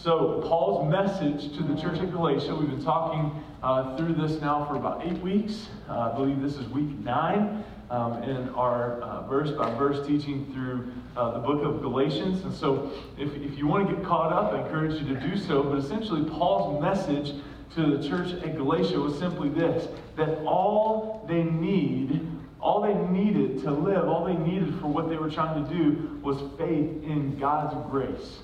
So, 0.00 0.40
Paul's 0.46 0.88
message 0.88 1.56
to 1.56 1.64
the 1.64 1.74
church 1.74 1.98
at 1.98 2.12
Galatia, 2.12 2.54
we've 2.54 2.70
been 2.70 2.84
talking 2.84 3.32
uh, 3.64 3.96
through 3.96 4.14
this 4.14 4.40
now 4.40 4.64
for 4.64 4.76
about 4.76 5.04
eight 5.04 5.18
weeks. 5.18 5.66
Uh, 5.88 6.12
I 6.12 6.14
believe 6.14 6.40
this 6.40 6.54
is 6.54 6.68
week 6.68 6.90
nine 7.00 7.64
um, 7.90 8.22
in 8.22 8.48
our 8.50 9.00
uh, 9.00 9.26
verse 9.26 9.50
by 9.50 9.74
verse 9.74 10.06
teaching 10.06 10.52
through 10.54 10.92
uh, 11.16 11.32
the 11.32 11.38
book 11.40 11.64
of 11.64 11.82
Galatians. 11.82 12.44
And 12.44 12.54
so, 12.54 12.92
if, 13.18 13.34
if 13.34 13.58
you 13.58 13.66
want 13.66 13.88
to 13.88 13.96
get 13.96 14.04
caught 14.04 14.32
up, 14.32 14.52
I 14.52 14.62
encourage 14.62 15.02
you 15.02 15.14
to 15.16 15.20
do 15.20 15.36
so. 15.36 15.64
But 15.64 15.78
essentially, 15.78 16.30
Paul's 16.30 16.80
message 16.80 17.34
to 17.74 17.96
the 17.96 18.08
church 18.08 18.40
at 18.44 18.56
Galatia 18.56 19.00
was 19.00 19.18
simply 19.18 19.48
this 19.48 19.88
that 20.16 20.38
all 20.44 21.24
they 21.28 21.42
need 21.42 22.24
all 22.60 22.82
they 22.82 22.94
needed 22.94 23.62
to 23.62 23.70
live, 23.72 24.08
all 24.08 24.24
they 24.24 24.34
needed 24.34 24.78
for 24.80 24.86
what 24.86 25.08
they 25.08 25.16
were 25.16 25.30
trying 25.30 25.64
to 25.64 25.74
do 25.74 26.20
was 26.22 26.38
faith 26.56 27.02
in 27.02 27.36
God's 27.38 27.74
grace 27.90 28.42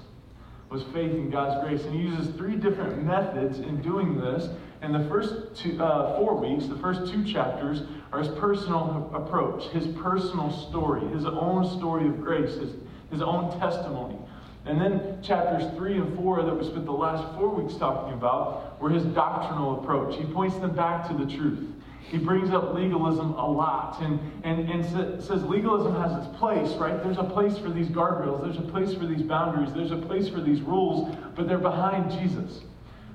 was 0.71 0.83
faith 0.95 1.13
in 1.13 1.31
God's 1.31 1.65
grace. 1.65 1.85
And 1.85 1.95
he 1.95 2.03
uses 2.03 2.35
three 2.37 2.57
different 2.57 3.05
methods 3.05 3.59
in 3.59 3.81
doing 3.83 4.19
this. 4.19 4.49
And 4.83 4.95
the 4.95 5.09
first 5.09 5.55
two, 5.57 5.83
uh, 5.83 6.19
four 6.19 6.37
weeks, 6.37 6.67
the 6.67 6.79
first 6.79 7.13
two 7.13 7.25
chapters, 7.25 7.83
are 8.13 8.21
his 8.21 8.29
personal 8.39 9.11
approach, 9.15 9.65
his 9.73 9.87
personal 9.97 10.51
story, 10.69 11.07
his 11.09 11.25
own 11.25 11.69
story 11.79 12.07
of 12.07 12.21
grace, 12.21 12.55
his, 12.55 12.73
his 13.11 13.23
own 13.23 13.59
testimony. 13.59 14.19
And 14.67 14.81
then 14.81 15.23
chapters 15.23 15.71
three 15.77 15.99
and 15.99 16.17
four 16.17 16.43
that 16.43 16.55
we 16.55 16.65
spent 16.65 16.87
the 16.87 16.93
last 16.93 17.37
four 17.37 17.51
weeks 17.51 17.75
talking 17.79 18.15
about 18.15 18.81
were 18.81 18.89
his 18.89 19.05
doctrinal 19.05 19.81
approach. 19.81 20.17
He 20.17 20.25
points 20.25 20.57
them 20.57 20.75
back 20.75 21.07
to 21.09 21.15
the 21.15 21.27
truth. 21.27 21.74
He 22.11 22.19
brings 22.19 22.51
up 22.51 22.75
legalism 22.75 23.33
a 23.33 23.51
lot 23.51 24.01
and, 24.01 24.21
and, 24.45 24.69
and 24.71 25.23
says 25.23 25.43
legalism 25.45 25.95
has 25.97 26.25
its 26.25 26.37
place, 26.37 26.73
right? 26.75 27.03
There's 27.03 27.19
a 27.19 27.25
place 27.25 27.59
for 27.59 27.71
these 27.71 27.89
guardrails, 27.89 28.43
there's 28.43 28.59
a 28.59 28.71
place 28.71 28.95
for 28.95 29.07
these 29.07 29.23
boundaries, 29.23 29.73
there's 29.75 29.91
a 29.91 29.97
place 29.97 30.29
for 30.29 30.41
these 30.41 30.61
rules, 30.61 31.17
but 31.35 31.49
they're 31.49 31.59
behind 31.59 32.11
Jesus, 32.11 32.61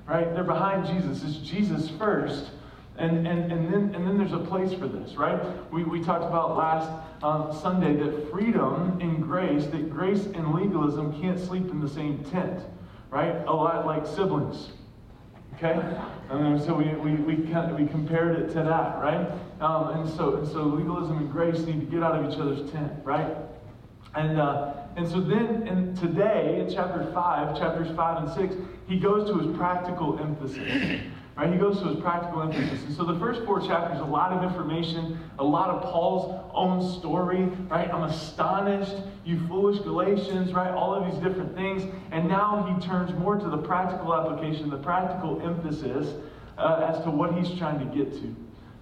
right? 0.06 0.32
They're 0.34 0.44
behind 0.44 0.86
Jesus. 0.86 1.22
It's 1.22 1.36
Jesus 1.36 1.88
first. 1.90 2.50
And, 2.98 3.26
and, 3.26 3.50
and, 3.50 3.72
then, 3.72 3.94
and 3.94 4.06
then 4.06 4.18
there's 4.18 4.34
a 4.34 4.38
place 4.38 4.74
for 4.74 4.86
this, 4.86 5.14
right? 5.14 5.40
We, 5.72 5.84
we 5.84 6.02
talked 6.04 6.24
about 6.24 6.56
last 6.56 6.90
um, 7.22 7.58
Sunday 7.62 7.94
that 7.94 8.30
freedom 8.30 8.98
and 9.00 9.22
grace, 9.22 9.64
that 9.66 9.88
grace 9.88 10.26
and 10.26 10.52
legalism 10.52 11.18
can't 11.18 11.38
sleep 11.38 11.70
in 11.70 11.80
the 11.80 11.88
same 11.88 12.22
tent, 12.24 12.62
right? 13.08 13.36
A 13.46 13.52
lot 13.52 13.86
like 13.86 14.06
siblings. 14.06 14.72
Okay? 15.62 15.78
And 16.30 16.62
so 16.62 16.72
we, 16.74 16.84
we, 16.94 17.16
we, 17.16 17.34
we 17.34 17.86
compared 17.86 18.38
it 18.38 18.48
to 18.54 18.62
that, 18.62 18.98
right? 19.02 19.30
Um, 19.60 19.90
and, 19.90 20.08
so, 20.08 20.36
and 20.36 20.48
so 20.48 20.62
legalism 20.62 21.18
and 21.18 21.30
grace 21.30 21.58
need 21.60 21.80
to 21.80 21.86
get 21.86 22.02
out 22.02 22.16
of 22.16 22.32
each 22.32 22.38
other's 22.38 22.70
tent, 22.70 22.92
right? 23.04 23.36
And, 24.14 24.40
uh, 24.40 24.72
and 24.96 25.06
so 25.06 25.20
then, 25.20 25.66
in, 25.66 25.94
today, 25.96 26.60
in 26.60 26.74
chapter 26.74 27.10
5, 27.12 27.58
chapters 27.58 27.94
5 27.94 28.24
and 28.24 28.50
6, 28.50 28.54
he 28.88 28.98
goes 28.98 29.28
to 29.28 29.38
his 29.38 29.54
practical 29.54 30.18
emphasis. 30.18 31.02
Right? 31.40 31.50
He 31.50 31.58
goes 31.58 31.78
to 31.78 31.86
his 31.86 31.98
practical 32.02 32.42
emphasis. 32.42 32.84
And 32.84 32.94
so 32.94 33.02
the 33.02 33.18
first 33.18 33.46
four 33.46 33.66
chapters, 33.66 33.98
a 33.98 34.04
lot 34.04 34.30
of 34.30 34.44
information, 34.44 35.18
a 35.38 35.44
lot 35.44 35.70
of 35.70 35.82
Paul's 35.84 36.38
own 36.52 37.00
story, 37.00 37.44
right? 37.70 37.90
I'm 37.90 38.02
astonished, 38.02 38.92
you 39.24 39.40
foolish 39.48 39.78
Galatians, 39.78 40.52
right? 40.52 40.70
All 40.70 40.92
of 40.92 41.10
these 41.10 41.18
different 41.24 41.54
things. 41.54 41.82
And 42.10 42.28
now 42.28 42.70
he 42.76 42.86
turns 42.86 43.18
more 43.18 43.38
to 43.38 43.48
the 43.48 43.56
practical 43.56 44.14
application, 44.14 44.68
the 44.68 44.76
practical 44.76 45.40
emphasis 45.40 46.12
uh, 46.58 46.92
as 46.92 47.02
to 47.04 47.10
what 47.10 47.32
he's 47.32 47.58
trying 47.58 47.78
to 47.78 47.96
get 47.96 48.12
to. 48.20 48.36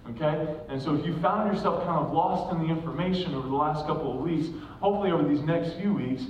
Okay? 0.09 0.53
And 0.67 0.81
so 0.81 0.93
if 0.95 1.05
you 1.05 1.17
found 1.19 1.55
yourself 1.55 1.85
kind 1.85 2.05
of 2.05 2.11
lost 2.11 2.53
in 2.53 2.59
the 2.59 2.67
information 2.67 3.35
over 3.35 3.47
the 3.47 3.55
last 3.55 3.87
couple 3.87 4.11
of 4.11 4.19
weeks, 4.19 4.49
hopefully 4.81 5.11
over 5.11 5.25
these 5.25 5.43
next 5.43 5.79
few 5.79 5.93
weeks, 5.93 6.23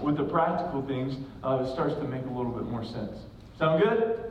with 0.00 0.16
the 0.16 0.24
practical 0.24 0.80
things, 0.86 1.18
uh, 1.44 1.62
it 1.62 1.70
starts 1.74 1.94
to 1.96 2.04
make 2.04 2.24
a 2.24 2.30
little 2.30 2.52
bit 2.52 2.64
more 2.64 2.84
sense. 2.84 3.18
Sound 3.58 3.82
good? 3.82 4.24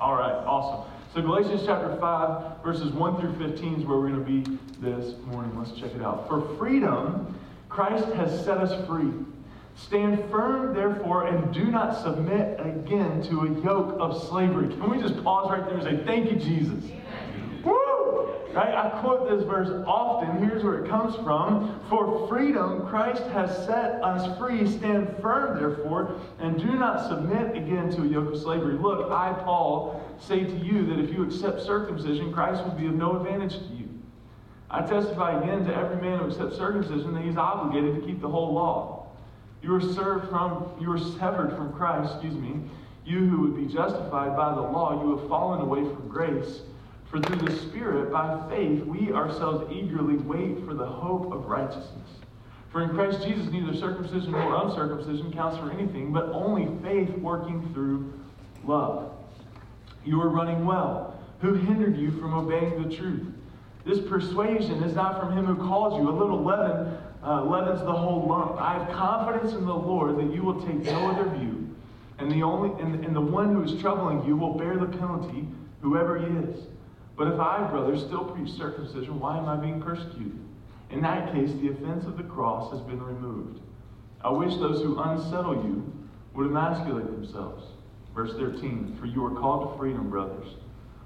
All 0.00 0.14
right, 0.14 0.32
awesome. 0.32 0.90
So 1.12 1.20
Galatians 1.20 1.62
chapter 1.66 1.94
5, 1.96 2.62
verses 2.62 2.90
1 2.92 3.20
through 3.20 3.36
15 3.50 3.80
is 3.80 3.84
where 3.84 3.98
we're 3.98 4.08
going 4.08 4.24
to 4.24 4.42
be 4.42 4.58
this 4.80 5.14
morning. 5.26 5.58
Let's 5.58 5.78
check 5.78 5.94
it 5.94 6.00
out. 6.00 6.26
For 6.26 6.56
freedom, 6.56 7.38
Christ 7.68 8.06
has 8.14 8.42
set 8.42 8.56
us 8.56 8.86
free. 8.86 9.12
Stand 9.76 10.24
firm, 10.30 10.72
therefore, 10.74 11.26
and 11.26 11.52
do 11.52 11.64
not 11.64 12.02
submit 12.02 12.58
again 12.60 13.22
to 13.24 13.42
a 13.42 13.60
yoke 13.62 13.96
of 14.00 14.26
slavery. 14.26 14.68
Can 14.68 14.88
we 14.88 14.98
just 14.98 15.22
pause 15.22 15.50
right 15.50 15.66
there 15.66 15.76
and 15.76 15.82
say, 15.82 16.02
Thank 16.06 16.32
you, 16.32 16.38
Jesus? 16.38 16.82
Right? 18.52 18.74
I 18.74 18.90
quote 19.00 19.28
this 19.28 19.44
verse 19.44 19.68
often. 19.86 20.42
Here's 20.42 20.64
where 20.64 20.84
it 20.84 20.88
comes 20.88 21.14
from. 21.16 21.80
For 21.88 22.26
freedom, 22.28 22.86
Christ 22.86 23.22
has 23.32 23.64
set 23.64 24.02
us 24.02 24.36
free. 24.38 24.68
Stand 24.70 25.16
firm, 25.22 25.58
therefore, 25.58 26.16
and 26.40 26.58
do 26.58 26.72
not 26.72 27.08
submit 27.08 27.56
again 27.56 27.90
to 27.92 28.02
a 28.02 28.06
yoke 28.06 28.32
of 28.34 28.40
slavery. 28.40 28.74
Look, 28.74 29.10
I, 29.10 29.32
Paul, 29.44 30.02
say 30.18 30.44
to 30.44 30.56
you 30.56 30.84
that 30.86 30.98
if 30.98 31.12
you 31.12 31.22
accept 31.24 31.62
circumcision, 31.62 32.32
Christ 32.32 32.64
will 32.64 32.72
be 32.72 32.86
of 32.86 32.94
no 32.94 33.16
advantage 33.16 33.56
to 33.58 33.74
you. 33.74 33.88
I 34.68 34.82
testify 34.82 35.40
again 35.40 35.64
to 35.66 35.76
every 35.76 36.00
man 36.00 36.18
who 36.18 36.26
accepts 36.26 36.56
circumcision 36.56 37.14
that 37.14 37.24
he's 37.24 37.36
obligated 37.36 37.96
to 37.96 38.06
keep 38.06 38.20
the 38.20 38.28
whole 38.28 38.52
law. 38.52 39.08
You 39.62 39.74
are 39.74 39.80
served 39.80 40.28
from, 40.28 40.72
you 40.80 40.90
are 40.92 40.98
severed 40.98 41.54
from 41.56 41.72
Christ, 41.72 42.14
excuse 42.14 42.34
me. 42.34 42.60
You 43.04 43.26
who 43.26 43.40
would 43.42 43.56
be 43.56 43.72
justified 43.72 44.36
by 44.36 44.54
the 44.54 44.60
law, 44.60 45.02
you 45.02 45.16
have 45.16 45.28
fallen 45.28 45.60
away 45.60 45.82
from 45.82 46.08
grace. 46.08 46.60
For 47.10 47.20
through 47.20 47.48
the 47.48 47.56
Spirit, 47.56 48.12
by 48.12 48.40
faith, 48.48 48.84
we 48.84 49.12
ourselves 49.12 49.70
eagerly 49.72 50.14
wait 50.14 50.64
for 50.64 50.74
the 50.74 50.86
hope 50.86 51.32
of 51.32 51.46
righteousness. 51.46 52.08
For 52.70 52.82
in 52.82 52.90
Christ 52.90 53.26
Jesus, 53.26 53.50
neither 53.50 53.74
circumcision 53.74 54.30
nor 54.30 54.54
uncircumcision 54.64 55.32
counts 55.32 55.58
for 55.58 55.72
anything, 55.72 56.12
but 56.12 56.26
only 56.26 56.68
faith 56.82 57.10
working 57.18 57.68
through 57.74 58.12
love. 58.64 59.12
You 60.04 60.20
are 60.22 60.28
running 60.28 60.64
well. 60.64 61.18
Who 61.40 61.54
hindered 61.54 61.96
you 61.96 62.12
from 62.12 62.32
obeying 62.32 62.80
the 62.80 62.94
truth? 62.94 63.26
This 63.84 63.98
persuasion 64.08 64.82
is 64.84 64.94
not 64.94 65.18
from 65.18 65.36
him 65.36 65.46
who 65.46 65.56
calls 65.56 66.00
you. 66.00 66.08
A 66.08 66.12
little 66.12 66.44
leaven 66.44 66.96
uh, 67.24 67.44
leavens 67.44 67.80
the 67.80 67.92
whole 67.92 68.26
lump. 68.28 68.60
I 68.60 68.74
have 68.74 68.94
confidence 68.94 69.52
in 69.54 69.66
the 69.66 69.74
Lord 69.74 70.16
that 70.16 70.32
you 70.32 70.42
will 70.42 70.62
take 70.64 70.82
no 70.84 71.10
other 71.10 71.28
view, 71.30 71.74
and 72.18 72.30
the 72.30 72.42
only 72.44 72.80
and, 72.80 73.04
and 73.04 73.16
the 73.16 73.20
one 73.20 73.54
who 73.54 73.62
is 73.62 73.80
troubling 73.80 74.24
you 74.24 74.36
will 74.36 74.54
bear 74.54 74.76
the 74.76 74.86
penalty, 74.86 75.48
whoever 75.80 76.18
he 76.18 76.26
is. 76.26 76.66
But 77.20 77.34
if 77.34 77.38
I, 77.38 77.68
brothers, 77.70 78.00
still 78.00 78.24
preach 78.24 78.48
circumcision, 78.56 79.20
why 79.20 79.36
am 79.36 79.46
I 79.46 79.56
being 79.56 79.82
persecuted? 79.82 80.40
In 80.88 81.02
that 81.02 81.34
case, 81.34 81.50
the 81.60 81.68
offense 81.68 82.06
of 82.06 82.16
the 82.16 82.22
cross 82.22 82.72
has 82.72 82.80
been 82.80 83.02
removed. 83.02 83.60
I 84.24 84.30
wish 84.30 84.54
those 84.54 84.80
who 84.80 84.98
unsettle 84.98 85.56
you 85.56 85.92
would 86.32 86.46
emasculate 86.46 87.04
themselves. 87.04 87.62
Verse 88.14 88.32
13 88.38 88.96
For 88.98 89.04
you 89.04 89.22
are 89.26 89.38
called 89.38 89.70
to 89.70 89.78
freedom, 89.78 90.08
brothers. 90.08 90.46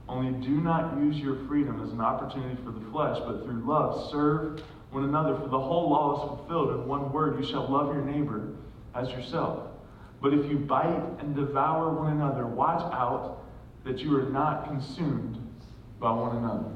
Only 0.09 0.41
do 0.47 0.61
not 0.61 0.97
use 0.99 1.17
your 1.17 1.49
freedom 1.49 1.83
as 1.83 1.91
an 1.91 2.01
opportunity 2.01 2.63
for 2.63 2.71
the 2.71 2.89
flesh, 2.93 3.19
but 3.27 3.43
through 3.43 3.65
love 3.67 4.09
serve 4.13 4.63
one 4.93 5.03
another. 5.03 5.35
For 5.35 5.49
the 5.49 5.59
whole 5.59 5.91
law 5.91 6.15
is 6.15 6.29
fulfilled 6.29 6.81
in 6.81 6.87
one 6.87 7.13
word 7.13 7.41
you 7.41 7.51
shall 7.51 7.69
love 7.69 7.93
your 7.93 8.05
neighbor 8.05 8.51
as 8.95 9.09
yourself. 9.09 9.67
But 10.23 10.33
if 10.33 10.49
you 10.49 10.59
bite 10.59 11.19
and 11.19 11.35
devour 11.35 11.93
one 11.93 12.13
another, 12.13 12.47
watch 12.47 12.83
out 12.93 13.43
that 13.85 13.99
you 13.99 14.17
are 14.17 14.31
not 14.31 14.69
consumed 14.69 15.44
by 16.01 16.11
one 16.11 16.37
another. 16.37 16.71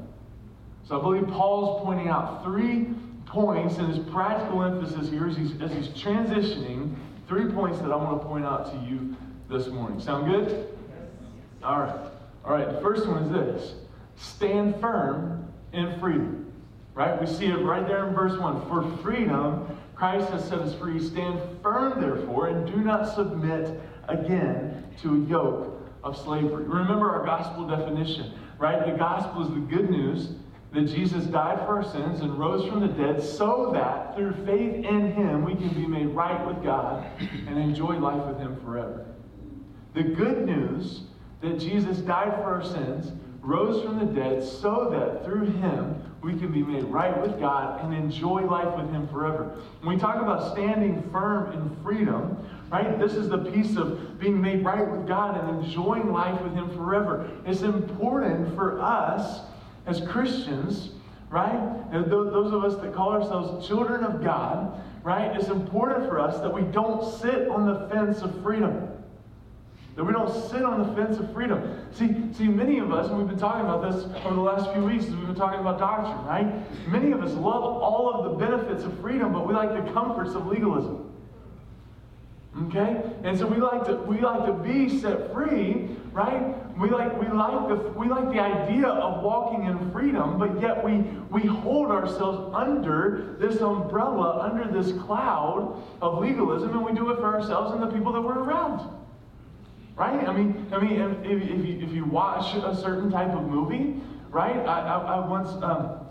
So 0.88 0.98
I 0.98 1.02
believe 1.02 1.28
Paul's 1.28 1.84
pointing 1.84 2.08
out 2.08 2.44
three 2.44 2.88
points 3.26 3.76
in 3.76 3.86
his 3.86 3.98
practical 4.10 4.62
emphasis 4.62 5.10
here 5.10 5.28
as 5.28 5.36
he's, 5.36 5.60
as 5.60 5.70
he's 5.70 5.88
transitioning, 5.88 6.94
three 7.26 7.50
points 7.52 7.78
that 7.80 7.92
I 7.92 7.96
want 7.96 8.22
to 8.22 8.26
point 8.26 8.44
out 8.44 8.70
to 8.72 8.88
you 8.88 9.14
this 9.50 9.68
morning. 9.68 10.00
Sound 10.00 10.30
good? 10.30 10.48
Yes. 10.48 11.08
All 11.62 11.80
right. 11.80 12.10
All 12.44 12.52
right. 12.52 12.72
The 12.72 12.80
first 12.80 13.06
one 13.06 13.22
is 13.24 13.30
this 13.30 13.74
stand 14.16 14.80
firm 14.80 15.52
in 15.72 15.98
freedom. 16.00 16.50
Right? 16.94 17.20
We 17.20 17.26
see 17.26 17.46
it 17.46 17.58
right 17.58 17.86
there 17.86 18.08
in 18.08 18.14
verse 18.14 18.36
1. 18.40 18.66
For 18.66 18.96
freedom, 19.02 19.78
Christ 19.94 20.30
has 20.30 20.48
set 20.48 20.58
us 20.58 20.74
free. 20.74 20.98
Stand 20.98 21.40
firm, 21.62 22.00
therefore, 22.00 22.48
and 22.48 22.66
do 22.66 22.78
not 22.78 23.14
submit 23.14 23.80
again 24.08 24.84
to 25.02 25.14
a 25.14 25.18
yoke 25.26 25.86
of 26.02 26.16
slavery. 26.16 26.64
Remember 26.64 27.10
our 27.10 27.24
gospel 27.24 27.68
definition 27.68 28.32
right? 28.58 28.84
The 28.84 28.92
gospel 28.92 29.42
is 29.42 29.48
the 29.50 29.60
good 29.60 29.90
news 29.90 30.30
that 30.72 30.82
Jesus 30.82 31.24
died 31.24 31.58
for 31.60 31.76
our 31.76 31.84
sins 31.84 32.20
and 32.20 32.38
rose 32.38 32.68
from 32.68 32.80
the 32.80 32.88
dead 32.88 33.22
so 33.22 33.70
that 33.72 34.14
through 34.14 34.32
faith 34.44 34.84
in 34.84 35.12
him 35.12 35.44
we 35.44 35.54
can 35.54 35.70
be 35.70 35.86
made 35.86 36.08
right 36.08 36.46
with 36.46 36.62
God 36.62 37.06
and 37.20 37.58
enjoy 37.58 37.98
life 37.98 38.26
with 38.26 38.38
him 38.38 38.60
forever. 38.60 39.06
The 39.94 40.02
good 40.02 40.44
news 40.44 41.02
that 41.40 41.58
Jesus 41.58 41.98
died 41.98 42.34
for 42.34 42.44
our 42.44 42.64
sins, 42.64 43.12
rose 43.40 43.82
from 43.82 43.98
the 43.98 44.04
dead 44.04 44.42
so 44.42 44.88
that 44.90 45.24
through 45.24 45.46
him 45.46 46.02
we 46.22 46.36
can 46.36 46.52
be 46.52 46.62
made 46.62 46.84
right 46.84 47.18
with 47.20 47.38
God 47.38 47.82
and 47.82 47.94
enjoy 47.94 48.42
life 48.42 48.76
with 48.76 48.90
him 48.90 49.06
forever. 49.08 49.56
When 49.80 49.94
we 49.94 50.00
talk 50.00 50.16
about 50.16 50.52
standing 50.52 51.08
firm 51.10 51.52
in 51.52 51.82
freedom, 51.82 52.36
right? 52.70 52.98
This 52.98 53.14
is 53.14 53.28
the 53.28 53.38
piece 53.38 53.76
of 53.76 54.18
being 54.18 54.40
made 54.40 54.64
right 54.64 54.86
with 54.86 55.06
God 55.06 55.38
and 55.38 55.64
enjoying 55.64 56.12
life 56.12 56.40
with 56.42 56.52
Him 56.54 56.70
forever. 56.76 57.30
It's 57.46 57.62
important 57.62 58.54
for 58.54 58.80
us 58.80 59.40
as 59.86 60.00
Christians, 60.02 60.90
right? 61.30 61.82
Those 61.92 62.52
of 62.52 62.64
us 62.64 62.80
that 62.82 62.94
call 62.94 63.10
ourselves 63.10 63.66
children 63.66 64.04
of 64.04 64.22
God, 64.22 64.80
right? 65.02 65.34
It's 65.34 65.48
important 65.48 66.08
for 66.08 66.20
us 66.20 66.40
that 66.40 66.52
we 66.52 66.62
don't 66.62 67.18
sit 67.20 67.48
on 67.48 67.66
the 67.66 67.88
fence 67.88 68.20
of 68.20 68.42
freedom. 68.42 68.88
That 69.96 70.04
we 70.04 70.12
don't 70.12 70.48
sit 70.48 70.62
on 70.62 70.86
the 70.86 70.94
fence 70.94 71.18
of 71.18 71.32
freedom. 71.32 71.76
See, 71.90 72.14
see, 72.32 72.46
many 72.46 72.78
of 72.78 72.92
us, 72.92 73.08
and 73.08 73.18
we've 73.18 73.26
been 73.26 73.38
talking 73.38 73.62
about 73.62 73.82
this 73.82 74.04
over 74.24 74.34
the 74.34 74.40
last 74.40 74.72
few 74.72 74.84
weeks 74.84 75.06
as 75.06 75.10
we've 75.10 75.26
been 75.26 75.34
talking 75.34 75.58
about 75.58 75.78
doctrine, 75.78 76.24
right? 76.24 76.88
Many 76.88 77.10
of 77.10 77.20
us 77.22 77.32
love 77.32 77.64
all 77.64 78.14
of 78.14 78.30
the 78.30 78.46
benefits 78.46 78.84
of 78.84 78.96
freedom, 79.00 79.32
but 79.32 79.48
we 79.48 79.54
like 79.54 79.72
the 79.72 79.90
comforts 79.92 80.34
of 80.34 80.46
legalism. 80.46 81.07
Okay? 82.56 83.02
And 83.22 83.38
so 83.38 83.46
we 83.46 83.58
like 83.58 83.84
to 83.86 83.96
we 83.96 84.20
like 84.20 84.44
to 84.46 84.52
be 84.52 85.00
set 85.00 85.32
free, 85.32 85.90
right? 86.12 86.54
We 86.76 86.90
like 86.90 87.18
we 87.20 87.28
like 87.28 87.68
the 87.68 87.76
we 87.90 88.08
like 88.08 88.32
the 88.32 88.40
idea 88.40 88.86
of 88.86 89.22
walking 89.22 89.66
in 89.66 89.90
freedom, 89.92 90.38
but 90.38 90.60
yet 90.60 90.82
we 90.82 91.04
we 91.30 91.46
hold 91.46 91.90
ourselves 91.90 92.52
under 92.54 93.36
this 93.38 93.60
umbrella, 93.60 94.40
under 94.40 94.66
this 94.72 94.92
cloud 95.02 95.80
of 96.00 96.18
legalism, 96.18 96.70
and 96.70 96.84
we 96.84 96.92
do 96.92 97.10
it 97.10 97.16
for 97.16 97.26
ourselves 97.26 97.72
and 97.72 97.82
the 97.82 97.94
people 97.94 98.12
that 98.12 98.22
we're 98.22 98.38
around. 98.38 98.90
Right? 99.94 100.26
I 100.26 100.32
mean, 100.32 100.66
I 100.72 100.78
mean, 100.78 101.00
if, 101.00 101.24
if, 101.24 101.66
you, 101.66 101.80
if 101.80 101.92
you 101.92 102.04
watch 102.04 102.54
a 102.54 102.74
certain 102.76 103.10
type 103.10 103.30
of 103.30 103.42
movie, 103.42 104.00
right? 104.30 104.56
I, 104.56 104.80
I, 104.80 104.98
I 105.16 105.28
once 105.28 105.50
um, 105.62 106.07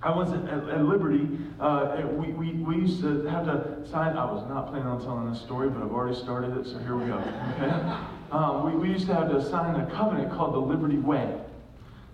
I 0.00 0.14
was 0.14 0.32
at, 0.32 0.44
at 0.48 0.84
Liberty. 0.84 1.28
Uh, 1.58 2.02
we, 2.12 2.28
we, 2.32 2.52
we 2.52 2.76
used 2.76 3.00
to 3.02 3.24
have 3.26 3.46
to 3.46 3.86
sign. 3.90 4.16
I 4.16 4.24
was 4.30 4.48
not 4.48 4.68
planning 4.68 4.86
on 4.86 5.00
telling 5.00 5.30
this 5.30 5.40
story, 5.40 5.68
but 5.68 5.82
I've 5.82 5.90
already 5.90 6.16
started 6.16 6.56
it, 6.56 6.66
so 6.66 6.78
here 6.78 6.96
we 6.96 7.06
go. 7.06 7.18
Okay? 7.18 8.04
Um, 8.28 8.66
we, 8.66 8.88
we 8.88 8.92
used 8.92 9.06
to 9.06 9.14
have 9.14 9.30
to 9.30 9.42
sign 9.42 9.74
a 9.74 9.90
covenant 9.90 10.30
called 10.30 10.52
the 10.52 10.58
Liberty 10.58 10.98
Way. 10.98 11.40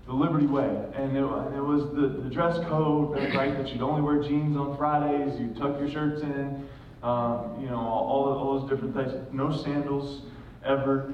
The 0.07 0.13
Liberty 0.13 0.47
Way. 0.47 0.69
And 0.95 1.17
it, 1.17 1.23
it 1.23 1.61
was 1.61 1.93
the, 1.93 2.07
the 2.23 2.31
dress 2.31 2.57
code, 2.69 3.19
right? 3.35 3.53
That 3.59 3.73
you'd 3.73 3.83
only 3.83 4.01
wear 4.01 4.23
jeans 4.23 4.57
on 4.57 4.77
Fridays, 4.77 5.41
you'd 5.41 5.57
tuck 5.57 5.77
your 5.81 5.91
shirts 5.91 6.23
in, 6.23 6.69
um, 7.03 7.61
you 7.61 7.67
know, 7.67 7.79
all, 7.81 8.33
all 8.33 8.61
those 8.61 8.71
different 8.71 8.95
things. 8.95 9.13
No 9.33 9.51
sandals 9.51 10.23
ever. 10.65 11.13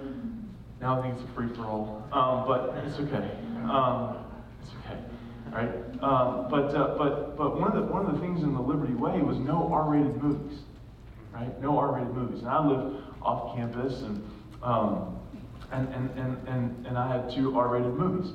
Now 0.82 1.00
I 1.00 1.02
think 1.02 1.14
it's 1.14 1.24
a 1.24 1.34
free 1.34 1.48
for 1.48 1.62
all. 1.62 2.06
Um, 2.12 2.46
but 2.46 2.84
it's 2.84 2.98
okay. 2.98 3.30
Um, 3.70 4.18
it's 4.60 4.72
okay 4.84 5.00
right? 5.52 5.70
Um, 6.02 6.48
but, 6.50 6.74
uh, 6.74 6.94
but, 6.96 7.36
but 7.36 7.58
one, 7.58 7.72
of 7.72 7.86
the, 7.86 7.92
one 7.92 8.06
of 8.06 8.14
the 8.14 8.20
things 8.20 8.42
in 8.42 8.54
the 8.54 8.60
Liberty 8.60 8.94
Way 8.94 9.20
was 9.20 9.38
no 9.38 9.70
R-rated 9.72 10.22
movies, 10.22 10.60
right? 11.32 11.60
No 11.60 11.78
R-rated 11.78 12.14
movies. 12.14 12.40
And 12.40 12.48
I 12.48 12.66
lived 12.66 13.04
off 13.22 13.54
campus, 13.56 14.00
and, 14.02 14.24
um, 14.62 15.18
and, 15.72 15.88
and, 15.88 16.10
and, 16.18 16.48
and, 16.48 16.86
and 16.86 16.98
I 16.98 17.08
had 17.08 17.30
two 17.34 17.56
R-rated 17.58 17.94
movies. 17.94 18.32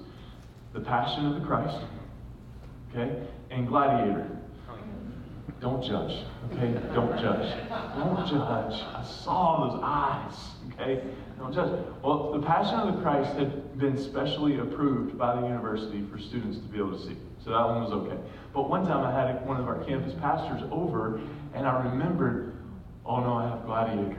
The 0.73 0.81
Passion 0.81 1.25
of 1.27 1.39
the 1.39 1.47
Christ, 1.47 1.85
okay, 2.91 3.25
and 3.49 3.67
Gladiator. 3.67 4.29
Don't 5.61 5.81
judge, 5.81 6.25
okay? 6.51 6.73
Don't 6.93 7.17
judge. 7.17 7.69
Don't 7.95 8.27
judge. 8.27 8.73
I 8.73 9.03
saw 9.23 9.69
those 9.69 9.79
eyes, 9.81 10.33
okay? 10.73 11.01
Judge. 11.51 11.85
Well, 12.01 12.31
the 12.31 12.45
Passion 12.45 12.79
of 12.79 12.95
the 12.95 13.01
Christ 13.01 13.37
had 13.37 13.77
been 13.77 13.97
specially 13.97 14.59
approved 14.59 15.17
by 15.17 15.39
the 15.39 15.47
university 15.47 16.05
for 16.11 16.17
students 16.17 16.57
to 16.57 16.63
be 16.63 16.77
able 16.77 16.97
to 16.97 17.03
see. 17.03 17.17
So 17.43 17.51
that 17.51 17.65
one 17.65 17.83
was 17.83 17.91
okay. 17.91 18.17
But 18.53 18.69
one 18.69 18.85
time 18.85 19.05
I 19.05 19.11
had 19.11 19.45
one 19.45 19.57
of 19.57 19.67
our 19.67 19.83
campus 19.83 20.13
pastors 20.19 20.63
over, 20.71 21.21
and 21.53 21.67
I 21.67 21.83
remembered, 21.91 22.57
oh 23.05 23.19
no, 23.19 23.33
I 23.33 23.49
have 23.49 23.65
Gladiator. 23.65 24.17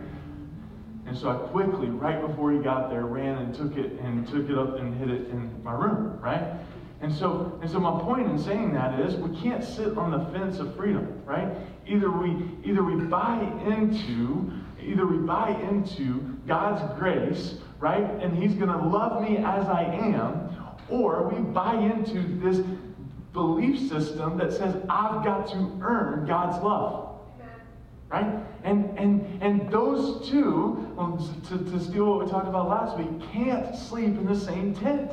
And 1.07 1.17
so 1.17 1.31
I 1.31 1.35
quickly, 1.49 1.89
right 1.89 2.21
before 2.21 2.53
he 2.53 2.59
got 2.59 2.91
there, 2.91 3.07
ran 3.07 3.39
and 3.39 3.55
took 3.55 3.77
it 3.77 3.93
and 4.01 4.27
took 4.29 4.49
it 4.49 4.59
up 4.59 4.79
and 4.79 4.97
hid 4.99 5.11
it 5.11 5.29
in 5.31 5.63
my 5.63 5.73
room, 5.73 6.19
right? 6.21 6.43
And 7.01 7.15
so, 7.15 7.59
and 7.61 7.71
so 7.71 7.79
my 7.79 8.01
point 8.03 8.27
in 8.27 8.39
saying 8.39 8.73
that 8.75 8.99
is 9.01 9.15
we 9.17 9.37
can't 9.41 9.63
sit 9.63 9.97
on 9.99 10.11
the 10.11 10.39
fence 10.39 10.59
of 10.59 10.75
freedom, 10.77 11.23
right? 11.25 11.49
Either 11.87 12.11
we 12.11 12.51
either 12.65 12.83
we 12.83 12.97
buy 13.05 13.41
into 13.67 14.51
either 14.87 15.07
we 15.07 15.19
buy 15.19 15.51
into 15.69 16.37
God's 16.47 16.83
grace, 16.99 17.55
right? 17.81 18.05
And 18.23 18.37
He's 18.37 18.55
going 18.55 18.71
to 18.71 18.79
love 18.79 19.23
me 19.23 19.39
as 19.39 19.67
I 19.67 19.83
am, 19.83 20.51
or 20.89 21.29
we 21.29 21.41
buy 21.41 21.75
into 21.75 22.23
this 22.41 22.65
belief 23.33 23.89
system 23.89 24.39
that 24.39 24.53
says 24.53 24.75
I've 24.89 25.25
got 25.25 25.47
to 25.49 25.79
earn 25.83 26.27
God's 26.27 26.63
love. 26.63 27.03
Right? 28.09 28.39
And 28.63 28.97
and 28.97 29.43
and 29.43 29.69
those 29.71 30.29
two, 30.29 30.95
um, 30.97 31.19
to, 31.49 31.59
to 31.59 31.81
steal 31.81 32.05
what 32.05 32.25
we 32.25 32.31
talked 32.31 32.47
about 32.47 32.69
last 32.69 32.97
week, 32.97 33.09
can't 33.33 33.75
sleep 33.75 34.17
in 34.17 34.27
the 34.27 34.39
same 34.39 34.75
tent. 34.75 35.11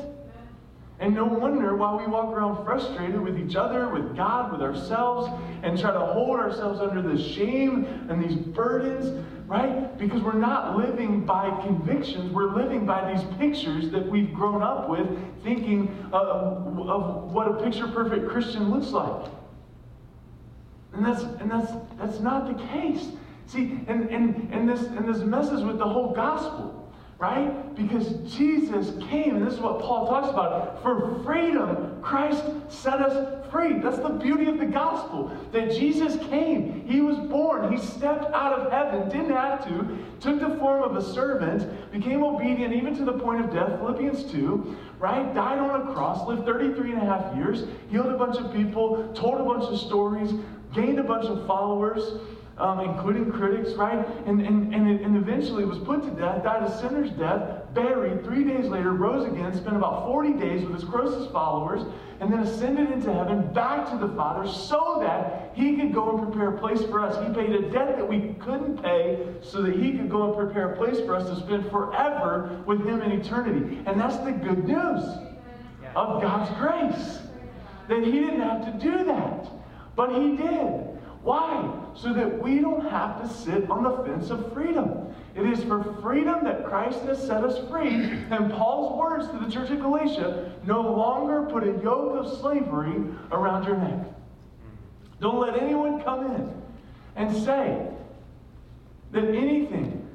And 1.04 1.14
no 1.14 1.26
wonder 1.26 1.76
why 1.76 1.94
we 1.96 2.10
walk 2.10 2.30
around 2.30 2.64
frustrated 2.64 3.20
with 3.20 3.38
each 3.38 3.58
other, 3.58 3.90
with 3.90 4.16
God, 4.16 4.54
with 4.54 4.62
ourselves, 4.62 5.30
and 5.62 5.78
try 5.78 5.92
to 5.92 6.00
hold 6.00 6.40
ourselves 6.40 6.80
under 6.80 7.02
this 7.02 7.22
shame 7.22 8.08
and 8.10 8.24
these 8.24 8.38
burdens, 8.38 9.26
right? 9.46 9.98
Because 9.98 10.22
we're 10.22 10.32
not 10.32 10.78
living 10.78 11.26
by 11.26 11.50
convictions, 11.66 12.32
we're 12.32 12.56
living 12.56 12.86
by 12.86 13.14
these 13.14 13.22
pictures 13.38 13.92
that 13.92 14.08
we've 14.08 14.34
grown 14.34 14.64
up 14.64 14.88
with, 14.88 15.06
thinking 15.44 15.94
of, 16.14 16.80
of 16.88 17.34
what 17.34 17.50
a 17.50 17.62
picture 17.62 17.90
perfect 17.90 18.30
Christian 18.30 18.72
looks 18.72 18.92
like. 18.92 19.30
And 20.94 21.06
that's, 21.06 21.24
and 21.24 21.52
that's, 21.52 21.74
that's 21.98 22.22
not 22.22 22.48
the 22.48 22.64
case. 22.68 23.10
See, 23.48 23.78
and, 23.90 24.10
and, 24.10 24.50
and, 24.54 24.70
this, 24.70 24.84
and 24.84 25.06
this 25.06 25.18
messes 25.18 25.66
with 25.66 25.80
the 25.80 25.88
whole 25.88 26.14
gospel 26.14 26.83
right? 27.24 27.74
Because 27.74 28.10
Jesus 28.36 29.02
came, 29.08 29.38
and 29.38 29.48
this 29.48 29.54
is 29.54 29.62
what 29.62 29.80
Paul 29.80 30.10
talks 30.10 30.28
about. 30.28 30.84
For 30.84 31.24
freedom, 31.24 32.02
Christ 32.02 32.44
set 32.68 33.00
us 33.00 33.50
free. 33.50 33.80
That's 33.80 34.00
the 34.00 34.10
beauty 34.10 34.50
of 34.50 34.58
the 34.58 34.66
gospel. 34.66 35.32
That 35.54 35.72
Jesus 35.72 36.18
came, 36.28 36.86
He 36.86 37.00
was 37.00 37.16
born, 37.30 37.72
He 37.72 37.78
stepped 37.82 38.26
out 38.34 38.60
of 38.60 38.70
heaven, 38.74 39.08
didn't 39.08 39.34
have 39.34 39.66
to, 39.70 39.98
took 40.20 40.42
the 40.42 40.58
form 40.58 40.84
of 40.84 40.98
a 40.98 41.14
servant, 41.14 41.92
became 41.94 42.24
obedient 42.24 42.74
even 42.74 42.94
to 42.98 43.06
the 43.06 43.14
point 43.14 43.40
of 43.40 43.54
death, 43.54 43.80
Philippians 43.80 44.30
2, 44.30 44.76
right? 45.00 45.34
Died 45.34 45.60
on 45.60 45.80
a 45.80 45.94
cross, 45.94 46.28
lived 46.28 46.44
33 46.44 46.92
and 46.92 47.02
a 47.02 47.06
half 47.06 47.34
years, 47.38 47.64
healed 47.90 48.08
a 48.08 48.18
bunch 48.18 48.36
of 48.36 48.52
people, 48.52 49.14
told 49.14 49.40
a 49.40 49.46
bunch 49.46 49.64
of 49.64 49.80
stories, 49.80 50.34
gained 50.74 51.00
a 51.00 51.04
bunch 51.04 51.28
of 51.28 51.48
followers 51.48 52.20
um, 52.58 52.82
including 52.82 53.32
critics, 53.32 53.72
right? 53.74 54.06
And, 54.28 54.42
and, 54.42 54.74
and, 54.74 55.00
and 55.00 55.18
eventually 55.18 55.66
was 55.66 55.80
put 55.80 56.04
to 56.04 56.12
death, 56.12 56.44
died 56.44 56.64
a 56.64 56.80
sinner's 56.80 57.10
death, 57.12 57.74
buried, 57.74 58.24
three 58.24 58.44
days 58.44 58.66
later, 58.66 58.94
rose 58.94 59.26
again, 59.26 59.56
spent 59.56 59.76
about 59.76 60.06
40 60.06 60.34
days 60.34 60.64
with 60.64 60.76
his 60.76 60.84
closest 60.84 61.32
followers, 61.32 61.82
and 62.20 62.32
then 62.32 62.40
ascended 62.42 62.92
into 62.92 63.12
heaven 63.12 63.52
back 63.54 63.90
to 63.90 63.98
the 63.98 64.14
Father 64.14 64.48
so 64.48 65.00
that 65.02 65.52
he 65.56 65.76
could 65.76 65.94
go 65.94 66.16
and 66.16 66.32
prepare 66.32 66.56
a 66.56 66.60
place 66.60 66.84
for 66.84 67.00
us. 67.00 67.16
He 67.28 67.34
paid 67.34 67.56
a 67.56 67.70
debt 67.72 67.98
that 67.98 68.08
we 68.08 68.36
couldn't 68.40 68.82
pay 68.84 69.28
so 69.42 69.64
that 69.64 69.76
he 69.76 69.94
could 69.94 70.10
go 70.10 70.28
and 70.28 70.36
prepare 70.36 70.74
a 70.74 70.78
place 70.78 71.00
for 71.00 71.16
us 71.16 71.28
to 71.30 71.36
spend 71.44 71.70
forever 71.72 72.62
with 72.68 72.86
him 72.86 73.02
in 73.02 73.12
eternity. 73.12 73.82
And 73.88 74.00
that's 74.00 74.18
the 74.18 74.32
good 74.32 74.66
news 74.68 75.04
of 75.96 76.22
God's 76.22 76.52
grace. 76.60 77.20
That 77.90 78.04
he 78.04 78.12
didn't 78.12 78.40
have 78.40 78.66
to 78.66 78.80
do 78.80 79.04
that, 79.06 79.50
but 79.96 80.12
he 80.14 80.38
did. 80.38 80.94
Why? 81.22 81.83
So 81.96 82.12
that 82.14 82.42
we 82.42 82.60
don't 82.60 82.90
have 82.90 83.22
to 83.22 83.28
sit 83.28 83.70
on 83.70 83.84
the 83.84 84.04
fence 84.04 84.30
of 84.30 84.52
freedom. 84.54 85.14
It 85.36 85.46
is 85.46 85.64
for 85.64 85.84
freedom 86.02 86.44
that 86.44 86.66
Christ 86.66 87.02
has 87.04 87.20
set 87.20 87.44
us 87.44 87.58
free. 87.70 87.90
And 88.30 88.52
Paul's 88.52 88.98
words 88.98 89.28
to 89.30 89.38
the 89.38 89.52
church 89.52 89.70
of 89.70 89.80
Galatia 89.80 90.54
no 90.66 90.82
longer 90.82 91.44
put 91.52 91.64
a 91.64 91.82
yoke 91.84 92.16
of 92.16 92.40
slavery 92.40 93.04
around 93.32 93.66
your 93.66 93.78
neck. 93.78 94.08
Don't 95.20 95.40
let 95.40 95.62
anyone 95.62 96.04
come 96.04 96.36
in 96.36 96.62
and 97.16 97.36
say 97.44 97.88
that 99.12 99.24
anything 99.24 100.08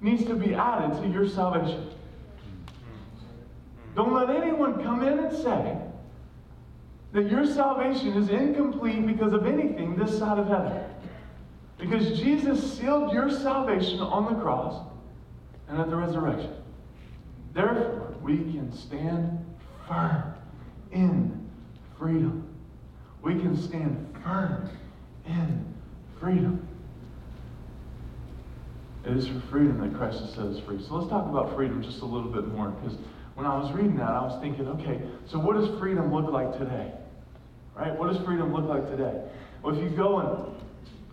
needs 0.00 0.24
to 0.24 0.34
be 0.34 0.54
added 0.54 1.02
to 1.02 1.08
your 1.08 1.28
salvation. 1.28 1.90
Don't 3.94 4.14
let 4.14 4.30
anyone 4.30 4.82
come 4.82 5.02
in 5.02 5.18
and 5.18 5.36
say 5.36 5.76
that 7.12 7.30
your 7.30 7.44
salvation 7.44 8.12
is 8.16 8.28
incomplete 8.28 9.06
because 9.06 9.32
of 9.32 9.46
anything 9.46 9.96
this 9.96 10.16
side 10.18 10.38
of 10.38 10.46
heaven. 10.46 10.84
Because 11.78 12.18
Jesus 12.18 12.76
sealed 12.76 13.12
your 13.12 13.30
salvation 13.30 14.00
on 14.00 14.32
the 14.32 14.40
cross 14.40 14.84
and 15.68 15.80
at 15.80 15.88
the 15.90 15.96
resurrection. 15.96 16.52
Therefore, 17.54 18.14
we 18.22 18.36
can 18.36 18.72
stand 18.72 19.44
firm 19.86 20.34
in 20.90 21.48
freedom. 21.98 22.44
We 23.22 23.34
can 23.34 23.56
stand 23.56 24.14
firm 24.24 24.68
in 25.26 25.64
freedom. 26.20 26.66
It 29.04 29.16
is 29.16 29.28
for 29.28 29.40
freedom 29.50 29.80
that 29.80 29.96
Christ 29.96 30.20
has 30.20 30.30
set 30.34 30.46
us 30.46 30.60
free. 30.60 30.82
So 30.82 30.96
let's 30.96 31.08
talk 31.08 31.28
about 31.28 31.54
freedom 31.54 31.82
just 31.82 32.02
a 32.02 32.04
little 32.04 32.30
bit 32.30 32.48
more 32.48 32.70
because 32.70 32.98
when 33.34 33.46
I 33.46 33.56
was 33.56 33.72
reading 33.72 33.96
that, 33.96 34.10
I 34.10 34.20
was 34.20 34.40
thinking, 34.42 34.66
okay, 34.68 35.00
so 35.26 35.38
what 35.38 35.56
does 35.56 35.78
freedom 35.78 36.12
look 36.12 36.30
like 36.30 36.58
today? 36.58 36.92
Right? 37.76 37.96
What 37.96 38.12
does 38.12 38.22
freedom 38.24 38.52
look 38.52 38.64
like 38.64 38.90
today? 38.90 39.22
Well, 39.62 39.76
if 39.76 39.82
you 39.82 39.96
go 39.96 40.18
and 40.18 40.57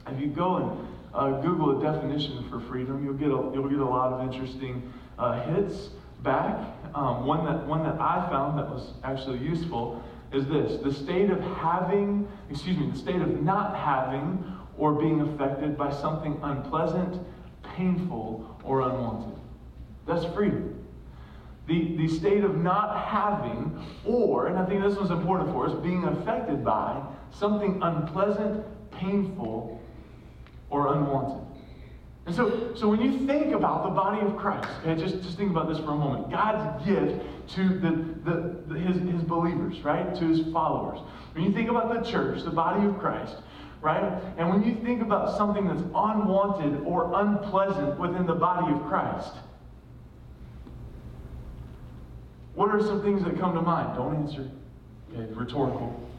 if 0.08 0.20
you 0.20 0.28
go 0.28 0.56
and 0.58 0.88
uh, 1.14 1.42
Google 1.42 1.80
a 1.80 1.84
definition 1.84 2.48
for 2.50 2.60
freedom, 2.60 3.04
you'll 3.04 3.14
get 3.14 3.28
a, 3.28 3.52
you'll 3.54 3.70
get 3.70 3.80
a 3.80 3.86
lot 3.86 4.14
of 4.14 4.34
interesting 4.34 4.92
uh, 5.18 5.42
hits 5.54 5.90
back. 6.24 6.60
Um, 6.94 7.26
one 7.26 7.46
that 7.46 7.66
one 7.66 7.84
that 7.84 8.00
I 8.00 8.28
found 8.30 8.58
that 8.60 8.70
was 8.70 8.94
actually 9.04 9.40
useful 9.40 10.04
is 10.32 10.46
this: 10.48 10.82
the 10.82 10.94
state 10.94 11.30
of 11.30 11.40
having, 11.40 12.28
excuse 12.50 12.78
me, 12.78 12.90
the 12.92 12.98
state 12.98 13.22
of 13.22 13.42
not 13.42 13.76
having 13.76 14.44
or 14.78 14.94
being 14.94 15.22
affected 15.22 15.78
by 15.78 15.92
something 15.92 16.38
unpleasant, 16.44 17.22
painful, 17.64 18.60
or 18.64 18.82
unwanted. 18.82 19.40
That's 20.06 20.26
freedom. 20.34 20.72
The, 21.68 21.96
the 21.98 22.08
state 22.08 22.44
of 22.44 22.58
not 22.58 23.06
having, 23.06 23.84
or, 24.06 24.48
and 24.48 24.60
I 24.60 24.66
think 24.66 24.84
this 24.84 24.96
one's 24.96 25.10
important 25.10 25.50
for 25.52 25.66
us, 25.66 25.74
being 25.82 26.04
affected 26.04 26.64
by 26.64 27.02
something 27.32 27.80
unpleasant, 27.82 28.64
painful, 28.92 29.75
or 30.70 30.94
unwanted. 30.94 31.46
And 32.26 32.36
so, 32.36 32.74
so 32.76 32.88
when 32.88 33.02
you 33.02 33.28
think 33.28 33.54
about 33.54 33.84
the 33.84 33.92
body 33.92 34.26
of 34.26 34.36
Christ, 34.36 34.68
okay, 34.82 35.00
just, 35.00 35.22
just 35.22 35.38
think 35.38 35.52
about 35.52 35.70
this 35.70 35.78
for 35.78 35.92
a 35.92 35.96
moment. 35.96 36.32
God's 36.32 36.84
gift 36.86 37.24
to 37.56 37.70
the, 37.70 37.92
the, 38.24 38.56
the, 38.68 38.80
his, 38.80 38.98
his 38.98 39.22
believers, 39.22 39.80
right? 39.82 40.16
To 40.16 40.28
his 40.28 40.42
followers. 40.52 41.00
When 41.34 41.44
you 41.44 41.54
think 41.54 41.70
about 41.70 41.94
the 41.94 42.10
church, 42.10 42.44
the 42.44 42.50
body 42.50 42.88
of 42.88 42.98
Christ, 42.98 43.36
right? 43.80 44.20
And 44.38 44.50
when 44.50 44.64
you 44.64 44.76
think 44.84 45.04
about 45.04 45.38
something 45.38 45.68
that's 45.68 45.84
unwanted 45.94 46.82
or 46.84 47.12
unpleasant 47.14 48.00
within 48.00 48.26
the 48.26 48.34
body 48.34 48.74
of 48.74 48.84
Christ, 48.88 49.34
what 52.56 52.72
are 52.72 52.82
some 52.82 53.04
things 53.04 53.24
that 53.24 53.38
come 53.40 53.54
to 53.54 53.62
mind? 53.62 53.96
Don't 53.96 54.16
answer. 54.16 54.50
Okay, 55.14 55.32
rhetorical. 55.34 56.10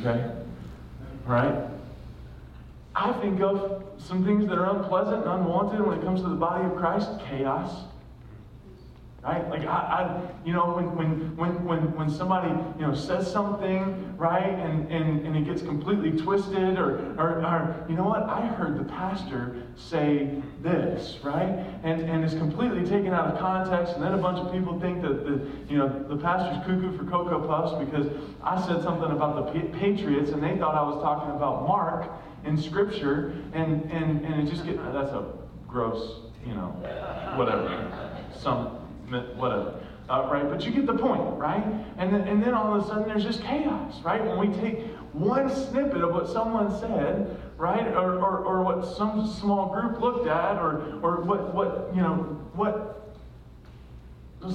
Okay? 0.00 0.32
Right? 1.26 1.73
I 2.96 3.12
think 3.14 3.40
of 3.40 3.84
some 3.98 4.24
things 4.24 4.46
that 4.48 4.58
are 4.58 4.76
unpleasant 4.76 5.24
and 5.24 5.40
unwanted 5.40 5.84
when 5.84 5.98
it 5.98 6.04
comes 6.04 6.22
to 6.22 6.28
the 6.28 6.36
body 6.36 6.64
of 6.64 6.76
Christ 6.76 7.10
chaos. 7.28 7.84
Right? 9.22 9.48
Like, 9.48 9.62
I, 9.62 9.64
I 9.64 10.30
you 10.44 10.52
know, 10.52 10.74
when, 10.74 10.94
when, 10.94 11.36
when, 11.36 11.64
when, 11.64 11.96
when 11.96 12.10
somebody, 12.10 12.50
you 12.78 12.86
know, 12.86 12.94
says 12.94 13.30
something, 13.32 14.14
right, 14.18 14.50
and, 14.50 14.92
and, 14.92 15.26
and 15.26 15.34
it 15.34 15.46
gets 15.46 15.62
completely 15.62 16.12
twisted, 16.12 16.78
or, 16.78 17.14
or, 17.18 17.42
or, 17.42 17.86
you 17.88 17.96
know 17.96 18.04
what, 18.04 18.24
I 18.24 18.44
heard 18.44 18.78
the 18.78 18.84
pastor 18.84 19.62
say 19.76 20.42
this, 20.60 21.20
right, 21.22 21.48
and, 21.84 22.02
and 22.02 22.22
it's 22.22 22.34
completely 22.34 22.84
taken 22.84 23.14
out 23.14 23.32
of 23.32 23.38
context, 23.38 23.94
and 23.94 24.02
then 24.04 24.12
a 24.12 24.18
bunch 24.18 24.40
of 24.40 24.52
people 24.52 24.78
think 24.78 25.00
that, 25.00 25.24
the, 25.24 25.40
you 25.72 25.78
know, 25.78 25.88
the 26.06 26.18
pastor's 26.18 26.62
cuckoo 26.66 26.94
for 26.94 27.04
Cocoa 27.04 27.48
Puffs 27.48 27.82
because 27.82 28.12
I 28.42 28.60
said 28.66 28.82
something 28.82 29.10
about 29.10 29.54
the 29.54 29.60
Patriots, 29.78 30.32
and 30.32 30.42
they 30.42 30.58
thought 30.58 30.74
I 30.74 30.82
was 30.82 31.02
talking 31.02 31.34
about 31.34 31.66
Mark, 31.66 32.10
in 32.44 32.60
Scripture, 32.60 33.34
and, 33.52 33.90
and, 33.90 34.24
and 34.24 34.46
it 34.46 34.50
just 34.50 34.64
gets, 34.64 34.78
that's 34.78 35.10
a 35.10 35.24
gross, 35.66 36.20
you 36.46 36.54
know, 36.54 36.68
whatever, 37.36 37.90
some, 38.36 38.66
whatever. 39.36 39.80
Uh, 40.08 40.28
right? 40.30 40.48
But 40.50 40.66
you 40.66 40.70
get 40.70 40.84
the 40.84 40.98
point, 40.98 41.22
right? 41.38 41.64
And 41.96 42.12
then, 42.12 42.28
and 42.28 42.42
then 42.42 42.52
all 42.52 42.74
of 42.74 42.84
a 42.84 42.86
sudden 42.86 43.08
there's 43.08 43.24
just 43.24 43.42
chaos, 43.42 44.02
right? 44.02 44.22
When 44.22 44.38
we 44.38 44.54
take 44.60 44.86
one 45.14 45.48
snippet 45.48 46.02
of 46.02 46.12
what 46.12 46.28
someone 46.28 46.78
said, 46.78 47.40
right? 47.56 47.86
Or, 47.86 48.18
or, 48.18 48.38
or 48.44 48.62
what 48.62 48.96
some 48.96 49.26
small 49.26 49.72
group 49.72 50.00
looked 50.00 50.26
at, 50.26 50.58
or, 50.58 51.00
or 51.02 51.22
what, 51.22 51.54
what, 51.54 51.90
you 51.94 52.02
know, 52.02 52.14
what 52.52 52.94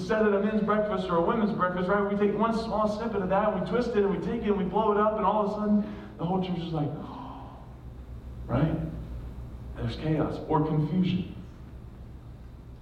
said 0.05 0.22
at 0.22 0.34
a 0.34 0.39
men's 0.39 0.62
breakfast 0.62 1.10
or 1.10 1.15
a 1.15 1.22
women's 1.22 1.51
breakfast, 1.51 1.89
right? 1.89 2.13
We 2.13 2.27
take 2.27 2.38
one 2.38 2.53
small 2.53 2.88
snippet 2.88 3.24
of 3.24 3.29
that, 3.29 3.60
we 3.60 3.67
twist 3.67 3.89
it, 3.91 4.03
and 4.03 4.15
we 4.15 4.24
take 4.24 4.43
it, 4.43 4.50
and 4.50 4.58
we 4.58 4.65
blow 4.65 4.91
it 4.91 5.00
up, 5.00 5.17
and 5.17 5.25
all 5.25 5.46
of 5.46 5.51
a 5.51 5.55
sudden 5.55 5.96
the 6.19 6.25
whole 6.25 6.43
church 6.43 6.60
is 6.60 6.74
like, 6.74 6.89
right? 8.49 8.75
There's 9.77 9.95
chaos 9.97 10.39
or 10.49 10.65
confusion. 10.65 11.35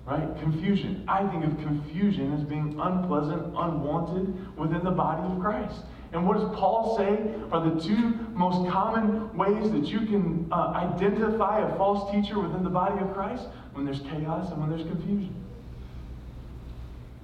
Right? 0.06 0.28
Confusion. 0.40 1.04
I 1.08 1.28
think 1.28 1.44
of 1.44 1.52
confusion 1.60 2.34
as 2.34 2.44
being 2.44 2.80
unpleasant, 2.80 3.54
unwanted 3.56 4.58
within 4.58 4.84
the 4.84 4.92
body 4.92 5.22
of 5.32 5.40
Christ. 5.42 5.82
And 6.14 6.26
what 6.26 6.38
does 6.38 6.48
Paul 6.58 6.96
say 6.98 7.36
are 7.52 7.70
the 7.70 7.82
two 7.82 8.14
most 8.32 8.72
common 8.72 9.36
ways 9.38 9.70
that 9.72 9.88
you 9.88 10.00
can 10.00 10.48
uh, 10.50 10.72
identify 10.96 11.60
a 11.60 11.78
false 11.78 12.10
teacher 12.12 12.40
within 12.40 12.64
the 12.64 12.70
body 12.70 13.04
of 13.04 13.14
Christ? 13.14 13.44
When 13.74 13.86
there's 13.86 14.00
chaos 14.00 14.50
and 14.50 14.62
when 14.62 14.70
there's 14.70 14.88
confusion. 14.88 15.36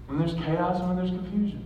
When 0.07 0.19
there's 0.19 0.33
chaos 0.33 0.79
and 0.79 0.89
when 0.89 0.97
there's 0.97 1.09
confusion. 1.09 1.65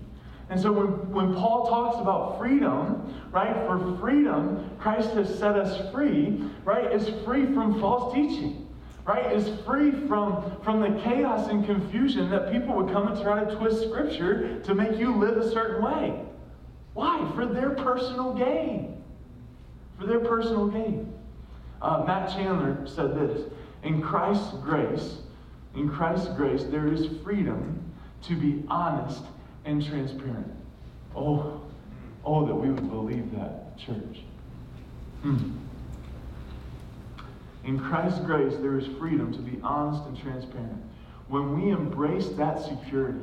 And 0.50 0.60
so 0.60 0.72
when, 0.72 1.12
when 1.12 1.34
Paul 1.36 1.68
talks 1.68 2.00
about 2.00 2.40
freedom, 2.40 3.14
right, 3.32 3.54
for 3.66 3.98
freedom, 4.00 4.70
Christ 4.80 5.12
has 5.12 5.28
set 5.38 5.56
us 5.56 5.92
free, 5.92 6.42
right, 6.64 6.92
is 6.92 7.10
free 7.26 7.46
from 7.54 7.80
false 7.82 8.14
teaching 8.14 8.68
right, 9.08 9.32
is 9.32 9.48
free 9.66 9.92
from, 10.06 10.60
from 10.64 10.82
the 10.82 11.02
chaos 11.02 11.48
and 11.48 11.66
confusion 11.66 12.30
that 12.30 12.52
people 12.52 12.76
would 12.76 12.92
come 12.92 13.08
and 13.08 13.20
try 13.22 13.42
to 13.42 13.56
twist 13.56 13.84
Scripture 13.84 14.60
to 14.60 14.76
make 14.76 15.00
you 15.00 15.16
live 15.16 15.38
a 15.38 15.50
certain 15.50 15.82
way. 15.82 16.22
Why? 16.94 17.32
For 17.34 17.46
their 17.46 17.70
personal 17.70 18.34
gain. 18.34 19.02
For 19.98 20.06
their 20.06 20.20
personal 20.20 20.68
gain. 20.68 21.14
Uh, 21.82 22.04
Matt 22.06 22.30
Chandler 22.32 22.86
said 22.86 23.16
this 23.16 23.50
In 23.84 24.02
Christ's 24.02 24.56
grace, 24.58 25.20
in 25.74 25.90
Christ's 25.90 26.28
grace, 26.36 26.66
there 26.66 26.92
is 26.92 27.08
freedom 27.24 27.82
to 28.24 28.36
be 28.36 28.66
honest 28.68 29.24
and 29.68 29.86
transparent. 29.86 30.50
Oh, 31.16 31.62
oh, 32.26 32.46
that 32.46 32.56
we 32.56 32.70
would 32.70 32.90
believe 32.90 33.32
that, 33.36 33.78
church. 33.78 34.22
Hmm. 35.22 35.52
In 37.66 37.78
Christ's 37.78 38.20
grace, 38.20 38.54
there 38.62 38.78
is 38.78 38.88
freedom 38.98 39.34
to 39.34 39.40
be 39.40 39.60
honest 39.62 40.08
and 40.08 40.18
transparent. 40.18 40.82
When 41.28 41.62
we 41.62 41.72
embrace 41.72 42.30
that 42.30 42.64
security 42.64 43.20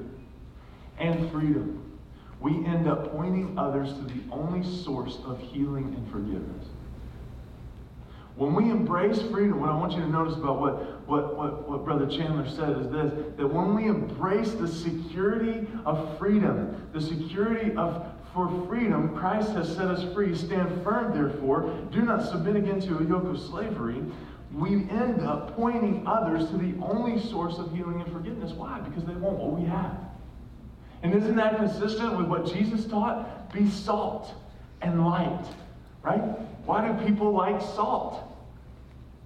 and 0.99 1.31
freedom, 1.33 1.99
we 2.41 2.53
end 2.67 2.87
up 2.87 3.13
pointing 3.13 3.59
others 3.59 3.95
to 3.95 4.03
the 4.03 4.21
only 4.31 4.63
source 4.85 5.19
of 5.25 5.41
healing 5.41 5.95
and 5.97 6.13
forgiveness. 6.13 6.67
When 8.37 8.55
we 8.55 8.71
embrace 8.71 9.23
freedom, 9.23 9.61
what 9.61 9.71
I 9.71 9.76
want 9.76 9.93
you 9.93 10.00
to 10.00 10.09
notice 10.09 10.35
about 10.35 10.61
what, 10.61 11.07
what, 11.07 11.37
what, 11.37 11.69
what 11.69 11.85
Brother 11.85 12.07
Chandler 12.07 12.49
said 12.49 12.76
is 12.79 12.91
this 12.91 13.12
that 13.37 13.47
when 13.47 13.75
we 13.75 13.87
embrace 13.87 14.53
the 14.53 14.67
security 14.67 15.69
of 15.87 16.19
freedom, 16.19 16.88
the 16.93 17.00
security 17.00 17.76
of 17.76 18.05
for 18.35 18.49
freedom, 18.67 19.17
Christ 19.17 19.50
has 19.50 19.69
set 19.69 19.87
us 19.87 20.12
free. 20.12 20.35
Stand 20.35 20.83
firm, 20.83 21.14
therefore. 21.14 21.73
Do 21.93 22.03
not 22.03 22.29
submit 22.29 22.57
again 22.57 22.81
to 22.81 22.99
a 22.99 23.05
yoke 23.05 23.26
of 23.26 23.41
slavery. 23.41 24.03
We 24.53 24.91
end 24.91 25.21
up 25.23 25.55
pointing 25.55 26.05
others 26.05 26.50
to 26.50 26.57
the 26.57 26.75
only 26.83 27.21
source 27.21 27.59
of 27.59 27.73
healing 27.73 28.00
and 28.00 28.12
forgiveness. 28.12 28.50
Why? 28.50 28.81
Because 28.81 29.05
they 29.05 29.14
want 29.14 29.38
what 29.38 29.53
we 29.53 29.64
have. 29.67 29.97
And 31.05 31.14
isn't 31.14 31.37
that 31.37 31.57
consistent 31.57 32.17
with 32.17 32.26
what 32.26 32.47
Jesus 32.47 32.87
taught? 32.87 33.53
Be 33.53 33.71
salt 33.71 34.35
and 34.83 35.07
light. 35.07 35.47
Right? 36.03 36.23
Why 36.66 36.87
do 36.87 37.06
people 37.06 37.33
like 37.33 37.61
salt? 37.61 38.23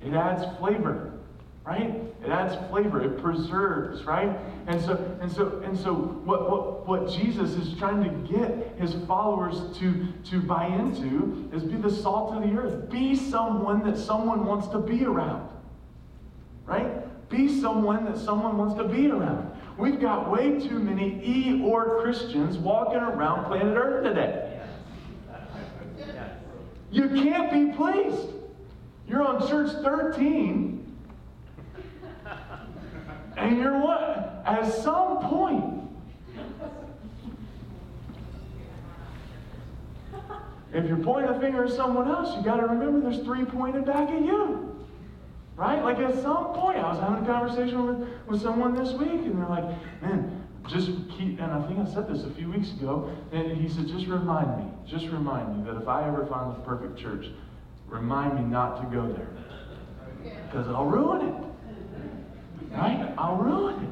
It 0.04 0.14
adds 0.14 0.44
flavor, 0.58 1.12
right? 1.64 1.94
It 2.24 2.30
adds 2.30 2.54
flavor. 2.70 3.02
It 3.02 3.22
preserves, 3.22 4.04
right? 4.04 4.36
And 4.66 4.80
so, 4.80 5.18
and 5.20 5.30
so, 5.30 5.60
and 5.64 5.78
so, 5.78 5.94
what, 5.94 6.50
what, 6.50 6.86
what 6.86 7.10
Jesus 7.10 7.50
is 7.54 7.76
trying 7.78 8.02
to 8.04 8.32
get 8.32 8.76
his 8.78 8.94
followers 9.06 9.76
to, 9.78 10.08
to 10.24 10.40
buy 10.40 10.66
into 10.66 11.48
is 11.52 11.62
be 11.64 11.76
the 11.76 11.90
salt 11.90 12.34
of 12.34 12.42
the 12.42 12.56
earth. 12.56 12.90
Be 12.90 13.14
someone 13.14 13.82
that 13.84 13.96
someone 13.96 14.44
wants 14.44 14.68
to 14.68 14.78
be 14.78 15.04
around, 15.04 15.48
right? 16.64 17.04
Be 17.28 17.60
someone 17.60 18.04
that 18.06 18.18
someone 18.18 18.56
wants 18.56 18.74
to 18.74 18.84
be 18.84 19.10
around. 19.10 19.50
We've 19.76 20.00
got 20.00 20.30
way 20.30 20.58
too 20.58 20.78
many 20.78 21.20
E 21.24 21.62
or 21.64 22.00
Christians 22.02 22.58
walking 22.58 22.98
around 22.98 23.44
planet 23.44 23.76
Earth 23.76 24.04
today. 24.04 24.47
You 26.90 27.08
can't 27.08 27.50
be 27.52 27.76
pleased. 27.76 28.28
You're 29.06 29.22
on 29.22 29.46
church 29.48 29.72
13. 29.82 30.74
And 33.36 33.56
you're 33.56 33.78
what? 33.78 34.42
At 34.44 34.72
some 34.72 35.18
point, 35.18 35.74
if 40.72 40.86
you're 40.86 40.96
pointing 40.98 41.30
a 41.34 41.40
finger 41.40 41.64
at 41.64 41.70
someone 41.70 42.08
else, 42.08 42.36
you 42.36 42.42
got 42.42 42.56
to 42.56 42.66
remember 42.66 43.00
there's 43.00 43.24
three 43.24 43.44
pointed 43.44 43.84
back 43.84 44.08
at 44.08 44.22
you. 44.22 44.74
Right? 45.56 45.82
Like 45.82 45.98
at 45.98 46.14
some 46.22 46.54
point, 46.54 46.78
I 46.78 46.92
was 46.92 47.00
having 47.00 47.24
a 47.24 47.26
conversation 47.26 47.86
with, 47.86 48.08
with 48.26 48.42
someone 48.42 48.76
this 48.76 48.92
week, 48.92 49.10
and 49.10 49.38
they're 49.38 49.48
like, 49.48 49.64
man, 50.02 50.37
just 50.68 50.90
keep, 51.16 51.40
and 51.40 51.50
I 51.52 51.66
think 51.66 51.78
I 51.78 51.92
said 51.92 52.08
this 52.08 52.24
a 52.24 52.30
few 52.30 52.50
weeks 52.50 52.70
ago, 52.72 53.10
and 53.32 53.56
he 53.56 53.68
said, 53.68 53.86
just 53.86 54.06
remind 54.06 54.58
me, 54.58 54.70
just 54.86 55.06
remind 55.06 55.56
me 55.56 55.70
that 55.70 55.80
if 55.80 55.88
I 55.88 56.06
ever 56.06 56.26
find 56.26 56.50
the 56.54 56.60
perfect 56.60 56.98
church, 56.98 57.26
remind 57.86 58.34
me 58.36 58.42
not 58.42 58.80
to 58.82 58.96
go 58.96 59.10
there. 59.12 59.28
Because 60.46 60.68
I'll 60.68 60.86
ruin 60.86 61.28
it. 61.28 61.34
Right? 62.72 63.14
I'll 63.16 63.36
ruin 63.36 63.82
it. 63.84 63.90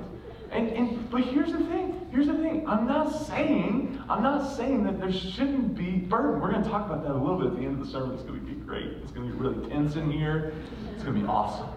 And, 0.53 0.69
and 0.71 1.11
but 1.11 1.23
here's 1.23 1.53
the 1.53 1.59
thing. 1.59 2.07
Here's 2.11 2.29
the 2.29 2.35
thing. 2.35 2.67
I'm 2.69 2.87
not 2.87 3.27
saying, 3.27 4.03
I'm 4.09 4.23
not 4.23 4.57
saying 4.57 4.85
that 4.85 5.01
there 5.01 5.13
shouldn't 5.13 5.77
be 5.77 5.93
burden. 5.97 6.41
We're 6.41 6.53
going 6.53 6.63
to 6.63 6.69
talk 6.69 6.87
about 6.87 7.03
that 7.03 7.13
a 7.13 7.19
little 7.19 7.39
bit 7.39 7.49
at 7.49 7.57
the 7.57 7.65
end 7.65 7.81
of 7.81 7.87
the 7.87 7.93
sermon. 7.93 8.15
It's 8.15 8.23
going 8.23 8.41
to 8.41 8.47
be 8.47 8.55
great. 8.55 8.87
It's 9.03 9.13
going 9.13 9.29
to 9.29 9.35
be 9.35 9.41
really 9.41 9.69
tense 9.69 9.97
in 9.97 10.11
here. 10.11 10.53
It's 10.95 11.03
going 11.03 11.17
to 11.17 11.21
be 11.21 11.27
awesome. 11.27 11.69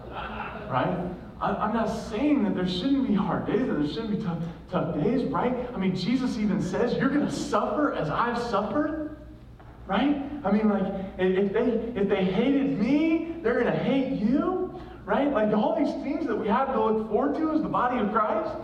Right? 0.70 1.10
I'm 1.40 1.72
not 1.72 1.86
saying 1.86 2.44
that 2.44 2.54
there 2.54 2.68
shouldn't 2.68 3.08
be 3.08 3.14
hard 3.14 3.46
days, 3.46 3.66
that 3.66 3.74
there 3.74 3.88
shouldn't 3.88 4.18
be 4.18 4.22
tough, 4.22 4.38
tough 4.70 4.94
days, 5.02 5.24
right? 5.24 5.54
I 5.74 5.78
mean, 5.78 5.96
Jesus 5.96 6.36
even 6.36 6.60
says, 6.60 6.94
You're 6.98 7.08
going 7.08 7.26
to 7.26 7.32
suffer 7.32 7.94
as 7.94 8.10
I've 8.10 8.38
suffered, 8.38 9.16
right? 9.86 10.22
I 10.44 10.52
mean, 10.52 10.68
like, 10.68 10.92
if 11.18 11.52
they, 11.52 12.00
if 12.00 12.08
they 12.08 12.24
hated 12.24 12.78
me, 12.78 13.36
they're 13.42 13.60
going 13.60 13.72
to 13.72 13.78
hate 13.78 14.20
you, 14.20 14.78
right? 15.06 15.32
Like, 15.32 15.54
all 15.54 15.82
these 15.82 15.94
things 16.04 16.26
that 16.26 16.36
we 16.36 16.46
have 16.48 16.74
to 16.74 16.84
look 16.84 17.08
forward 17.08 17.36
to 17.36 17.52
as 17.52 17.62
the 17.62 17.68
body 17.68 17.98
of 17.98 18.12
Christ. 18.12 18.54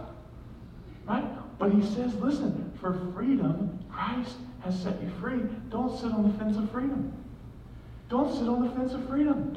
Right? 1.07 1.25
But 1.59 1.73
he 1.73 1.81
says, 1.81 2.15
listen, 2.17 2.73
for 2.81 2.93
freedom, 3.15 3.79
Christ 3.91 4.37
has 4.65 4.79
set 4.79 5.01
you 5.03 5.11
free. 5.21 5.41
Don't 5.71 5.97
sit 5.99 6.13
on 6.13 6.31
the 6.31 6.39
fence 6.39 6.57
of 6.57 6.71
freedom. 6.71 7.13
Don't 8.09 8.33
sit 8.33 8.49
on 8.49 8.67
the 8.67 8.71
fence 8.75 8.93
of 8.93 9.09
freedom. 9.09 9.57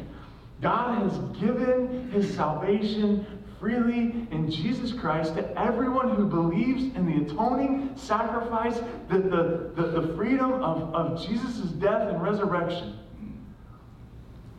God 0.62 1.04
has 1.04 1.18
given 1.39 2.12
his 2.12 2.34
salvation 2.36 3.25
freely 3.60 4.28
in 4.32 4.50
Jesus 4.50 4.94
Christ 4.94 5.36
to 5.36 5.60
everyone 5.60 6.16
who 6.16 6.25
believes 6.25 6.96
in 6.96 7.06
the 7.06 7.25
atoning 7.25 7.92
sacrifice, 7.96 8.80
the, 9.10 9.18
the, 9.18 9.72
the, 9.75 10.01
the 10.01 10.16
freedom 10.16 10.54
of, 10.54 10.94
of 10.94 11.28
Jesus' 11.28 11.72
death 11.72 12.10
and 12.10 12.22
resurrection. 12.22 12.98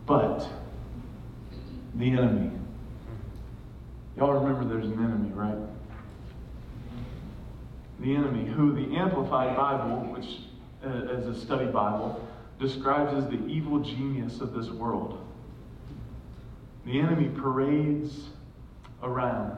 But 0.07 0.47
the 1.95 2.11
enemy. 2.11 2.51
Y'all 4.17 4.33
remember 4.33 4.65
there's 4.65 4.91
an 4.91 5.03
enemy, 5.05 5.31
right? 5.33 5.57
The 8.01 8.15
enemy, 8.15 8.47
who 8.51 8.73
the 8.73 8.97
Amplified 8.97 9.57
Bible, 9.57 10.13
which 10.13 10.41
uh, 10.85 11.15
is 11.15 11.27
a 11.27 11.39
study 11.39 11.67
Bible, 11.67 12.27
describes 12.59 13.15
as 13.15 13.27
the 13.29 13.45
evil 13.47 13.81
genius 13.81 14.41
of 14.41 14.53
this 14.53 14.69
world. 14.71 15.20
The 16.85 16.99
enemy 16.99 17.29
parades 17.29 18.29
around 19.03 19.57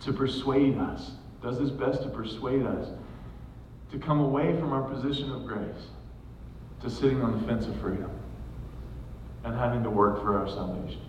to 0.00 0.12
persuade 0.12 0.78
us, 0.78 1.12
does 1.42 1.58
his 1.58 1.70
best 1.70 2.02
to 2.02 2.08
persuade 2.08 2.64
us 2.66 2.88
to 3.90 3.98
come 3.98 4.20
away 4.20 4.58
from 4.58 4.72
our 4.72 4.82
position 4.82 5.30
of 5.30 5.46
grace 5.46 5.88
to 6.82 6.90
sitting 6.90 7.22
on 7.22 7.40
the 7.40 7.46
fence 7.46 7.66
of 7.66 7.76
freedom 7.80 8.10
and 9.44 9.54
having 9.54 9.82
to 9.82 9.90
work 9.90 10.20
for 10.20 10.38
our 10.38 10.48
salvation. 10.48 11.00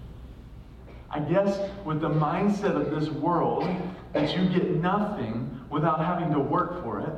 I 1.10 1.20
guess 1.20 1.60
with 1.86 2.02
the 2.02 2.10
mindset 2.10 2.76
of 2.76 2.92
this 2.92 3.10
world 3.10 3.68
that 4.14 4.36
you 4.36 4.50
get 4.50 4.82
nothing 4.82 5.62
without 5.70 6.04
having 6.04 6.32
to 6.32 6.40
work 6.40 6.84
for 6.84 7.00
it, 7.00 7.14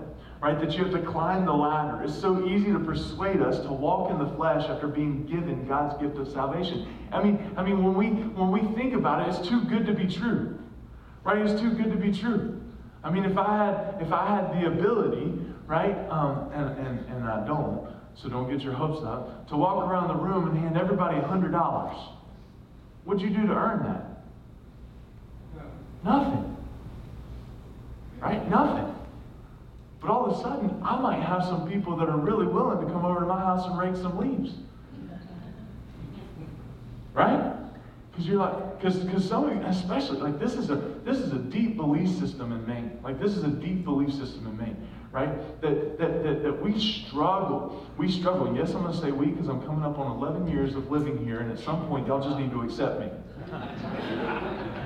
right? 0.45 0.59
That 0.59 0.77
you 0.77 0.83
have 0.83 0.93
to 0.93 1.01
climb 1.01 1.43
the 1.43 1.53
ladder. 1.53 2.03
It's 2.03 2.13
so 2.13 2.45
easy 2.45 2.71
to 2.71 2.77
persuade 2.77 3.41
us 3.41 3.61
to 3.61 3.73
walk 3.73 4.11
in 4.11 4.19
the 4.19 4.27
flesh 4.35 4.69
after 4.69 4.87
being 4.87 5.25
given 5.25 5.67
God's 5.67 5.99
gift 5.99 6.17
of 6.19 6.27
salvation. 6.31 6.87
I 7.11 7.23
mean, 7.23 7.51
I 7.57 7.63
mean, 7.63 7.83
when 7.83 7.95
we 7.95 8.09
when 8.09 8.51
we 8.51 8.61
think 8.75 8.93
about 8.93 9.27
it, 9.27 9.33
it's 9.33 9.47
too 9.49 9.63
good 9.63 9.87
to 9.87 9.93
be 9.93 10.05
true, 10.05 10.59
right? 11.23 11.39
It's 11.39 11.59
too 11.59 11.71
good 11.71 11.89
to 11.89 11.97
be 11.97 12.11
true. 12.11 12.61
I 13.03 13.09
mean, 13.09 13.25
if 13.25 13.35
I 13.39 13.57
had 13.57 13.99
if 13.99 14.11
I 14.13 14.27
had 14.27 14.61
the 14.61 14.67
ability, 14.67 15.33
right, 15.65 15.97
um, 16.11 16.51
and, 16.53 16.77
and 16.77 16.99
and 17.09 17.27
I 17.27 17.43
don't, 17.47 17.87
so 18.13 18.29
don't 18.29 18.47
get 18.47 18.61
your 18.61 18.73
hopes 18.73 19.03
up, 19.03 19.47
to 19.47 19.57
walk 19.57 19.83
around 19.83 20.09
the 20.09 20.23
room 20.23 20.47
and 20.47 20.59
hand 20.59 20.77
everybody 20.77 21.19
hundred 21.21 21.53
dollars, 21.53 21.97
what'd 23.03 23.19
you 23.19 23.35
do 23.35 23.47
to 23.47 23.53
earn 23.53 23.81
that? 23.83 24.21
Nothing. 26.03 26.55
Right? 28.19 28.47
Nothing. 28.47 28.94
But 30.05 30.13
all 30.13 30.25
of 30.27 30.37
a 30.37 30.41
sudden, 30.41 30.81
I 30.83 30.99
might 30.99 31.19
have 31.19 31.43
some 31.45 31.67
people 31.67 31.95
that 31.97 32.07
are 32.07 32.17
really 32.17 32.45
willing 32.45 32.85
to 32.85 32.93
come 32.93 33.05
over 33.05 33.21
to 33.21 33.25
my 33.25 33.39
house 33.39 33.65
and 33.65 33.79
rake 33.79 33.95
some 33.95 34.19
leaves. 34.19 34.53
Right? 37.15 37.53
Because 38.11 38.27
you're 38.27 38.37
like, 38.37 38.79
because 38.79 39.27
some 39.27 39.45
of 39.45 39.55
you, 39.55 39.61
especially 39.63 40.19
like 40.19 40.39
this 40.39 40.53
is 40.53 40.69
a 40.69 40.75
this 40.75 41.17
is 41.17 41.31
a 41.31 41.39
deep 41.39 41.75
belief 41.75 42.09
system 42.19 42.51
in 42.51 42.67
Maine. 42.67 42.99
Like 43.03 43.19
this 43.19 43.35
is 43.35 43.45
a 43.45 43.49
deep 43.49 43.83
belief 43.83 44.13
system 44.13 44.45
in 44.45 44.55
Maine, 44.55 44.87
right? 45.11 45.61
That 45.61 45.97
that 45.97 46.23
that, 46.23 46.43
that 46.43 46.61
we 46.61 46.79
struggle. 46.79 47.87
We 47.97 48.11
struggle. 48.11 48.55
Yes, 48.55 48.73
I'm 48.75 48.83
gonna 48.83 48.95
say 48.95 49.11
we 49.11 49.27
because 49.27 49.47
I'm 49.47 49.65
coming 49.65 49.83
up 49.83 49.97
on 49.97 50.17
11 50.17 50.47
years 50.47 50.75
of 50.75 50.91
living 50.91 51.25
here, 51.25 51.39
and 51.39 51.51
at 51.51 51.57
some 51.57 51.87
point 51.87 52.05
y'all 52.05 52.21
just 52.21 52.37
need 52.37 52.51
to 52.51 52.61
accept 52.61 52.99
me. 52.99 53.09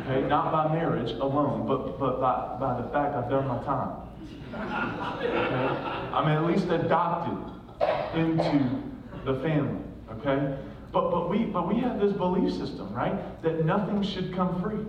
Okay, 0.06 0.28
not 0.28 0.52
by 0.52 0.74
marriage 0.74 1.12
alone, 1.12 1.68
but 1.68 2.00
but 2.00 2.22
by, 2.22 2.58
by 2.58 2.82
the 2.82 2.88
fact 2.90 3.16
I've 3.16 3.30
done 3.30 3.48
my 3.48 3.62
time. 3.64 4.09
Okay? 4.54 5.68
I'm 6.14 6.28
at 6.28 6.46
least 6.46 6.68
adopted 6.70 7.38
into 8.16 8.82
the 9.26 9.40
family. 9.42 9.82
Okay? 10.12 10.58
But, 10.92 11.12
but, 11.12 11.30
we, 11.30 11.46
but 11.46 11.68
we 11.68 11.80
have 11.82 12.00
this 12.00 12.14
belief 12.14 12.52
system, 12.52 12.92
right? 12.94 13.42
That 13.44 13.66
nothing 13.66 14.02
should 14.02 14.34
come 14.34 14.62
free. 14.62 14.86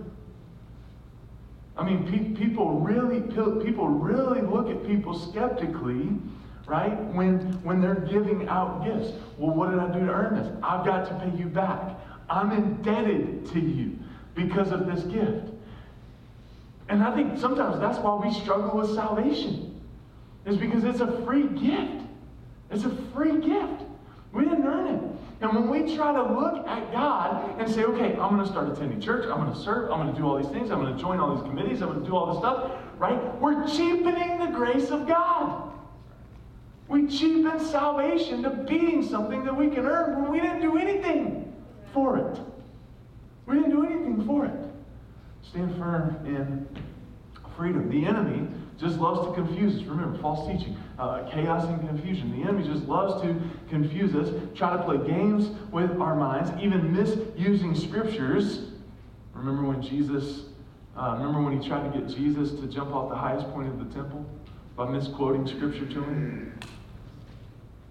I 1.77 1.83
mean, 1.83 2.05
pe- 2.11 2.39
people 2.39 2.79
really 2.79 3.21
people 3.63 3.87
really 3.87 4.41
look 4.41 4.69
at 4.69 4.85
people 4.85 5.17
skeptically, 5.17 6.09
right? 6.67 7.01
When 7.13 7.39
when 7.63 7.81
they're 7.81 7.95
giving 7.95 8.47
out 8.49 8.83
gifts. 8.83 9.13
Well, 9.37 9.55
what 9.55 9.71
did 9.71 9.79
I 9.79 9.87
do 9.87 10.05
to 10.05 10.11
earn 10.11 10.35
this? 10.35 10.51
I've 10.61 10.85
got 10.85 11.07
to 11.07 11.25
pay 11.25 11.35
you 11.37 11.45
back. 11.45 11.95
I'm 12.29 12.51
indebted 12.51 13.47
to 13.53 13.59
you 13.59 13.97
because 14.35 14.71
of 14.71 14.85
this 14.85 15.03
gift. 15.05 15.50
And 16.91 17.01
I 17.01 17.15
think 17.15 17.39
sometimes 17.39 17.79
that's 17.79 17.97
why 17.99 18.15
we 18.15 18.33
struggle 18.33 18.77
with 18.77 18.93
salvation. 18.93 19.81
Is 20.45 20.57
because 20.57 20.83
it's 20.83 20.99
a 20.99 21.23
free 21.23 21.47
gift. 21.47 22.03
It's 22.69 22.83
a 22.83 22.93
free 23.13 23.39
gift. 23.39 23.83
We 24.33 24.43
didn't 24.43 24.65
earn 24.65 24.87
it. 24.87 25.01
And 25.39 25.53
when 25.55 25.69
we 25.69 25.95
try 25.95 26.11
to 26.11 26.21
look 26.21 26.67
at 26.67 26.91
God 26.91 27.59
and 27.59 27.71
say, 27.71 27.85
okay, 27.85 28.17
I'm 28.17 28.35
going 28.35 28.45
to 28.45 28.47
start 28.47 28.69
attending 28.69 28.99
church, 28.99 29.25
I'm 29.25 29.37
going 29.41 29.53
to 29.53 29.59
serve, 29.59 29.89
I'm 29.89 30.01
going 30.01 30.13
to 30.13 30.19
do 30.19 30.27
all 30.27 30.37
these 30.37 30.51
things, 30.51 30.69
I'm 30.69 30.81
going 30.81 30.93
to 30.93 31.01
join 31.01 31.19
all 31.19 31.33
these 31.33 31.43
committees, 31.43 31.81
I'm 31.81 31.89
going 31.89 32.01
to 32.01 32.05
do 32.05 32.15
all 32.15 32.27
this 32.33 32.39
stuff, 32.39 32.71
right? 32.97 33.39
We're 33.39 33.65
cheapening 33.67 34.39
the 34.39 34.47
grace 34.47 34.89
of 34.91 35.07
God. 35.07 35.71
We 36.89 37.07
cheapen 37.07 37.59
salvation 37.59 38.43
to 38.43 38.49
being 38.49 39.01
something 39.01 39.45
that 39.45 39.55
we 39.55 39.69
can 39.69 39.85
earn 39.85 40.21
when 40.21 40.31
we 40.31 40.41
didn't 40.41 40.61
do 40.61 40.77
anything 40.77 41.55
for 41.93 42.17
it. 42.17 42.39
We 43.45 43.55
didn't 43.55 43.71
do 43.71 43.85
anything 43.85 44.25
for 44.25 44.45
it. 44.45 44.70
Stand 45.43 45.75
firm 45.77 46.17
in 46.25 46.67
freedom. 47.57 47.89
The 47.89 48.05
enemy 48.05 48.47
just 48.79 48.97
loves 48.97 49.27
to 49.27 49.33
confuse 49.33 49.75
us. 49.75 49.83
Remember, 49.83 50.17
false 50.19 50.47
teaching, 50.47 50.75
uh, 50.97 51.29
chaos 51.29 51.65
and 51.65 51.79
confusion. 51.87 52.31
The 52.31 52.47
enemy 52.47 52.67
just 52.67 52.87
loves 52.87 53.21
to 53.21 53.39
confuse 53.69 54.15
us, 54.15 54.33
try 54.55 54.75
to 54.75 54.83
play 54.83 54.97
games 55.05 55.49
with 55.71 55.91
our 56.01 56.15
minds, 56.15 56.51
even 56.59 56.91
misusing 56.91 57.75
scriptures. 57.75 58.71
Remember 59.35 59.63
when 59.63 59.81
Jesus, 59.81 60.45
uh, 60.97 61.15
remember 61.17 61.41
when 61.41 61.61
he 61.61 61.67
tried 61.67 61.91
to 61.91 61.99
get 61.99 62.09
Jesus 62.09 62.51
to 62.59 62.67
jump 62.67 62.91
off 62.91 63.09
the 63.09 63.15
highest 63.15 63.47
point 63.51 63.67
of 63.67 63.77
the 63.77 63.93
temple 63.93 64.25
by 64.75 64.89
misquoting 64.89 65.45
scripture 65.45 65.85
to 65.85 66.03
him? 66.03 66.59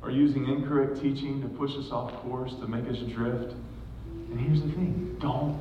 Or 0.02 0.10
using 0.10 0.48
incorrect 0.48 1.00
teaching 1.00 1.42
to 1.42 1.48
push 1.48 1.76
us 1.76 1.92
off 1.92 2.12
course, 2.22 2.54
to 2.54 2.66
make 2.66 2.88
us 2.88 2.98
drift? 3.12 3.54
And 4.30 4.40
here's 4.40 4.62
the 4.62 4.68
thing 4.68 5.16
don't 5.20 5.60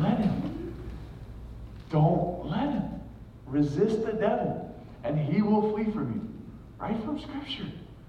let 0.00 0.18
him. 0.18 0.57
Don't 1.88 2.46
let 2.46 2.70
him. 2.70 2.84
Resist 3.46 4.04
the 4.04 4.12
devil, 4.12 4.74
and 5.04 5.18
he 5.18 5.42
will 5.42 5.72
flee 5.72 5.90
from 5.90 6.12
you. 6.12 6.28
Right 6.78 7.02
from 7.04 7.18
Scripture. 7.18 7.66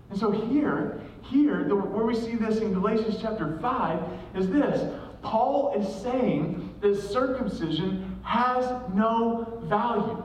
And 0.09 0.19
so 0.19 0.31
here, 0.31 1.01
here, 1.23 1.65
the, 1.67 1.75
where 1.75 2.05
we 2.05 2.15
see 2.15 2.35
this 2.35 2.57
in 2.57 2.73
Galatians 2.73 3.17
chapter 3.21 3.57
5 3.59 3.99
is 4.35 4.49
this. 4.49 4.91
Paul 5.21 5.73
is 5.77 6.01
saying 6.01 6.75
that 6.81 6.95
circumcision 6.95 8.19
has 8.23 8.65
no 8.93 9.61
value. 9.63 10.23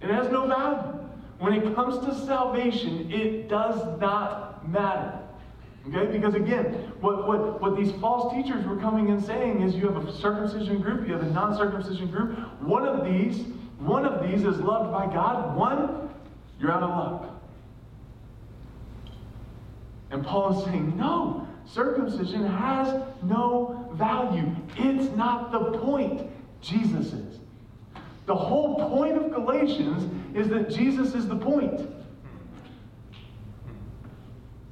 It 0.00 0.10
has 0.10 0.30
no 0.30 0.46
value. 0.46 0.92
When 1.38 1.52
it 1.52 1.74
comes 1.74 2.04
to 2.06 2.26
salvation, 2.26 3.10
it 3.10 3.48
does 3.48 4.00
not 4.00 4.68
matter. 4.68 5.25
Okay? 5.88 6.10
Because 6.10 6.34
again, 6.34 6.64
what, 7.00 7.26
what, 7.26 7.60
what 7.60 7.76
these 7.76 7.92
false 8.00 8.32
teachers 8.34 8.66
were 8.66 8.76
coming 8.76 9.10
and 9.10 9.24
saying 9.24 9.62
is 9.62 9.74
you 9.74 9.88
have 9.88 10.06
a 10.06 10.12
circumcision 10.12 10.80
group, 10.80 11.06
you 11.06 11.14
have 11.14 11.22
a 11.22 11.30
non-circumcision 11.30 12.10
group. 12.10 12.36
One 12.60 12.86
of 12.86 13.04
these, 13.04 13.46
one 13.78 14.04
of 14.04 14.28
these 14.28 14.44
is 14.44 14.58
loved 14.58 14.92
by 14.92 15.06
God. 15.06 15.56
One, 15.56 16.10
you're 16.58 16.72
out 16.72 16.82
of 16.82 16.90
luck. 16.90 17.40
And 20.10 20.24
Paul 20.24 20.58
is 20.58 20.64
saying, 20.64 20.96
no, 20.96 21.46
circumcision 21.66 22.46
has 22.46 23.02
no 23.22 23.90
value. 23.94 24.54
It's 24.76 25.14
not 25.16 25.52
the 25.52 25.78
point. 25.78 26.22
Jesus 26.60 27.12
is. 27.12 27.38
The 28.26 28.34
whole 28.34 28.88
point 28.88 29.16
of 29.16 29.32
Galatians 29.32 30.10
is 30.34 30.48
that 30.48 30.70
Jesus 30.70 31.14
is 31.14 31.28
the 31.28 31.36
point. 31.36 31.88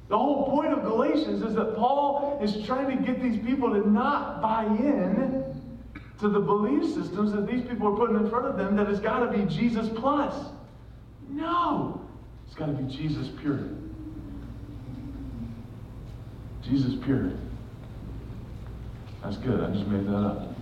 The 0.07 0.17
whole 0.17 0.49
point 0.51 0.71
of 0.71 0.83
Galatians 0.83 1.41
is 1.41 1.55
that 1.55 1.75
Paul 1.75 2.39
is 2.41 2.65
trying 2.65 2.95
to 2.95 3.03
get 3.03 3.21
these 3.21 3.43
people 3.43 3.71
to 3.71 3.89
not 3.89 4.41
buy 4.41 4.65
in 4.65 5.43
to 6.19 6.29
the 6.29 6.39
belief 6.39 6.93
systems 6.93 7.31
that 7.33 7.47
these 7.47 7.67
people 7.67 7.87
are 7.87 7.97
putting 7.97 8.15
in 8.15 8.29
front 8.29 8.45
of 8.45 8.57
them 8.57 8.75
that 8.75 8.87
it's 8.87 8.99
got 8.99 9.19
to 9.19 9.37
be 9.37 9.43
Jesus 9.45 9.89
plus. 9.95 10.33
No, 11.29 12.01
it's 12.45 12.55
got 12.55 12.67
to 12.67 12.73
be 12.73 12.95
Jesus 12.95 13.29
pure. 13.41 13.59
Jesus 16.63 16.95
pure. 17.03 17.31
That's 19.23 19.37
good. 19.37 19.59
I 19.59 19.71
just 19.71 19.87
made 19.87 20.05
that 20.05 20.17
up. 20.17 20.55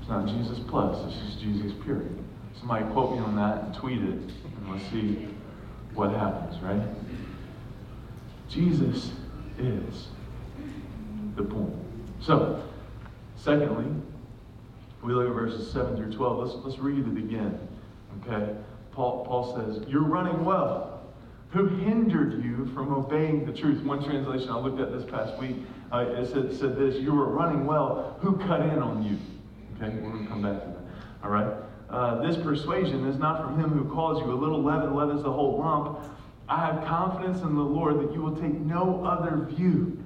It's 0.00 0.08
not 0.08 0.26
Jesus 0.26 0.60
plus, 0.68 1.04
it's 1.06 1.26
just 1.26 1.40
Jesus 1.40 1.72
pure. 1.82 2.02
Somebody 2.58 2.84
quote 2.92 3.12
me 3.12 3.18
on 3.18 3.34
that 3.36 3.64
and 3.64 3.74
tweet 3.74 4.00
it, 4.02 4.08
and 4.10 4.70
let's 4.70 4.84
see 4.90 5.28
what 5.94 6.10
happens, 6.10 6.62
right? 6.62 6.82
Jesus 8.48 9.12
is 9.58 10.08
the 11.36 11.42
point. 11.42 11.74
So, 12.20 12.62
secondly, 13.36 13.86
we 15.02 15.14
look 15.14 15.28
at 15.28 15.34
verses 15.34 15.70
7 15.72 15.96
through 15.96 16.12
12. 16.12 16.38
Let's, 16.38 16.64
let's 16.64 16.78
read 16.78 17.06
it 17.06 17.18
again. 17.18 17.58
Okay? 18.22 18.54
Paul, 18.92 19.24
Paul 19.26 19.56
says, 19.56 19.88
You're 19.88 20.04
running 20.04 20.44
well. 20.44 21.02
Who 21.50 21.66
hindered 21.66 22.42
you 22.44 22.66
from 22.74 22.92
obeying 22.92 23.46
the 23.46 23.52
truth? 23.52 23.82
One 23.84 24.02
translation 24.04 24.50
I 24.50 24.58
looked 24.58 24.80
at 24.80 24.92
this 24.92 25.08
past 25.08 25.38
week, 25.38 25.56
uh, 25.92 25.98
it 25.98 26.26
said, 26.26 26.52
said 26.58 26.76
this 26.76 26.96
You 26.96 27.12
were 27.12 27.28
running 27.28 27.66
well. 27.66 28.18
Who 28.20 28.36
cut 28.38 28.62
in 28.62 28.78
on 28.80 29.02
you? 29.02 29.18
Okay? 29.76 29.96
We're 29.98 30.10
going 30.10 30.24
to 30.24 30.30
come 30.30 30.42
back 30.42 30.60
to 30.62 30.68
that. 30.68 30.78
All 31.22 31.30
right? 31.30 31.54
Uh, 31.88 32.20
this 32.26 32.36
persuasion 32.42 33.06
is 33.06 33.16
not 33.18 33.44
from 33.44 33.60
him 33.60 33.70
who 33.70 33.88
calls 33.92 34.20
you. 34.20 34.32
A 34.32 34.34
little 34.34 34.62
leaven 34.62 34.94
leavens 34.94 35.22
the 35.22 35.32
whole 35.32 35.58
lump. 35.58 36.00
I 36.48 36.66
have 36.66 36.84
confidence 36.84 37.42
in 37.42 37.54
the 37.54 37.62
Lord 37.62 38.00
that 38.00 38.12
you 38.12 38.22
will 38.22 38.36
take 38.36 38.54
no 38.54 39.04
other 39.04 39.46
view. 39.50 40.02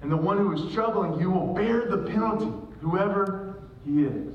And 0.00 0.10
the 0.10 0.16
one 0.16 0.38
who 0.38 0.52
is 0.52 0.74
troubling 0.74 1.20
you 1.20 1.30
will 1.30 1.54
bear 1.54 1.86
the 1.86 1.98
penalty, 1.98 2.50
whoever 2.80 3.62
he 3.84 4.04
is. 4.04 4.32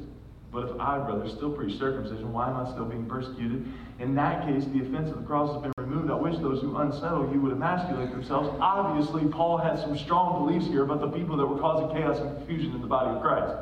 But 0.52 0.70
if 0.70 0.80
I, 0.80 0.98
brother, 1.00 1.28
still 1.28 1.52
preach 1.52 1.78
circumcision, 1.78 2.32
why 2.32 2.50
am 2.50 2.56
I 2.56 2.72
still 2.72 2.86
being 2.86 3.06
persecuted? 3.06 3.66
In 4.00 4.16
that 4.16 4.46
case, 4.48 4.64
the 4.66 4.80
offense 4.82 5.10
of 5.10 5.18
the 5.18 5.24
cross 5.24 5.54
has 5.54 5.62
been 5.62 5.74
removed. 5.78 6.10
I 6.10 6.16
wish 6.16 6.38
those 6.38 6.62
who 6.62 6.78
unsettle 6.78 7.30
you 7.34 7.42
would 7.42 7.52
emasculate 7.52 8.12
themselves. 8.12 8.50
Obviously, 8.62 9.26
Paul 9.26 9.58
had 9.58 9.78
some 9.78 9.98
strong 9.98 10.46
beliefs 10.46 10.68
here 10.68 10.84
about 10.84 11.02
the 11.02 11.10
people 11.10 11.36
that 11.38 11.46
were 11.46 11.60
causing 11.60 11.90
chaos 11.90 12.20
and 12.20 12.38
confusion 12.38 12.74
in 12.74 12.82
the 12.82 12.88
body 12.88 13.16
of 13.16 13.22
Christ. 13.22 13.56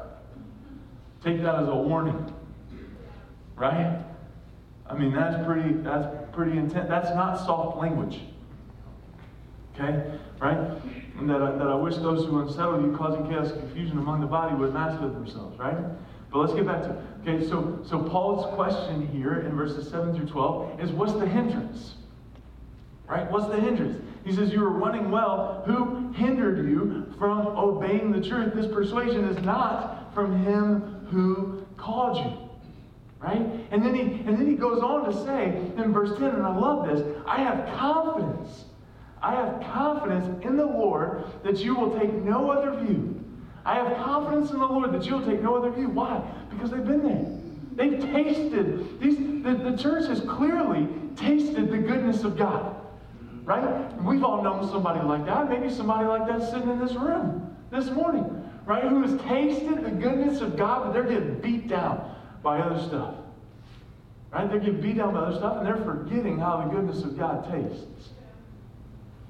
Take 1.24 1.42
that 1.42 1.56
as 1.56 1.68
a 1.68 1.76
warning. 1.76 2.32
Right? 3.56 4.00
I 4.88 4.94
mean, 4.94 5.12
that's 5.12 5.44
pretty, 5.46 5.74
that's 5.78 6.25
pretty 6.36 6.58
intense. 6.58 6.90
That's 6.90 7.10
not 7.10 7.38
soft 7.38 7.78
language. 7.78 8.20
Okay? 9.74 10.20
Right? 10.40 10.58
And 11.18 11.30
that, 11.30 11.42
I, 11.42 11.52
that 11.52 11.68
I 11.68 11.76
wish 11.76 11.96
those 11.96 12.26
who 12.26 12.42
unsettle 12.42 12.82
you, 12.82 12.96
causing 12.96 13.28
chaos 13.28 13.52
and 13.52 13.62
confusion 13.62 13.98
among 13.98 14.22
the 14.22 14.28
body, 14.28 14.56
would 14.56 14.74
master 14.74 15.08
themselves. 15.08 15.58
Right? 15.58 15.78
But 16.32 16.40
let's 16.40 16.54
get 16.54 16.66
back 16.66 16.84
to 16.84 16.92
it. 16.92 17.28
okay. 17.28 17.48
So, 17.48 17.80
so 17.88 18.00
Paul's 18.00 18.54
question 18.56 19.08
here 19.08 19.40
in 19.40 19.56
verses 19.56 19.90
seven 19.90 20.16
through 20.16 20.28
twelve 20.28 20.80
is, 20.80 20.92
what's 20.92 21.14
the 21.14 21.26
hindrance? 21.26 21.96
Right? 23.08 23.30
What's 23.32 23.48
the 23.48 23.60
hindrance? 23.60 24.02
He 24.26 24.34
says, 24.34 24.52
You 24.52 24.62
were 24.62 24.72
running 24.72 25.12
well. 25.12 25.64
Who 25.66 26.12
hindered 26.14 26.68
you 26.68 27.14
from 27.18 27.48
obeying 27.48 28.12
the 28.12 28.28
truth? 28.28 28.54
This 28.54 28.68
persuasion 28.68 29.26
is 29.26 29.38
not 29.44 30.14
from 30.14 30.44
him 30.44 31.08
who 31.12 31.64
called 31.78 32.18
you. 32.18 32.45
Right? 33.26 33.42
And 33.72 33.84
then 33.84 33.96
he 33.96 34.02
and 34.02 34.38
then 34.38 34.46
he 34.46 34.54
goes 34.54 34.84
on 34.84 35.06
to 35.06 35.26
say 35.26 35.60
in 35.82 35.92
verse 35.92 36.16
10, 36.20 36.26
and 36.26 36.44
I 36.44 36.56
love 36.56 36.88
this, 36.88 37.02
I 37.26 37.42
have 37.42 37.76
confidence. 37.76 38.66
I 39.20 39.34
have 39.34 39.62
confidence 39.74 40.44
in 40.46 40.56
the 40.58 40.66
Lord 40.66 41.24
that 41.44 41.58
you 41.58 41.74
will 41.74 41.98
take 41.98 42.14
no 42.14 42.52
other 42.52 42.80
view. 42.86 43.20
I 43.66 43.78
have 43.78 43.98
confidence 43.98 44.52
in 44.52 44.60
the 44.60 44.68
Lord 44.68 44.92
that 44.92 45.08
you'll 45.08 45.26
take 45.26 45.42
no 45.42 45.56
other 45.56 45.72
view. 45.72 45.90
Why? 45.90 46.22
Because 46.52 46.70
they've 46.70 46.86
been 46.86 47.02
there. 47.02 47.26
They've 47.76 48.00
tasted, 48.00 49.00
these, 49.00 49.18
the, 49.18 49.72
the 49.72 49.76
church 49.76 50.08
has 50.08 50.20
clearly 50.22 50.88
tasted 51.16 51.72
the 51.72 51.80
goodness 51.80 52.24
of 52.24 52.38
God. 52.38 52.76
Right? 53.44 53.92
We've 54.04 54.24
all 54.24 54.44
known 54.44 54.70
somebody 54.70 55.04
like 55.04 55.26
that. 55.26 55.50
Maybe 55.50 55.74
somebody 55.74 56.06
like 56.06 56.28
that 56.28 56.48
sitting 56.48 56.70
in 56.70 56.80
this 56.80 56.94
room 56.94 57.58
this 57.72 57.90
morning. 57.90 58.44
Right? 58.68 58.84
Who 58.84 59.02
has 59.02 59.20
tasted 59.24 59.84
the 59.84 59.90
goodness 59.90 60.42
of 60.42 60.56
God, 60.56 60.84
but 60.84 60.94
they're 60.94 61.04
getting 61.04 61.42
beat 61.42 61.68
down 61.68 62.15
by 62.46 62.60
other 62.60 62.80
stuff. 62.88 63.16
Right? 64.32 64.48
They're 64.48 64.60
getting 64.60 64.80
beat 64.80 64.98
down 64.98 65.14
by 65.14 65.22
other 65.22 65.36
stuff 65.36 65.58
and 65.58 65.66
they're 65.66 65.84
forgetting 65.84 66.38
how 66.38 66.58
the 66.58 66.74
goodness 66.74 67.04
of 67.04 67.18
God 67.18 67.52
tastes. 67.52 68.12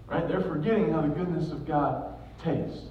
Right? 0.05 0.27
They're 0.27 0.41
forgetting 0.41 0.91
how 0.91 1.01
the 1.01 1.07
goodness 1.07 1.49
of 1.51 1.65
God 1.65 2.13
tastes. 2.43 2.89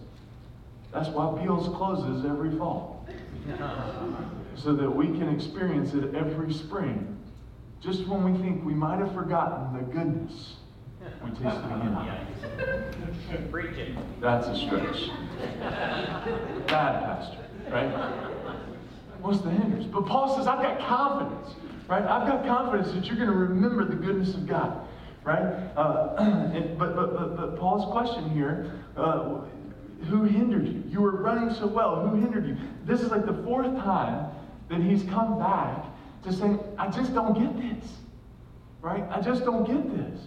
That's 0.93 1.11
why 1.11 1.41
Beals 1.41 1.69
closes 1.77 2.25
every 2.25 2.57
fall. 2.57 3.07
so 4.57 4.75
that 4.75 4.89
we 4.89 5.07
can 5.09 5.29
experience 5.29 5.93
it 5.93 6.15
every 6.15 6.53
spring. 6.53 7.19
Just 7.83 8.07
when 8.07 8.25
we 8.25 8.41
think 8.41 8.65
we 8.65 8.73
might 8.73 9.01
have 9.01 9.13
forgotten 9.13 9.77
the 9.77 9.83
goodness, 9.93 10.55
we 11.23 11.31
taste 11.33 11.45
it 11.45 11.65
again. 11.65 13.51
Preach 13.51 13.77
it. 13.77 14.21
That's 14.21 14.47
a 14.47 14.57
stretch. 14.57 15.11
Bad 16.69 17.05
pastor, 17.05 17.45
right? 17.69 18.34
What's 19.25 19.41
the 19.41 19.49
hindrance? 19.49 19.87
But 19.87 20.05
Paul 20.05 20.37
says, 20.37 20.47
I've 20.47 20.61
got 20.61 20.79
confidence, 20.87 21.55
right? 21.89 22.03
I've 22.03 22.29
got 22.29 22.45
confidence 22.45 22.93
that 22.93 23.07
you're 23.07 23.17
going 23.17 23.31
to 23.31 23.35
remember 23.35 23.87
the 23.87 23.97
goodness 23.97 24.35
of 24.35 24.47
God, 24.47 24.87
right? 25.25 25.41
Uh, 25.75 26.15
and, 26.55 26.79
but, 26.79 26.95
but, 26.95 27.17
but, 27.17 27.35
but 27.35 27.59
Paul's 27.59 27.91
question 27.91 28.29
here 28.29 28.79
uh, 28.99 29.41
who 30.11 30.25
hindered 30.25 30.69
you? 30.69 30.85
You 30.89 31.01
were 31.01 31.13
running 31.13 31.55
so 31.55 31.67
well. 31.67 32.07
Who 32.07 32.21
hindered 32.21 32.47
you? 32.47 32.59
This 32.85 33.01
is 33.01 33.11
like 33.11 33.25
the 33.25 33.43
fourth 33.45 33.75
time 33.79 34.31
that 34.69 34.83
he's 34.83 35.05
come 35.05 35.39
back 35.39 35.87
to 36.25 36.31
say, 36.31 36.59
I 36.77 36.91
just 36.91 37.15
don't 37.15 37.33
get 37.33 37.57
this. 37.57 37.93
Right? 38.83 39.05
I 39.09 39.23
just 39.23 39.47
don't 39.47 39.65
get 39.65 39.97
this. 39.97 40.21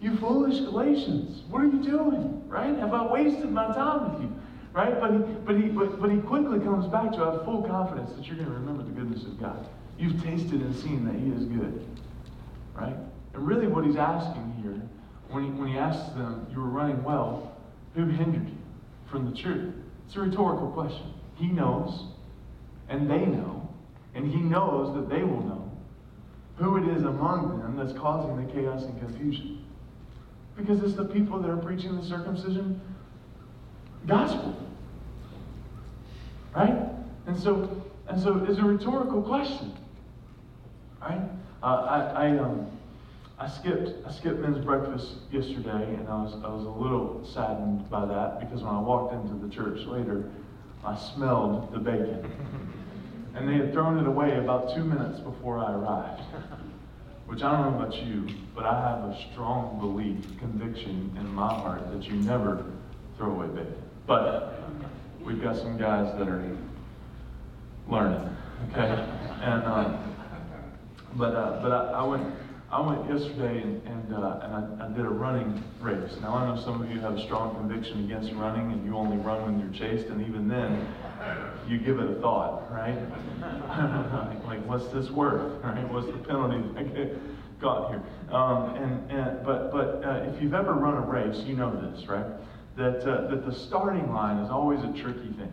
You 0.00 0.16
foolish 0.16 0.58
Galatians, 0.62 1.42
what 1.48 1.62
are 1.62 1.66
you 1.66 1.80
doing? 1.80 2.42
Right? 2.48 2.76
Have 2.76 2.92
I 2.92 3.06
wasted 3.06 3.52
my 3.52 3.66
time 3.68 4.14
with 4.14 4.22
you? 4.22 4.37
Right? 4.78 5.00
But 5.00 5.10
he, 5.10 5.18
but 5.18 5.56
he, 5.56 5.62
but, 5.62 6.00
but 6.00 6.08
he 6.08 6.18
quickly 6.18 6.60
comes 6.60 6.86
back 6.86 7.10
to 7.14 7.18
have 7.18 7.44
full 7.44 7.64
confidence 7.64 8.12
that 8.12 8.24
you're 8.26 8.36
going 8.36 8.46
to 8.46 8.54
remember 8.54 8.84
the 8.84 8.92
goodness 8.92 9.24
of 9.24 9.40
God. 9.40 9.66
You've 9.98 10.22
tasted 10.22 10.60
and 10.60 10.72
seen 10.72 11.04
that 11.04 11.16
He 11.16 11.30
is 11.30 11.46
good. 11.46 11.84
Right? 12.76 12.94
And 13.34 13.44
really, 13.44 13.66
what 13.66 13.84
he's 13.84 13.96
asking 13.96 14.54
here, 14.62 14.80
when 15.30 15.46
he, 15.46 15.50
when 15.50 15.66
he 15.66 15.76
asks 15.76 16.10
them, 16.10 16.46
You 16.52 16.60
were 16.60 16.68
running 16.68 17.02
well, 17.02 17.56
who 17.96 18.06
hindered 18.06 18.46
you 18.46 18.56
from 19.10 19.28
the 19.28 19.36
truth? 19.36 19.74
It's 20.06 20.14
a 20.14 20.20
rhetorical 20.20 20.70
question. 20.70 21.12
He 21.34 21.48
knows, 21.48 22.04
and 22.88 23.10
they 23.10 23.26
know, 23.26 23.68
and 24.14 24.30
he 24.30 24.38
knows 24.38 24.94
that 24.94 25.08
they 25.08 25.24
will 25.24 25.42
know 25.42 25.72
who 26.54 26.76
it 26.76 26.96
is 26.96 27.02
among 27.02 27.58
them 27.58 27.76
that's 27.76 27.98
causing 27.98 28.46
the 28.46 28.52
chaos 28.52 28.84
and 28.84 28.96
confusion. 29.00 29.64
Because 30.56 30.80
it's 30.84 30.94
the 30.94 31.04
people 31.04 31.40
that 31.40 31.50
are 31.50 31.56
preaching 31.56 31.96
the 31.96 32.06
circumcision 32.06 32.80
gospel. 34.06 34.67
Right? 36.58 36.76
And 37.28 37.38
so, 37.38 37.70
and 38.08 38.20
so 38.20 38.44
it's 38.48 38.58
a 38.58 38.64
rhetorical 38.64 39.22
question. 39.22 39.72
Right? 41.00 41.20
Uh, 41.62 41.66
I, 41.66 42.26
I, 42.26 42.38
um, 42.38 42.66
I 43.38 43.48
skipped 43.48 43.90
I 44.04 44.10
skipped 44.10 44.40
men's 44.40 44.64
breakfast 44.64 45.18
yesterday, 45.30 45.94
and 45.94 46.08
I 46.08 46.20
was 46.20 46.34
I 46.42 46.48
was 46.48 46.64
a 46.64 46.68
little 46.68 47.24
saddened 47.32 47.88
by 47.88 48.06
that 48.06 48.40
because 48.40 48.64
when 48.64 48.74
I 48.74 48.80
walked 48.80 49.14
into 49.14 49.34
the 49.46 49.54
church 49.54 49.86
later, 49.86 50.28
I 50.84 50.96
smelled 51.14 51.72
the 51.72 51.78
bacon, 51.78 52.28
and 53.36 53.48
they 53.48 53.54
had 53.54 53.72
thrown 53.72 53.96
it 54.00 54.08
away 54.08 54.36
about 54.38 54.74
two 54.74 54.82
minutes 54.82 55.20
before 55.20 55.58
I 55.58 55.72
arrived. 55.72 56.22
Which 57.26 57.42
I 57.42 57.52
don't 57.52 57.70
know 57.70 57.78
about 57.78 57.94
you, 58.04 58.26
but 58.56 58.64
I 58.64 58.80
have 58.80 59.10
a 59.10 59.16
strong 59.30 59.78
belief, 59.78 60.24
conviction 60.40 61.14
in 61.20 61.28
my 61.34 61.52
heart 61.52 61.92
that 61.92 62.02
you 62.04 62.14
never 62.14 62.64
throw 63.16 63.30
away 63.30 63.46
bacon. 63.48 63.82
But 64.06 64.67
we've 65.28 65.42
got 65.42 65.56
some 65.56 65.76
guys 65.76 66.10
that 66.18 66.26
are 66.26 66.56
learning, 67.86 68.36
okay? 68.70 68.88
And 69.42 69.62
um, 69.64 70.14
but 71.16 71.34
uh, 71.34 71.60
but 71.62 71.70
I, 71.70 72.00
I 72.00 72.02
went 72.04 72.34
I 72.70 72.80
went 72.80 73.08
yesterday 73.10 73.62
and, 73.62 73.86
and, 73.86 74.14
uh, 74.14 74.40
and 74.42 74.82
I, 74.82 74.86
I, 74.86 74.88
did 74.88 75.06
a 75.06 75.08
running 75.08 75.62
race. 75.80 76.12
Now, 76.20 76.34
I 76.34 76.54
know 76.54 76.62
some 76.62 76.82
of 76.82 76.90
you 76.90 77.00
have 77.00 77.14
a 77.14 77.24
strong 77.24 77.54
conviction 77.56 78.04
against 78.04 78.30
running 78.34 78.72
and 78.72 78.84
you 78.84 78.94
only 78.94 79.16
run 79.16 79.42
when 79.42 79.58
you're 79.58 79.72
chased, 79.72 80.08
and 80.08 80.20
even 80.20 80.48
then, 80.48 80.86
you 81.66 81.78
give 81.78 81.98
it 81.98 82.10
a 82.10 82.20
thought, 82.20 82.70
right? 82.70 82.98
like, 84.44 84.62
what's 84.66 84.86
this 84.92 85.10
worth, 85.10 85.62
right? 85.64 85.90
What's 85.90 86.08
the 86.08 86.18
penalty 86.24 86.62
I 86.76 86.82
get 86.82 87.60
got 87.60 87.88
here? 87.88 88.02
Um, 88.30 88.76
and, 88.76 89.10
and, 89.10 89.46
but 89.46 89.72
but 89.72 90.04
uh, 90.04 90.30
if 90.30 90.42
you've 90.42 90.54
ever 90.54 90.74
run 90.74 90.94
a 90.94 91.06
race, 91.06 91.38
you 91.46 91.56
know 91.56 91.72
this, 91.72 92.06
right? 92.06 92.26
That, 92.78 93.02
uh, 93.02 93.28
that 93.28 93.44
the 93.44 93.52
starting 93.52 94.12
line 94.12 94.38
is 94.38 94.50
always 94.50 94.80
a 94.80 94.92
tricky 94.92 95.32
thing, 95.32 95.52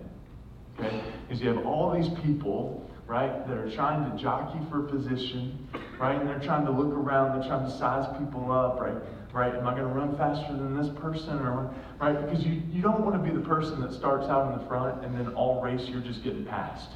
okay? 0.80 1.04
Because 1.28 1.42
you 1.42 1.50
have 1.50 1.66
all 1.66 1.92
these 1.92 2.10
people 2.24 2.86
right? 3.08 3.48
That 3.48 3.58
are 3.58 3.70
trying 3.70 4.10
to 4.10 4.18
jockey 4.18 4.60
for 4.70 4.82
position, 4.82 5.68
right? 6.00 6.20
And 6.20 6.28
they're 6.28 6.40
trying 6.40 6.66
to 6.66 6.72
look 6.72 6.94
around, 6.94 7.40
they're 7.40 7.48
trying 7.48 7.70
to 7.70 7.78
size 7.78 8.08
people 8.18 8.52
up, 8.52 8.80
right? 8.80 8.98
Right? 9.32 9.54
Am 9.54 9.68
I 9.68 9.72
going 9.72 9.84
to 9.84 9.94
run 9.94 10.18
faster 10.18 10.54
than 10.54 10.78
this 10.78 10.90
person? 11.00 11.40
Or 11.40 11.74
right? 12.00 12.20
Because 12.26 12.46
you, 12.46 12.62
you 12.72 12.82
don't 12.82 13.02
want 13.02 13.22
to 13.22 13.30
be 13.30 13.36
the 13.36 13.46
person 13.46 13.82
that 13.82 13.94
starts 13.94 14.28
out 14.28 14.52
in 14.52 14.60
the 14.60 14.66
front 14.66 15.04
and 15.04 15.14
then 15.14 15.34
all 15.36 15.62
race 15.62 15.88
you're 15.90 16.02
just 16.02 16.24
getting 16.24 16.46
passed. 16.46 16.92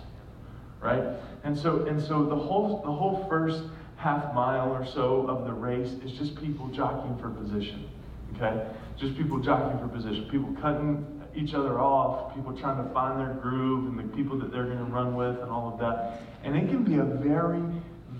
Right? 0.81 1.03
And 1.43 1.57
so 1.57 1.85
and 1.85 2.01
so 2.01 2.23
the 2.23 2.35
whole 2.35 2.81
the 2.85 2.91
whole 2.91 3.27
first 3.27 3.63
half 3.97 4.33
mile 4.33 4.71
or 4.71 4.85
so 4.85 5.27
of 5.27 5.45
the 5.45 5.51
race 5.51 5.89
is 6.05 6.13
just 6.13 6.39
people 6.41 6.67
jockeying 6.67 7.17
for 7.19 7.29
position. 7.29 7.89
Okay? 8.35 8.67
Just 8.97 9.17
people 9.17 9.39
jockeying 9.39 9.79
for 9.79 9.87
position. 9.87 10.27
People 10.29 10.55
cutting 10.61 11.05
each 11.35 11.53
other 11.53 11.79
off, 11.79 12.35
people 12.35 12.57
trying 12.57 12.85
to 12.85 12.93
find 12.93 13.19
their 13.19 13.33
groove 13.35 13.87
and 13.87 13.99
the 13.99 14.15
people 14.15 14.37
that 14.39 14.51
they're 14.51 14.65
going 14.65 14.77
to 14.77 14.83
run 14.85 15.15
with 15.15 15.39
and 15.39 15.49
all 15.49 15.71
of 15.71 15.79
that. 15.79 16.21
And 16.43 16.55
it 16.55 16.69
can 16.69 16.83
be 16.83 16.95
a 16.95 17.03
very, 17.03 17.63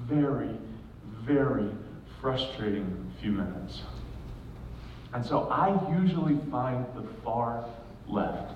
very, 0.08 0.56
very 1.26 1.70
frustrating 2.22 3.12
few 3.22 3.32
minutes. 3.32 3.82
And 5.14 5.26
so 5.26 5.48
I 5.50 6.00
usually 6.00 6.40
find 6.52 6.86
the 6.96 7.04
far 7.24 7.66
left. 8.08 8.54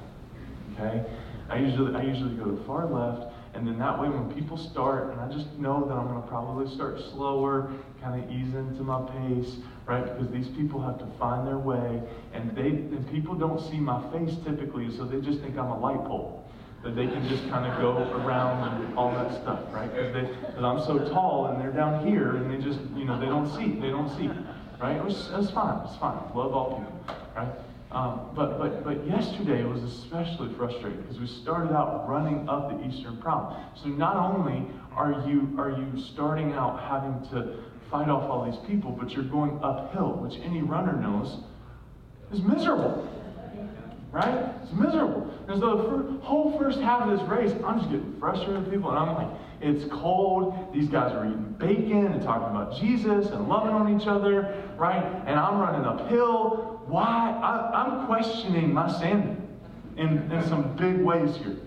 Okay? 0.74 1.04
I 1.50 1.58
usually 1.58 1.96
I 1.96 2.04
usually 2.04 2.36
go 2.36 2.46
to 2.46 2.52
the 2.52 2.64
far 2.64 2.88
left 2.88 3.34
And 3.54 3.68
then 3.68 3.78
that 3.80 4.00
way, 4.02 4.10
when 4.10 4.34
people 4.34 4.58
start, 4.58 5.12
and 5.12 5.22
I 5.22 5.32
just 5.32 5.48
know 5.60 5.86
that 5.86 5.94
I'm 5.94 6.08
going 6.08 6.22
to 6.22 6.28
probably 6.28 6.74
start 6.74 7.00
slower, 7.14 7.72
kind 8.02 8.24
of 8.24 8.32
ease 8.32 8.54
into 8.56 8.84
my 8.84 9.02
pace, 9.12 9.58
right? 9.86 10.06
Because 10.06 10.32
these 10.32 10.48
people 10.50 10.82
have 10.82 10.98
to 11.00 11.08
find 11.20 11.48
their 11.48 11.58
way, 11.60 12.02
and 12.34 12.56
they 12.56 12.68
and 12.68 13.10
people 13.12 13.36
don't 13.36 13.60
see 13.70 13.78
my 13.78 14.02
face 14.12 14.36
typically, 14.46 14.96
so 14.96 15.06
they 15.06 15.20
just 15.22 15.42
think 15.42 15.58
I'm 15.58 15.72
a 15.72 15.80
light 15.80 16.04
pole 16.06 16.44
that 16.84 16.96
they 16.98 17.08
can 17.08 17.28
just 17.30 17.48
kind 17.50 17.66
of 17.66 17.80
go 17.80 17.98
around 18.26 18.84
and 18.84 18.98
all 18.98 19.12
that 19.12 19.32
stuff, 19.42 19.62
right? 19.72 19.90
Because 19.94 20.64
I'm 20.64 20.84
so 20.84 21.00
tall 21.10 21.48
and 21.48 21.62
they're 21.62 21.72
down 21.72 22.06
here 22.06 22.36
and 22.36 22.52
they 22.52 22.64
just, 22.64 22.80
you 22.94 23.06
know, 23.06 23.18
they 23.18 23.28
don't 23.28 23.50
see, 23.56 23.80
they 23.80 23.90
don't 23.90 24.10
see, 24.18 24.28
right? 24.82 25.02
It's 25.08 25.52
fine, 25.52 25.88
it's 25.88 25.96
fine. 25.98 26.18
Love 26.36 26.54
all 26.54 26.78
people, 26.78 27.16
right? 27.36 27.48
Um, 27.94 28.32
but, 28.36 28.58
but, 28.58 28.84
but 28.84 29.08
yesterday 29.08 29.64
was 29.64 29.82
especially 29.84 30.54
frustrating 30.56 31.00
because 31.02 31.20
we 31.20 31.28
started 31.28 31.74
out 31.74 32.10
running 32.10 32.50
up 32.50 32.70
the 32.70 32.86
Eastern 32.86 33.18
Prom. 33.18 33.56
So 33.76 33.88
not 33.88 34.18
only 34.18 34.68
are 34.96 35.24
you, 35.28 35.54
are 35.58 35.70
you 35.70 36.02
starting 36.12 36.54
out 36.54 36.82
having 36.82 37.22
to 37.30 37.60
fight 37.94 38.10
off 38.10 38.30
all 38.30 38.44
these 38.50 38.60
people, 38.68 38.92
but 38.92 39.12
you're 39.12 39.24
going 39.24 39.58
uphill, 39.64 40.14
which 40.14 40.40
any 40.44 40.62
runner 40.62 40.94
knows 40.94 41.38
is 42.32 42.42
miserable 42.42 43.08
right? 44.14 44.54
It's 44.62 44.72
miserable. 44.72 45.28
And 45.48 45.60
so 45.60 45.76
the 45.76 46.20
whole 46.24 46.58
first 46.60 46.80
half 46.80 47.02
of 47.02 47.20
this 47.20 47.28
race, 47.28 47.52
I'm 47.66 47.80
just 47.80 47.92
getting 47.92 48.16
frustrated 48.20 48.64
with 48.64 48.72
people, 48.72 48.92
and 48.92 49.00
I'm 49.00 49.16
like, 49.16 49.40
it's 49.60 49.92
cold. 49.92 50.72
These 50.72 50.88
guys 50.88 51.12
are 51.14 51.26
eating 51.26 51.56
bacon 51.58 52.08
and 52.08 52.22
talking 52.22 52.56
about 52.56 52.80
Jesus 52.80 53.32
and 53.32 53.50
loving 53.50 53.72
on 53.72 54.00
each 54.00 54.08
other, 54.08 54.64
right? 54.78 55.04
And 55.26 55.40
I'm 55.40 55.58
running 55.58 55.86
uphill. 55.86 56.82
Why? 56.86 57.32
I, 57.42 57.86
am 57.86 58.06
questioning 58.06 58.72
my 58.72 58.92
sanity 59.00 59.42
in, 59.98 60.32
in 60.32 60.48
some 60.48 60.76
big 60.76 60.98
ways 60.98 61.36
here, 61.38 61.58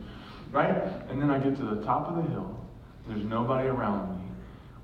right? 0.52 0.76
And 1.08 1.20
then 1.20 1.30
I 1.30 1.38
get 1.38 1.56
to 1.56 1.64
the 1.64 1.84
top 1.84 2.08
of 2.08 2.16
the 2.16 2.30
hill. 2.30 2.56
There's 3.08 3.24
nobody 3.24 3.68
around 3.68 4.10
me. 4.10 4.15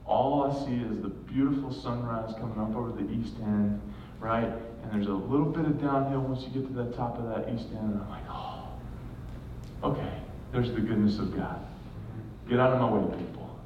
All 0.07 0.45
I 0.45 0.65
see 0.65 0.75
is 0.75 1.01
the 1.03 1.09
beautiful 1.09 1.73
sunrise 1.73 2.35
coming 2.35 2.59
up 2.59 2.75
over 2.77 2.93
the 2.93 3.11
east 3.11 3.35
end, 3.43 3.81
right? 4.21 4.45
And 4.83 4.93
there's 4.93 5.07
a 5.07 5.12
little 5.12 5.47
bit 5.47 5.65
of 5.65 5.81
downhill 5.81 6.21
once 6.21 6.43
you 6.43 6.51
get 6.51 6.67
to 6.67 6.73
the 6.73 6.91
top 6.97 7.19
of 7.19 7.29
that 7.29 7.53
east 7.53 7.69
end. 7.71 7.93
And 7.93 8.03
I'm 8.03 8.11
like, 8.11 8.25
oh, 8.29 8.69
okay, 9.85 10.21
there's 10.53 10.73
the 10.73 10.81
goodness 10.81 11.19
of 11.19 11.37
God. 11.37 11.65
Get 12.49 12.59
out 12.59 12.73
of 12.73 12.81
my 12.81 12.91
way, 12.91 13.17
people. 13.17 13.59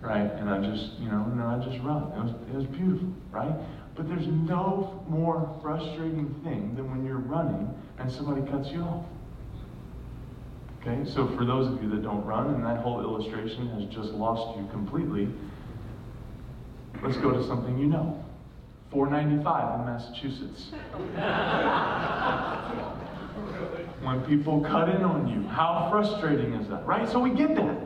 Right? 0.00 0.30
And 0.32 0.50
I 0.50 0.58
just, 0.58 0.98
you 0.98 1.08
know, 1.08 1.24
and 1.30 1.40
I 1.40 1.64
just 1.64 1.82
run. 1.84 2.10
It 2.12 2.22
was, 2.22 2.32
it 2.50 2.54
was 2.54 2.66
beautiful, 2.66 3.12
right? 3.30 3.54
But 3.94 4.08
there's 4.08 4.26
no 4.26 5.04
more 5.08 5.56
frustrating 5.62 6.34
thing 6.42 6.74
than 6.74 6.90
when 6.90 7.04
you're 7.04 7.18
running 7.18 7.72
and 7.98 8.10
somebody 8.10 8.42
cuts 8.50 8.70
you 8.70 8.80
off. 8.80 9.04
Okay, 10.80 11.08
so 11.08 11.28
for 11.36 11.44
those 11.44 11.68
of 11.68 11.80
you 11.80 11.88
that 11.90 12.02
don't 12.02 12.24
run 12.24 12.52
and 12.54 12.64
that 12.64 12.78
whole 12.78 13.00
illustration 13.00 13.68
has 13.68 13.84
just 13.84 14.12
lost 14.12 14.58
you 14.58 14.66
completely, 14.72 15.28
let's 17.02 17.16
go 17.18 17.30
to 17.30 17.46
something 17.46 17.78
you 17.78 17.86
know. 17.86 18.22
495 18.90 19.80
in 19.80 19.86
Massachusetts. 19.86 20.70
when 24.02 24.20
people 24.24 24.60
cut 24.60 24.88
in 24.90 25.02
on 25.02 25.28
you, 25.28 25.48
how 25.48 25.88
frustrating 25.90 26.52
is 26.54 26.68
that, 26.68 26.84
right? 26.86 27.08
So 27.08 27.18
we 27.18 27.30
get 27.30 27.54
that, 27.56 27.78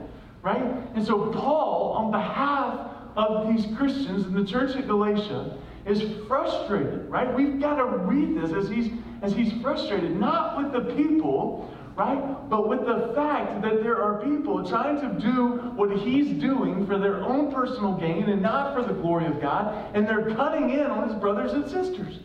right? 0.42 0.64
And 0.94 1.06
so 1.06 1.30
Paul, 1.30 1.92
on 1.92 2.10
behalf 2.10 2.90
of 3.16 3.54
these 3.54 3.66
Christians 3.76 4.26
in 4.26 4.34
the 4.34 4.44
church 4.44 4.74
at 4.76 4.88
Galatia, 4.88 5.56
is 5.86 6.02
frustrated, 6.26 7.08
right? 7.08 7.32
We've 7.32 7.60
got 7.60 7.76
to 7.76 7.84
read 7.84 8.36
this 8.42 8.52
as 8.52 8.68
he's 8.68 8.90
as 9.22 9.32
he's 9.32 9.52
frustrated, 9.62 10.14
not 10.18 10.58
with 10.58 10.72
the 10.72 10.94
people 10.94 11.74
right? 11.96 12.48
But 12.50 12.68
with 12.68 12.80
the 12.80 13.12
fact 13.14 13.62
that 13.62 13.82
there 13.82 14.02
are 14.02 14.22
people 14.22 14.68
trying 14.68 15.00
to 15.00 15.20
do 15.20 15.72
what 15.74 15.90
he's 15.96 16.28
doing 16.40 16.86
for 16.86 16.98
their 16.98 17.16
own 17.24 17.52
personal 17.52 17.94
gain 17.94 18.24
and 18.24 18.42
not 18.42 18.74
for 18.74 18.82
the 18.82 18.92
glory 18.92 19.26
of 19.26 19.40
God, 19.40 19.94
and 19.94 20.06
they're 20.06 20.34
cutting 20.34 20.70
in 20.70 20.86
on 20.86 21.08
his 21.08 21.18
brothers 21.18 21.52
and 21.52 21.68
sisters. 21.68 22.18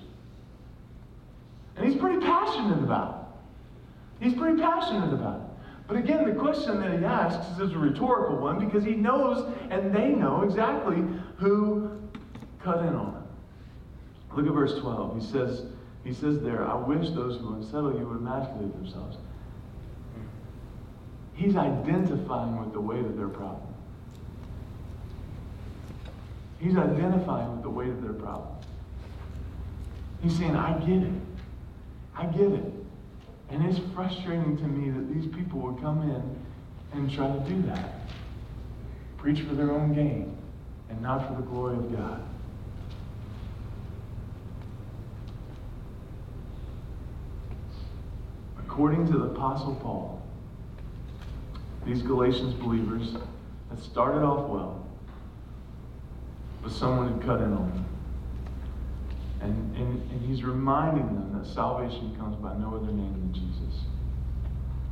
And 1.78 1.90
he's 1.90 2.00
pretty 2.00 2.20
passionate 2.20 2.84
about 2.84 3.30
it. 4.20 4.26
He's 4.26 4.38
pretty 4.38 4.62
passionate 4.62 5.14
about 5.14 5.40
it. 5.40 5.48
But 5.88 5.98
again, 5.98 6.28
the 6.28 6.36
question 6.36 6.80
that 6.80 6.98
he 6.98 7.04
asks 7.04 7.60
is 7.60 7.72
a 7.72 7.78
rhetorical 7.78 8.38
one 8.38 8.64
because 8.64 8.84
he 8.84 8.92
knows 8.92 9.52
and 9.70 9.96
they 9.96 10.10
know 10.10 10.42
exactly 10.44 11.04
who 11.38 11.92
cut 12.62 12.80
in 12.80 12.94
on 12.94 13.14
him. 13.14 13.24
Look 14.36 14.48
at 14.48 14.54
verse 14.54 14.80
12. 14.80 15.22
He 15.22 15.32
says, 15.32 15.64
he 16.04 16.14
says 16.14 16.40
there, 16.40 16.66
I 16.66 16.76
wish 16.76 17.10
those 17.10 17.40
who 17.40 17.56
unsettle 17.56 17.98
you 17.98 18.06
would 18.06 18.18
emasculate 18.18 18.74
themselves. 18.74 19.18
He's 21.42 21.56
identifying 21.56 22.60
with 22.60 22.72
the 22.72 22.80
weight 22.80 23.04
of 23.04 23.18
their 23.18 23.28
problem. 23.28 23.74
He's 26.60 26.78
identifying 26.78 27.52
with 27.52 27.64
the 27.64 27.70
weight 27.70 27.90
of 27.90 28.04
their 28.04 28.14
problem. 28.14 28.54
He's 30.22 30.38
saying, 30.38 30.56
I 30.56 30.78
get 30.82 31.02
it. 31.02 31.14
I 32.16 32.26
get 32.28 32.52
it. 32.52 32.72
And 33.50 33.66
it's 33.66 33.80
frustrating 33.96 34.56
to 34.56 34.64
me 34.66 34.92
that 34.92 35.12
these 35.12 35.34
people 35.34 35.62
would 35.62 35.82
come 35.82 36.04
in 36.04 36.36
and 36.94 37.12
try 37.12 37.26
to 37.26 37.40
do 37.50 37.60
that. 37.64 38.02
Preach 39.18 39.42
for 39.42 39.56
their 39.56 39.72
own 39.72 39.96
gain 39.96 40.38
and 40.92 41.02
not 41.02 41.28
for 41.28 41.34
the 41.34 41.48
glory 41.48 41.76
of 41.76 41.92
God. 41.92 42.24
According 48.60 49.08
to 49.08 49.14
the 49.14 49.26
Apostle 49.26 49.74
Paul, 49.82 50.21
these 51.86 52.02
Galatians 52.02 52.54
believers 52.54 53.16
had 53.70 53.80
started 53.80 54.24
off 54.24 54.50
well, 54.50 54.86
but 56.62 56.72
someone 56.72 57.14
had 57.14 57.22
cut 57.26 57.42
in 57.42 57.54
on 57.54 57.70
them. 57.70 57.86
And, 59.42 59.76
and, 59.76 60.12
and 60.12 60.22
he's 60.28 60.44
reminding 60.44 61.08
them 61.08 61.40
that 61.40 61.48
salvation 61.48 62.16
comes 62.20 62.36
by 62.36 62.56
no 62.58 62.76
other 62.76 62.92
name 62.92 63.14
than 63.14 63.34
Jesus. 63.34 63.82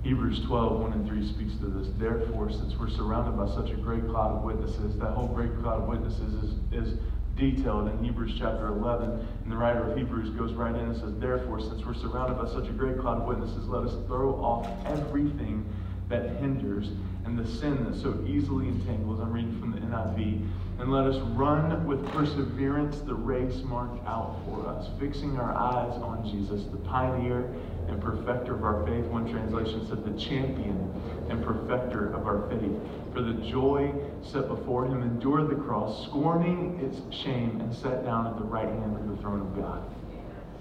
Hebrews 0.02 0.42
12, 0.46 0.82
1 0.82 0.94
and 0.94 1.08
3 1.08 1.28
speaks 1.28 1.56
to 1.60 1.68
this. 1.68 1.90
Therefore, 1.98 2.50
since 2.50 2.76
we're 2.78 2.90
surrounded 2.90 3.38
by 3.38 3.54
such 3.54 3.70
a 3.70 3.76
great 3.76 4.08
cloud 4.08 4.38
of 4.38 4.44
witnesses, 4.44 4.98
that 4.98 5.12
whole 5.12 5.28
great 5.28 5.60
cloud 5.62 5.84
of 5.84 5.88
witnesses 5.88 6.34
is, 6.44 6.54
is 6.72 7.00
detailed 7.36 7.90
in 7.90 8.04
Hebrews 8.04 8.34
chapter 8.40 8.68
11. 8.68 9.28
And 9.44 9.52
the 9.52 9.58
writer 9.58 9.92
of 9.92 9.98
Hebrews 9.98 10.30
goes 10.32 10.54
right 10.54 10.74
in 10.74 10.82
and 10.82 10.96
says, 10.96 11.14
Therefore, 11.20 11.60
since 11.60 11.86
we're 11.86 11.94
surrounded 11.94 12.42
by 12.42 12.50
such 12.50 12.70
a 12.70 12.72
great 12.72 13.00
cloud 13.00 13.22
of 13.22 13.28
witnesses, 13.28 13.68
let 13.68 13.84
us 13.84 13.94
throw 14.08 14.36
off 14.36 14.68
everything 14.86 15.66
that 16.10 16.38
hinders 16.38 16.90
and 17.26 17.38
the 17.38 17.48
sin 17.48 17.84
that 17.86 17.96
so 17.96 18.24
easily 18.28 18.68
entangles. 18.68 19.20
I'm 19.20 19.32
reading 19.32 19.60
from 19.60 19.72
the 19.72 19.80
NIV. 19.80 20.50
And 20.80 20.92
let 20.92 21.06
us 21.06 21.20
run 21.32 21.86
with 21.86 22.06
perseverance 22.08 23.02
the 23.02 23.14
race 23.14 23.62
marked 23.66 24.06
out 24.08 24.40
for 24.46 24.66
us, 24.66 24.90
fixing 24.98 25.38
our 25.38 25.54
eyes 25.54 25.94
on 26.02 26.26
Jesus, 26.30 26.64
the 26.72 26.78
pioneer 26.78 27.54
and 27.90 28.02
perfecter 28.02 28.56
of 28.56 28.64
our 28.64 28.86
faith. 28.86 29.04
One 29.06 29.30
translation 29.30 29.86
said, 29.88 30.06
the 30.06 30.18
champion 30.18 30.90
and 31.30 31.44
perfecter 31.44 32.14
of 32.14 32.26
our 32.26 32.50
faith. 32.50 32.72
For 33.14 33.22
the 33.22 33.34
joy 33.52 33.94
set 34.24 34.48
before 34.48 34.86
him, 34.86 35.04
endured 35.04 35.50
the 35.50 35.62
cross, 35.62 36.06
scorning 36.08 36.80
its 36.80 37.02
shame, 37.14 37.60
and 37.60 37.76
sat 37.76 38.06
down 38.06 38.28
at 38.28 38.38
the 38.38 38.46
right 38.46 38.70
hand 38.70 38.96
of 38.96 39.10
the 39.10 39.22
throne 39.22 39.42
of 39.42 39.56
God. 39.58 39.84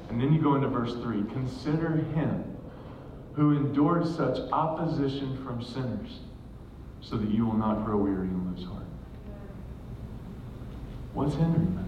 And 0.09 0.21
then 0.21 0.33
you 0.33 0.43
go 0.43 0.57
into 0.57 0.69
verse 0.69 0.95
3 0.95 1.25
Consider 1.33 1.97
him 2.15 2.58
who 3.39 3.53
endured 3.53 4.05
such 4.05 4.37
opposition 4.51 5.41
from 5.45 5.63
sinners, 5.63 6.19
so 7.01 7.17
that 7.17 7.31
you 7.31 7.47
will 7.47 7.57
not 7.57 7.85
grow 7.85 7.97
weary 7.97 8.27
and 8.27 8.57
lose 8.57 8.67
heart. 8.67 8.83
What's 11.15 11.37
hindering 11.37 11.79
us? 11.79 11.85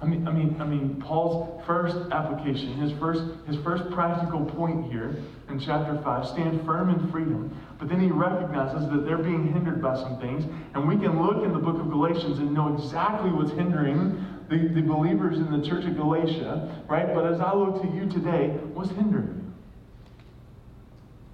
I 0.00 0.06
mean, 0.06 0.26
I 0.26 0.30
mean, 0.30 0.56
I 0.58 0.64
mean, 0.64 0.96
Paul's 1.02 1.62
first 1.66 1.98
application, 2.10 2.72
his 2.78 2.98
first, 2.98 3.24
his 3.46 3.56
first 3.56 3.90
practical 3.90 4.42
point 4.42 4.90
here 4.90 5.14
in 5.50 5.60
chapter 5.60 6.00
5, 6.02 6.28
stand 6.28 6.64
firm 6.64 6.88
in 6.88 7.10
freedom. 7.10 7.54
But 7.78 7.90
then 7.90 8.00
he 8.00 8.10
recognizes 8.10 8.88
that 8.88 9.04
they're 9.04 9.18
being 9.18 9.52
hindered 9.52 9.82
by 9.82 9.96
some 9.96 10.18
things. 10.18 10.46
And 10.72 10.88
we 10.88 10.96
can 10.96 11.20
look 11.22 11.44
in 11.44 11.52
the 11.52 11.58
book 11.58 11.78
of 11.78 11.90
Galatians 11.90 12.38
and 12.38 12.54
know 12.54 12.74
exactly 12.74 13.30
what's 13.30 13.50
hindering 13.50 14.37
the, 14.48 14.56
the 14.56 14.80
believers 14.80 15.38
in 15.38 15.50
the 15.50 15.66
church 15.66 15.84
of 15.84 15.96
Galatia, 15.96 16.82
right? 16.88 17.12
But 17.14 17.26
as 17.26 17.40
I 17.40 17.52
look 17.54 17.82
to 17.82 17.88
you 17.88 18.08
today, 18.08 18.48
what's 18.72 18.90
hindering 18.90 19.26
you? 19.26 19.54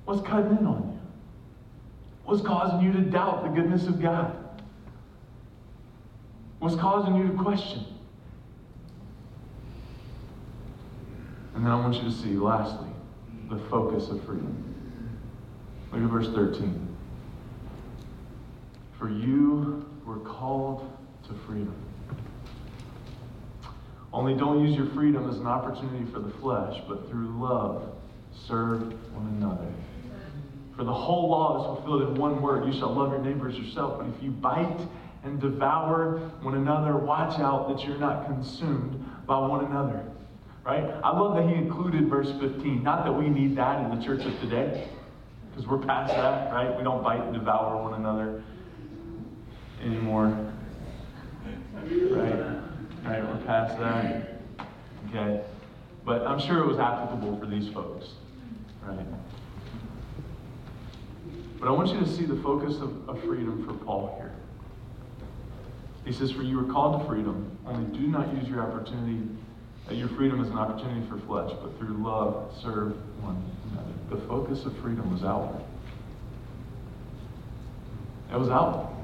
What's 0.05 0.27
cutting 0.27 0.59
in 0.59 0.67
on 0.67 0.93
you? 0.93 1.01
What's 2.25 2.43
causing 2.43 2.81
you 2.81 2.93
to 2.93 3.01
doubt 3.01 3.45
the 3.45 3.51
goodness 3.51 3.87
of 3.87 4.01
God? 4.01 4.37
What's 6.59 6.77
causing 6.77 7.17
you 7.17 7.29
to 7.29 7.35
question? 7.35 7.85
And 11.55 11.65
then 11.65 11.71
I 11.71 11.77
want 11.77 11.95
you 11.95 12.03
to 12.03 12.13
see, 12.13 12.35
lastly, 12.35 12.89
the 13.49 13.59
focus 13.71 14.09
of 14.09 14.25
freedom. 14.25 14.61
Look 15.93 16.03
at 16.03 16.11
verse 16.11 16.29
13. 16.35 16.97
For 18.99 19.09
you 19.09 19.89
were 20.05 20.19
called 20.19 20.91
to 21.29 21.35
freedom. 21.47 21.75
Only 24.15 24.35
don't 24.35 24.65
use 24.65 24.77
your 24.77 24.87
freedom 24.91 25.29
as 25.29 25.39
an 25.39 25.47
opportunity 25.49 26.11
for 26.13 26.21
the 26.21 26.31
flesh, 26.35 26.81
but 26.87 27.11
through 27.11 27.37
love, 27.37 27.93
serve 28.47 28.81
one 29.13 29.27
another. 29.39 29.67
For 30.77 30.85
the 30.85 30.95
whole 30.95 31.29
law 31.31 31.61
is 31.61 31.67
fulfilled 31.67 32.03
in 32.03 32.15
one 32.15 32.41
word 32.41 32.73
you 32.73 32.79
shall 32.79 32.95
love 32.95 33.11
your 33.11 33.21
neighbors 33.21 33.55
as 33.57 33.61
yourself. 33.67 33.99
But 33.99 34.07
if 34.17 34.23
you 34.23 34.31
bite 34.31 34.87
and 35.25 35.41
devour 35.41 36.19
one 36.43 36.55
another, 36.55 36.97
watch 36.97 37.41
out 37.41 37.69
that 37.69 37.85
you're 37.85 37.99
not 37.99 38.27
consumed 38.27 39.05
by 39.27 39.37
one 39.37 39.65
another. 39.65 40.05
Right? 40.65 40.85
I 41.03 41.11
love 41.11 41.35
that 41.35 41.49
he 41.49 41.55
included 41.57 42.09
verse 42.09 42.31
15. 42.41 42.85
Not 42.85 43.05
that 43.05 43.13
we 43.13 43.29
need 43.29 43.57
that 43.57 43.85
in 43.85 43.99
the 43.99 44.05
church 44.05 44.25
of 44.25 44.39
today, 44.41 44.89
because 45.51 45.67
we're 45.67 45.79
past 45.79 46.15
that, 46.15 46.53
right? 46.53 46.77
We 46.77 46.85
don't 46.85 47.03
bite 47.03 47.21
and 47.21 47.35
devour 47.35 47.83
one 47.83 47.95
another 47.95 48.45
anymore. 49.83 50.53
Right? 51.85 52.61
Right, 53.05 53.23
we're 53.23 53.37
past 53.45 53.79
that. 53.79 54.41
Okay. 55.11 55.43
But 56.07 56.27
I'm 56.27 56.39
sure 56.41 56.61
it 56.61 56.67
was 56.67 56.79
applicable 56.79 57.39
for 57.39 57.45
these 57.45 57.69
folks. 57.69 58.09
Right? 58.83 59.07
But 61.61 61.69
I 61.69 61.71
want 61.71 61.91
you 61.91 62.01
to 62.01 62.07
see 62.07 62.25
the 62.25 62.37
focus 62.37 62.77
of, 62.77 63.09
of 63.09 63.23
freedom 63.25 63.65
for 63.67 63.75
Paul 63.85 64.15
here. 64.19 64.33
He 66.07 66.13
says, 66.13 66.31
For 66.31 66.43
you 66.43 66.61
are 66.61 66.73
called 66.73 67.01
to 67.01 67.07
freedom, 67.07 67.57
only 67.67 67.97
do 67.97 68.07
not 68.07 68.35
use 68.35 68.49
your 68.49 68.63
opportunity, 68.63 69.27
uh, 69.89 69.95
your 69.95 70.09
freedom 70.09 70.41
as 70.43 70.49
an 70.49 70.57
opportunity 70.57 71.07
for 71.07 71.19
flesh, 71.19 71.53
but 71.63 71.79
through 71.79 71.97
love 72.03 72.55
serve 72.63 72.93
one 73.23 73.43
another. 73.73 73.93
The 74.11 74.29
focus 74.29 74.65
of 74.65 74.77
freedom 74.79 75.13
was 75.13 75.25
outward. 75.25 75.63
It 78.33 78.39
was 78.39 78.49
outward. 78.49 78.95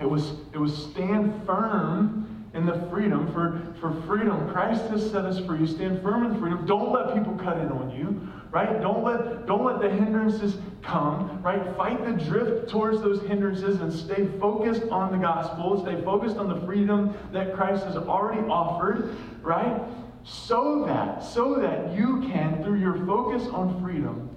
It 0.00 0.08
was, 0.08 0.32
it 0.52 0.58
was 0.58 0.76
stand 0.76 1.46
firm 1.46 2.46
in 2.54 2.66
the 2.66 2.86
freedom. 2.90 3.32
For, 3.32 3.74
for 3.80 4.00
freedom, 4.06 4.50
Christ 4.52 4.82
has 4.90 5.10
set 5.10 5.24
us 5.24 5.38
free. 5.44 5.66
Stand 5.66 6.02
firm 6.02 6.24
in 6.24 6.38
freedom. 6.38 6.66
Don't 6.66 6.92
let 6.92 7.14
people 7.14 7.34
cut 7.34 7.58
in 7.58 7.68
on 7.68 7.90
you 7.90 8.28
right? 8.54 8.80
Don't 8.80 9.02
let, 9.02 9.46
don't 9.46 9.64
let 9.64 9.80
the 9.80 9.90
hindrances 9.90 10.58
come, 10.80 11.42
right? 11.42 11.76
Fight 11.76 12.04
the 12.04 12.12
drift 12.12 12.70
towards 12.70 13.00
those 13.00 13.20
hindrances 13.22 13.80
and 13.80 13.92
stay 13.92 14.28
focused 14.38 14.84
on 14.92 15.10
the 15.10 15.18
gospel, 15.18 15.82
stay 15.82 16.00
focused 16.04 16.36
on 16.36 16.48
the 16.48 16.64
freedom 16.64 17.16
that 17.32 17.52
Christ 17.56 17.84
has 17.84 17.96
already 17.96 18.46
offered, 18.48 19.16
right? 19.42 19.82
So 20.22 20.84
that, 20.86 21.24
so 21.24 21.56
that 21.56 21.96
you 21.96 22.20
can, 22.28 22.62
through 22.62 22.78
your 22.78 23.04
focus 23.04 23.48
on 23.48 23.82
freedom, 23.82 24.30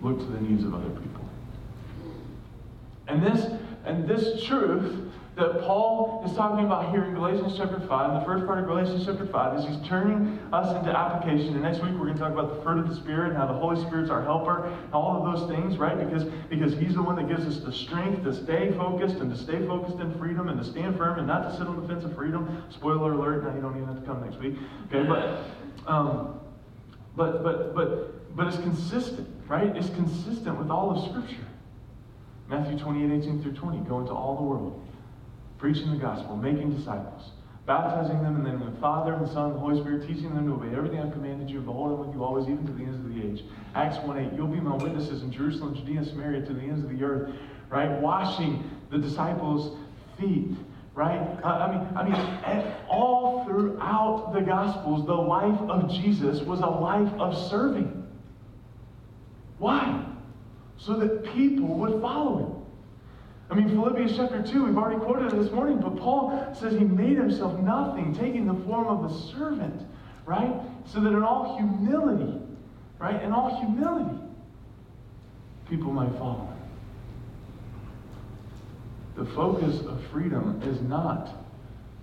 look 0.00 0.20
to 0.20 0.24
the 0.24 0.40
needs 0.40 0.62
of 0.62 0.74
other 0.76 0.90
people. 0.90 1.28
And 3.08 3.20
this, 3.20 3.50
and 3.84 4.08
this 4.08 4.44
truth 4.44 5.10
that 5.36 5.62
Paul 5.62 6.22
is 6.24 6.36
talking 6.36 6.64
about 6.64 6.90
here 6.90 7.04
in 7.04 7.14
Galatians 7.14 7.54
chapter 7.56 7.80
5, 7.80 8.20
the 8.20 8.24
first 8.24 8.46
part 8.46 8.60
of 8.60 8.66
Galatians 8.66 9.04
chapter 9.04 9.26
5, 9.26 9.58
is 9.58 9.66
he's 9.66 9.88
turning 9.88 10.38
us 10.52 10.76
into 10.76 10.96
application. 10.96 11.54
And 11.54 11.62
next 11.62 11.82
week 11.82 11.90
we're 11.92 12.06
going 12.06 12.14
to 12.14 12.20
talk 12.20 12.32
about 12.32 12.54
the 12.54 12.62
fruit 12.62 12.78
of 12.78 12.88
the 12.88 12.94
Spirit 12.94 13.30
and 13.30 13.36
how 13.36 13.46
the 13.46 13.52
Holy 13.52 13.80
Spirit's 13.84 14.10
our 14.10 14.22
helper, 14.22 14.72
all 14.92 15.16
of 15.16 15.40
those 15.40 15.50
things, 15.50 15.76
right? 15.76 15.98
Because, 15.98 16.24
because 16.48 16.74
he's 16.78 16.94
the 16.94 17.02
one 17.02 17.16
that 17.16 17.28
gives 17.28 17.44
us 17.46 17.64
the 17.64 17.72
strength 17.72 18.22
to 18.22 18.32
stay 18.32 18.70
focused 18.76 19.16
and 19.16 19.28
to 19.28 19.36
stay 19.36 19.66
focused 19.66 19.98
in 19.98 20.16
freedom 20.18 20.48
and 20.48 20.58
to 20.62 20.64
stand 20.64 20.96
firm 20.96 21.18
and 21.18 21.26
not 21.26 21.50
to 21.50 21.56
sit 21.56 21.66
on 21.66 21.80
the 21.82 21.88
fence 21.88 22.04
of 22.04 22.14
freedom. 22.14 22.62
Spoiler 22.70 23.12
alert, 23.14 23.42
now 23.42 23.54
you 23.54 23.60
don't 23.60 23.74
even 23.74 23.88
have 23.88 23.98
to 23.98 24.06
come 24.06 24.24
next 24.24 24.38
week. 24.38 24.54
Okay, 24.86 25.02
but 25.02 25.46
um, 25.90 26.38
but 27.16 27.42
but 27.42 27.74
but 27.74 28.36
but 28.36 28.46
it's 28.46 28.58
consistent, 28.58 29.28
right? 29.48 29.76
It's 29.76 29.90
consistent 29.90 30.58
with 30.58 30.70
all 30.70 30.96
of 30.96 31.10
Scripture. 31.10 31.46
Matthew 32.48 32.78
28, 32.78 33.22
18 33.22 33.42
through 33.42 33.54
20. 33.54 33.78
Go 33.88 34.00
into 34.00 34.12
all 34.12 34.36
the 34.36 34.42
world 34.42 34.84
preaching 35.58 35.90
the 35.90 35.96
gospel, 35.96 36.36
making 36.36 36.76
disciples, 36.76 37.30
baptizing 37.66 38.22
them 38.22 38.36
in 38.36 38.42
the 38.42 38.50
name 38.50 38.60
of 38.60 38.74
the 38.74 38.80
Father 38.80 39.14
and 39.14 39.26
the 39.26 39.32
Son 39.32 39.46
and 39.46 39.54
the 39.54 39.58
Holy 39.58 39.80
Spirit, 39.80 40.06
teaching 40.06 40.34
them 40.34 40.46
to 40.46 40.52
obey 40.52 40.76
everything 40.76 41.00
I've 41.00 41.12
commanded 41.12 41.48
you, 41.48 41.56
and 41.56 41.66
behold, 41.66 41.92
I'm 41.92 42.06
with 42.06 42.14
you 42.14 42.22
always, 42.22 42.46
even 42.48 42.66
to 42.66 42.72
the 42.72 42.82
ends 42.82 42.98
of 42.98 43.14
the 43.14 43.22
age. 43.22 43.44
Acts 43.74 43.96
1 44.06 44.18
8, 44.18 44.32
you'll 44.34 44.46
be 44.46 44.60
my 44.60 44.76
witnesses 44.76 45.22
in 45.22 45.32
Jerusalem, 45.32 45.74
Judea, 45.74 46.04
Samaria, 46.04 46.44
to 46.44 46.52
the 46.52 46.60
ends 46.60 46.84
of 46.84 46.90
the 46.90 47.02
earth, 47.02 47.34
right? 47.70 47.98
Washing 48.00 48.70
the 48.90 48.98
disciples' 48.98 49.74
feet, 50.20 50.50
right? 50.94 51.18
I 51.42 51.70
mean, 51.70 51.88
I 51.96 52.04
mean, 52.04 52.74
all 52.88 53.46
throughout 53.46 54.32
the 54.34 54.42
Gospels, 54.42 55.06
the 55.06 55.14
life 55.14 55.58
of 55.60 55.90
Jesus 55.90 56.42
was 56.42 56.60
a 56.60 56.66
life 56.66 57.12
of 57.14 57.48
serving. 57.48 58.06
Why? 59.58 60.04
So 60.78 60.98
that 60.98 61.24
people 61.32 61.66
would 61.66 62.00
follow 62.00 62.38
him. 62.38 62.54
I 63.50 63.54
mean, 63.54 63.68
Philippians 63.68 64.16
chapter 64.16 64.42
2, 64.42 64.64
we've 64.64 64.76
already 64.76 65.00
quoted 65.00 65.32
it 65.32 65.36
this 65.42 65.52
morning, 65.52 65.78
but 65.78 65.96
Paul 65.96 66.54
says 66.58 66.72
he 66.72 66.84
made 66.84 67.16
himself 67.16 67.58
nothing, 67.60 68.14
taking 68.14 68.46
the 68.46 68.64
form 68.64 68.86
of 68.86 69.10
a 69.10 69.14
servant, 69.32 69.82
right? 70.24 70.54
So 70.86 71.00
that 71.00 71.10
in 71.10 71.22
all 71.22 71.56
humility, 71.56 72.40
right? 72.98 73.22
In 73.22 73.32
all 73.32 73.60
humility, 73.60 74.18
people 75.68 75.92
might 75.92 76.10
follow 76.12 76.46
him. 76.46 76.54
The 79.16 79.32
focus 79.32 79.80
of 79.86 80.02
freedom 80.10 80.60
is 80.64 80.80
not 80.80 81.30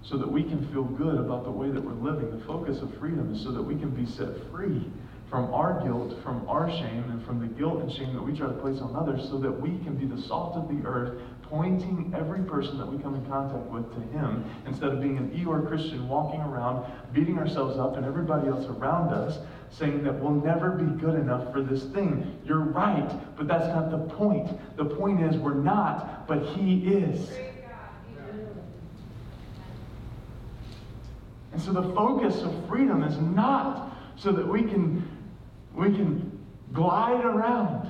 so 0.04 0.18
that 0.18 0.32
we 0.32 0.44
can 0.44 0.66
feel 0.72 0.84
good 0.84 1.18
about 1.18 1.44
the 1.44 1.52
way 1.52 1.70
that 1.70 1.84
we're 1.84 1.92
living. 1.94 2.32
The 2.38 2.46
focus 2.46 2.82
of 2.82 2.98
freedom 2.98 3.34
is 3.34 3.44
so 3.44 3.52
that 3.52 3.62
we 3.62 3.76
can 3.76 3.90
be 3.90 4.06
set 4.06 4.30
free 4.52 4.90
from 5.32 5.52
our 5.54 5.82
guilt, 5.82 6.22
from 6.24 6.48
our 6.50 6.70
shame, 6.70 7.06
and 7.10 7.26
from 7.26 7.40
the 7.40 7.48
guilt 7.48 7.82
and 7.82 7.90
shame 7.90 8.14
that 8.14 8.22
we 8.22 8.38
try 8.38 8.48
to 8.48 8.54
place 8.56 8.82
on 8.82 8.94
others, 8.98 9.24
so 9.30 9.38
that 9.38 9.50
we 9.50 9.70
can 9.80 9.96
be 9.96 10.06
the 10.06 10.22
salt 10.22 10.58
of 10.58 10.68
the 10.68 10.86
earth, 10.86 11.22
pointing 11.44 12.14
every 12.14 12.44
person 12.44 12.78
that 12.78 12.86
we 12.86 13.02
come 13.02 13.16
in 13.16 13.26
contact 13.26 13.66
with 13.68 13.90
to 13.94 14.02
Him, 14.18 14.44
instead 14.68 14.90
of 14.90 15.02
being 15.02 15.18
an 15.18 15.32
Eeyore 15.32 15.66
Christian 15.70 16.10
walking 16.10 16.42
around, 16.42 16.86
beating 17.14 17.40
ourselves 17.40 17.80
up, 17.80 17.96
and 17.96 18.06
everybody 18.06 18.50
else 18.50 18.66
around 18.66 19.14
us 19.14 19.40
saying 19.70 20.04
that 20.04 20.20
we'll 20.20 20.34
never 20.34 20.72
be 20.72 21.00
good 21.00 21.16
enough 21.16 21.50
for 21.54 21.62
this 21.62 21.86
thing. 21.86 22.38
You're 22.46 22.60
right, 22.60 23.10
but 23.38 23.48
that's 23.48 23.68
not 23.68 23.90
the 23.90 24.14
point. 24.16 24.50
The 24.76 24.84
point 24.84 25.22
is 25.22 25.38
we're 25.38 25.54
not, 25.54 26.28
but 26.28 26.46
He 26.46 26.88
is. 26.88 27.32
And 31.54 31.62
so 31.62 31.72
the 31.72 31.84
focus 31.94 32.42
of 32.42 32.68
freedom 32.68 33.02
is 33.04 33.18
not 33.18 33.96
so 34.18 34.32
that 34.32 34.48
we 34.48 34.62
can 34.62 35.11
we 35.74 35.86
can 35.86 36.40
glide 36.74 37.24
around 37.24 37.90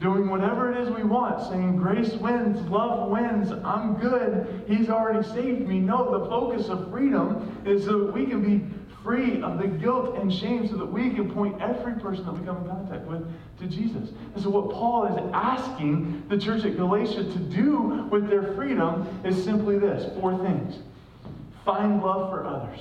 doing 0.00 0.28
whatever 0.28 0.72
it 0.72 0.78
is 0.78 0.90
we 0.90 1.04
want, 1.04 1.40
saying, 1.48 1.76
Grace 1.76 2.12
wins, 2.14 2.60
love 2.68 3.08
wins, 3.08 3.52
I'm 3.64 3.94
good, 3.94 4.64
He's 4.66 4.90
already 4.90 5.26
saved 5.28 5.66
me. 5.66 5.78
No, 5.78 6.18
the 6.18 6.26
focus 6.26 6.68
of 6.68 6.90
freedom 6.90 7.56
is 7.64 7.84
so 7.84 8.06
that 8.06 8.12
we 8.12 8.26
can 8.26 8.42
be 8.42 8.66
free 9.02 9.42
of 9.42 9.58
the 9.58 9.66
guilt 9.66 10.16
and 10.16 10.32
shame 10.32 10.68
so 10.68 10.76
that 10.76 10.86
we 10.86 11.10
can 11.10 11.30
point 11.32 11.60
every 11.60 11.94
person 11.94 12.24
that 12.24 12.32
we 12.32 12.44
come 12.44 12.58
in 12.58 12.68
contact 12.68 13.06
with 13.06 13.24
to 13.58 13.66
Jesus. 13.66 14.10
And 14.34 14.42
so, 14.42 14.50
what 14.50 14.70
Paul 14.70 15.06
is 15.06 15.30
asking 15.32 16.24
the 16.28 16.38
church 16.38 16.64
at 16.64 16.76
Galatia 16.76 17.24
to 17.24 17.38
do 17.38 18.08
with 18.10 18.28
their 18.28 18.54
freedom 18.54 19.06
is 19.24 19.42
simply 19.42 19.78
this 19.78 20.12
four 20.18 20.36
things 20.38 20.78
find 21.64 22.02
love 22.02 22.30
for 22.30 22.44
others. 22.44 22.80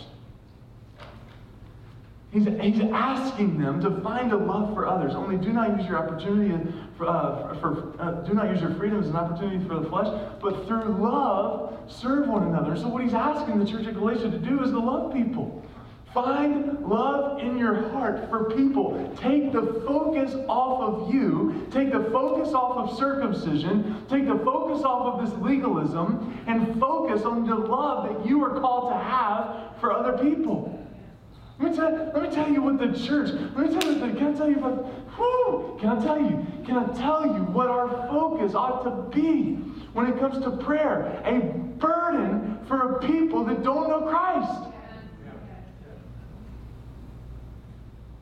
He's, 2.31 2.45
he's 2.45 2.81
asking 2.93 3.59
them 3.59 3.81
to 3.81 4.01
find 4.01 4.31
a 4.31 4.37
love 4.37 4.73
for 4.73 4.87
others. 4.87 5.15
Only 5.15 5.35
do 5.35 5.51
not 5.51 5.77
use 5.77 5.85
your 5.85 5.97
opportunity 5.97 6.73
for, 6.97 7.07
uh, 7.07 7.59
for 7.59 7.93
uh, 7.99 8.11
do 8.21 8.33
not 8.33 8.49
use 8.49 8.61
your 8.61 8.73
freedom 8.75 9.01
as 9.01 9.09
an 9.09 9.17
opportunity 9.17 9.65
for 9.67 9.79
the 9.79 9.89
flesh, 9.89 10.07
but 10.41 10.65
through 10.65 10.95
love 10.97 11.77
serve 11.87 12.29
one 12.29 12.47
another. 12.47 12.77
So 12.77 12.87
what 12.87 13.03
he's 13.03 13.13
asking 13.13 13.59
the 13.59 13.65
church 13.65 13.85
of 13.85 13.95
Galatia 13.95 14.31
to 14.31 14.37
do 14.37 14.63
is 14.63 14.71
to 14.71 14.79
love 14.79 15.13
people. 15.13 15.61
Find 16.13 16.85
love 16.85 17.39
in 17.39 17.57
your 17.57 17.89
heart 17.89 18.29
for 18.29 18.51
people. 18.51 19.13
Take 19.17 19.51
the 19.51 19.81
focus 19.85 20.33
off 20.47 20.81
of 20.81 21.13
you. 21.13 21.67
Take 21.71 21.91
the 21.91 22.09
focus 22.11 22.53
off 22.53 22.77
of 22.89 22.97
circumcision. 22.97 24.05
Take 24.09 24.27
the 24.27 24.37
focus 24.43 24.83
off 24.83 25.19
of 25.19 25.25
this 25.25 25.37
legalism 25.41 26.37
and 26.47 26.79
focus 26.79 27.23
on 27.23 27.45
the 27.45 27.55
love 27.55 28.09
that 28.09 28.25
you 28.25 28.43
are 28.43 28.59
called 28.59 28.91
to 28.91 28.97
have 28.97 29.79
for 29.79 29.93
other 29.93 30.17
people. 30.17 30.80
Let 31.61 31.71
me, 31.71 31.77
tell, 31.77 31.91
let 31.91 32.23
me 32.23 32.29
tell 32.31 32.49
you 32.49 32.61
what 32.63 32.79
the 32.79 32.87
church, 32.87 33.29
let 33.55 33.69
me 33.69 33.79
tell 33.79 33.93
you, 33.93 33.99
can 33.99 34.33
I 34.33 34.33
tell 34.35 34.49
you 34.49 34.57
about, 34.57 35.79
can 35.79 35.89
I 35.89 36.03
tell 36.03 36.19
you, 36.19 36.47
can 36.65 36.77
I 36.77 36.85
tell 36.97 37.27
you 37.27 37.43
what 37.53 37.67
our 37.67 37.87
focus 38.07 38.55
ought 38.55 38.83
to 38.83 39.15
be 39.15 39.53
when 39.93 40.07
it 40.07 40.17
comes 40.17 40.43
to 40.43 40.57
prayer? 40.57 41.21
A 41.23 41.39
burden 41.77 42.57
for 42.67 42.95
a 42.95 42.99
people 42.99 43.43
that 43.45 43.61
don't 43.61 43.89
know 43.89 44.01
Christ. 44.09 44.69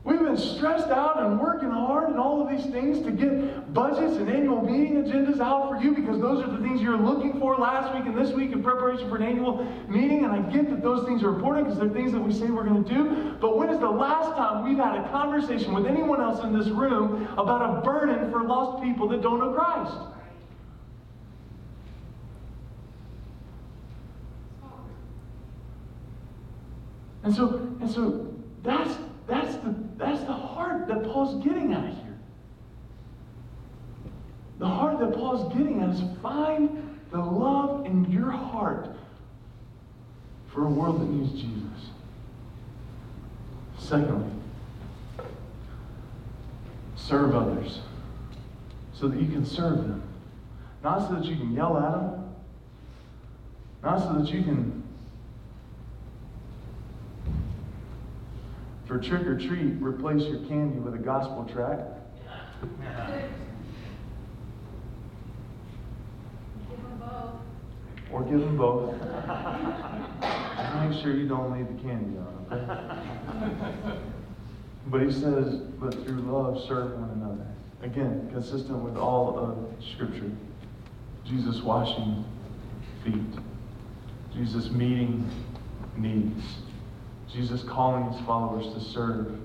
We've 0.04 0.19
been 0.30 0.38
stressed 0.38 0.90
out 0.90 1.20
and 1.22 1.40
working 1.40 1.70
hard 1.70 2.08
and 2.08 2.18
all 2.18 2.40
of 2.40 2.48
these 2.48 2.66
things 2.70 3.04
to 3.04 3.10
get 3.10 3.72
budgets 3.74 4.16
and 4.16 4.28
annual 4.28 4.62
meeting 4.62 5.02
agendas 5.02 5.40
out 5.40 5.68
for 5.68 5.82
you 5.82 5.92
because 5.92 6.20
those 6.20 6.42
are 6.44 6.50
the 6.50 6.58
things 6.58 6.80
you're 6.80 6.96
looking 6.96 7.38
for 7.40 7.56
last 7.56 7.92
week 7.94 8.06
and 8.06 8.16
this 8.16 8.32
week 8.32 8.52
in 8.52 8.62
preparation 8.62 9.08
for 9.08 9.16
an 9.16 9.22
annual 9.22 9.64
meeting. 9.88 10.24
And 10.24 10.32
I 10.32 10.40
get 10.50 10.70
that 10.70 10.82
those 10.82 11.04
things 11.06 11.22
are 11.22 11.34
important 11.34 11.66
because 11.66 11.80
they're 11.80 11.88
things 11.88 12.12
that 12.12 12.20
we 12.20 12.32
say 12.32 12.46
we're 12.46 12.64
going 12.64 12.84
to 12.84 12.94
do. 12.94 13.36
But 13.40 13.56
when 13.56 13.70
is 13.70 13.80
the 13.80 13.90
last 13.90 14.36
time 14.36 14.64
we've 14.64 14.78
had 14.78 14.96
a 14.96 15.08
conversation 15.10 15.74
with 15.74 15.86
anyone 15.86 16.20
else 16.20 16.44
in 16.44 16.56
this 16.56 16.68
room 16.68 17.26
about 17.36 17.78
a 17.78 17.80
burden 17.82 18.30
for 18.30 18.44
lost 18.44 18.82
people 18.84 19.08
that 19.08 19.22
don't 19.22 19.40
know 19.40 19.52
Christ? 19.52 19.96
And 27.22 27.34
so, 27.34 27.48
and 27.80 27.90
so 27.90 28.34
that's 28.62 28.96
that's 29.30 29.54
the, 29.56 29.74
that's 29.96 30.20
the 30.22 30.32
heart 30.32 30.88
that 30.88 31.04
Paul's 31.04 31.42
getting 31.44 31.72
at 31.72 31.84
here. 31.94 32.18
The 34.58 34.68
heart 34.68 34.98
that 34.98 35.14
Paul's 35.14 35.52
getting 35.54 35.82
at 35.82 35.90
is 35.90 36.02
find 36.20 36.98
the 37.10 37.18
love 37.18 37.86
in 37.86 38.10
your 38.10 38.30
heart 38.30 38.88
for 40.48 40.66
a 40.66 40.68
world 40.68 41.00
that 41.00 41.08
needs 41.08 41.32
Jesus. 41.32 41.90
Secondly, 43.78 44.30
serve 46.96 47.34
others 47.34 47.80
so 48.92 49.08
that 49.08 49.20
you 49.20 49.28
can 49.28 49.46
serve 49.46 49.78
them. 49.78 50.02
Not 50.82 51.08
so 51.08 51.14
that 51.14 51.24
you 51.24 51.36
can 51.36 51.52
yell 51.52 51.76
at 51.78 51.92
them, 51.92 52.34
not 53.82 54.00
so 54.00 54.12
that 54.18 54.32
you 54.32 54.42
can, 54.42 54.79
for 58.90 58.98
trick 58.98 59.24
or 59.24 59.38
treat, 59.38 59.80
replace 59.80 60.22
your 60.24 60.40
candy 60.48 60.80
with 60.80 60.94
a 60.94 60.98
gospel 60.98 61.44
track. 61.44 61.78
Or 68.10 68.24
give 68.24 68.40
them 68.40 68.56
both. 68.56 68.94
Make 70.80 71.00
sure 71.00 71.14
you 71.14 71.28
don't 71.28 71.52
leave 71.56 71.68
the 71.68 71.80
candy 71.80 72.18
on, 72.18 72.46
okay? 72.50 73.96
But 74.88 75.02
he 75.02 75.12
says, 75.12 75.54
but 75.78 75.94
through 76.04 76.22
love 76.22 76.60
serve 76.66 76.98
one 76.98 77.10
another. 77.10 77.46
Again, 77.82 78.28
consistent 78.32 78.80
with 78.80 78.96
all 78.96 79.38
of 79.38 79.84
Scripture. 79.94 80.32
Jesus 81.24 81.62
washing 81.62 82.24
feet. 83.04 83.38
Jesus 84.34 84.68
meeting 84.72 85.30
needs. 85.96 86.42
Jesus 87.32 87.62
calling 87.62 88.10
his 88.12 88.20
followers 88.26 88.72
to 88.74 88.80
serve 88.92 89.38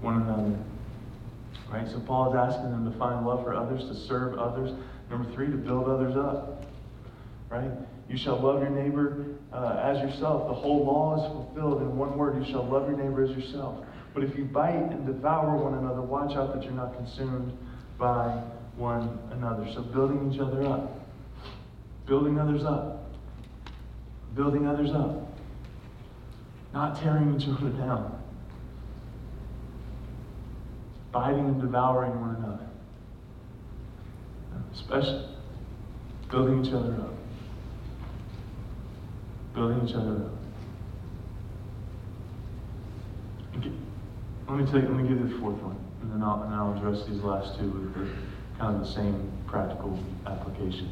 one 0.00 0.22
another. 0.22 0.58
Right? 1.70 1.88
So 1.88 2.00
Paul 2.00 2.30
is 2.30 2.36
asking 2.36 2.70
them 2.70 2.90
to 2.90 2.98
find 2.98 3.26
love 3.26 3.44
for 3.44 3.54
others, 3.54 3.84
to 3.84 3.94
serve 3.94 4.38
others. 4.38 4.70
Number 5.10 5.30
three, 5.32 5.46
to 5.46 5.56
build 5.56 5.88
others 5.88 6.16
up. 6.16 6.64
Right? 7.48 7.70
You 8.08 8.16
shall 8.16 8.38
love 8.38 8.60
your 8.60 8.70
neighbor 8.70 9.24
uh, 9.52 9.80
as 9.82 9.98
yourself. 9.98 10.48
The 10.48 10.54
whole 10.54 10.84
law 10.84 11.16
is 11.16 11.32
fulfilled 11.32 11.82
in 11.82 11.96
one 11.96 12.16
word. 12.16 12.44
You 12.44 12.50
shall 12.52 12.64
love 12.64 12.88
your 12.88 12.98
neighbor 12.98 13.24
as 13.24 13.30
yourself. 13.30 13.84
But 14.12 14.24
if 14.24 14.36
you 14.36 14.44
bite 14.44 14.74
and 14.74 15.06
devour 15.06 15.56
one 15.56 15.74
another, 15.74 16.02
watch 16.02 16.36
out 16.36 16.54
that 16.54 16.62
you're 16.62 16.72
not 16.72 16.94
consumed 16.96 17.56
by 17.98 18.42
one 18.76 19.18
another. 19.30 19.70
So 19.72 19.82
building 19.82 20.32
each 20.32 20.40
other 20.40 20.64
up. 20.66 21.00
Building 22.06 22.38
others 22.38 22.64
up. 22.64 23.10
Building 24.34 24.66
others 24.66 24.90
up. 24.90 25.33
Not 26.74 27.00
tearing 27.00 27.40
each 27.40 27.46
other 27.48 27.70
down. 27.70 28.20
Biting 31.12 31.46
and 31.46 31.60
devouring 31.60 32.20
one 32.20 32.34
another. 32.34 32.66
Especially 34.72 35.28
building 36.28 36.64
each 36.64 36.72
other 36.72 36.94
up. 36.94 37.14
Building 39.54 39.88
each 39.88 39.94
other 39.94 40.16
up. 40.16 40.32
Let 44.48 44.58
me 44.58 44.64
take, 44.66 44.74
let 44.74 44.90
me 44.90 45.08
give 45.08 45.20
you 45.20 45.28
the 45.28 45.38
fourth 45.38 45.62
one, 45.62 45.78
and 46.02 46.12
then 46.12 46.22
I'll, 46.22 46.42
and 46.42 46.54
I'll 46.54 46.76
address 46.76 47.06
these 47.08 47.22
last 47.22 47.56
two 47.58 47.70
with 47.70 47.94
the, 47.94 48.12
kind 48.58 48.74
of 48.74 48.80
the 48.80 48.92
same 48.92 49.32
practical 49.46 49.96
application. 50.26 50.90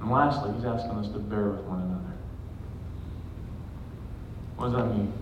And 0.00 0.10
lastly, 0.10 0.52
he's 0.56 0.64
asking 0.64 0.92
us 0.92 1.12
to 1.12 1.18
bear 1.18 1.50
with 1.50 1.60
one 1.66 1.82
another. 1.82 2.11
What 4.62 4.70
does 4.70 4.76
that 4.76 4.94
mean? 4.96 5.12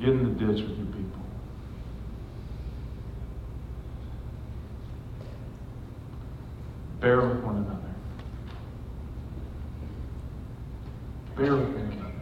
Get 0.00 0.08
in 0.08 0.24
the 0.24 0.46
ditch 0.46 0.66
with 0.66 0.78
your 0.78 0.86
people. 0.86 1.20
Bear 7.02 7.20
with 7.20 7.44
one 7.44 7.56
another. 7.56 7.94
Bear 11.36 11.54
with 11.54 11.68
one 11.68 11.92
another. 11.92 12.14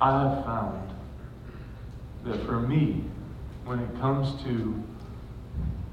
I 0.00 0.22
have 0.22 0.44
found 0.46 0.94
that 2.24 2.46
for 2.46 2.58
me, 2.58 3.04
when 3.66 3.80
it 3.80 4.00
comes 4.00 4.42
to 4.44 4.82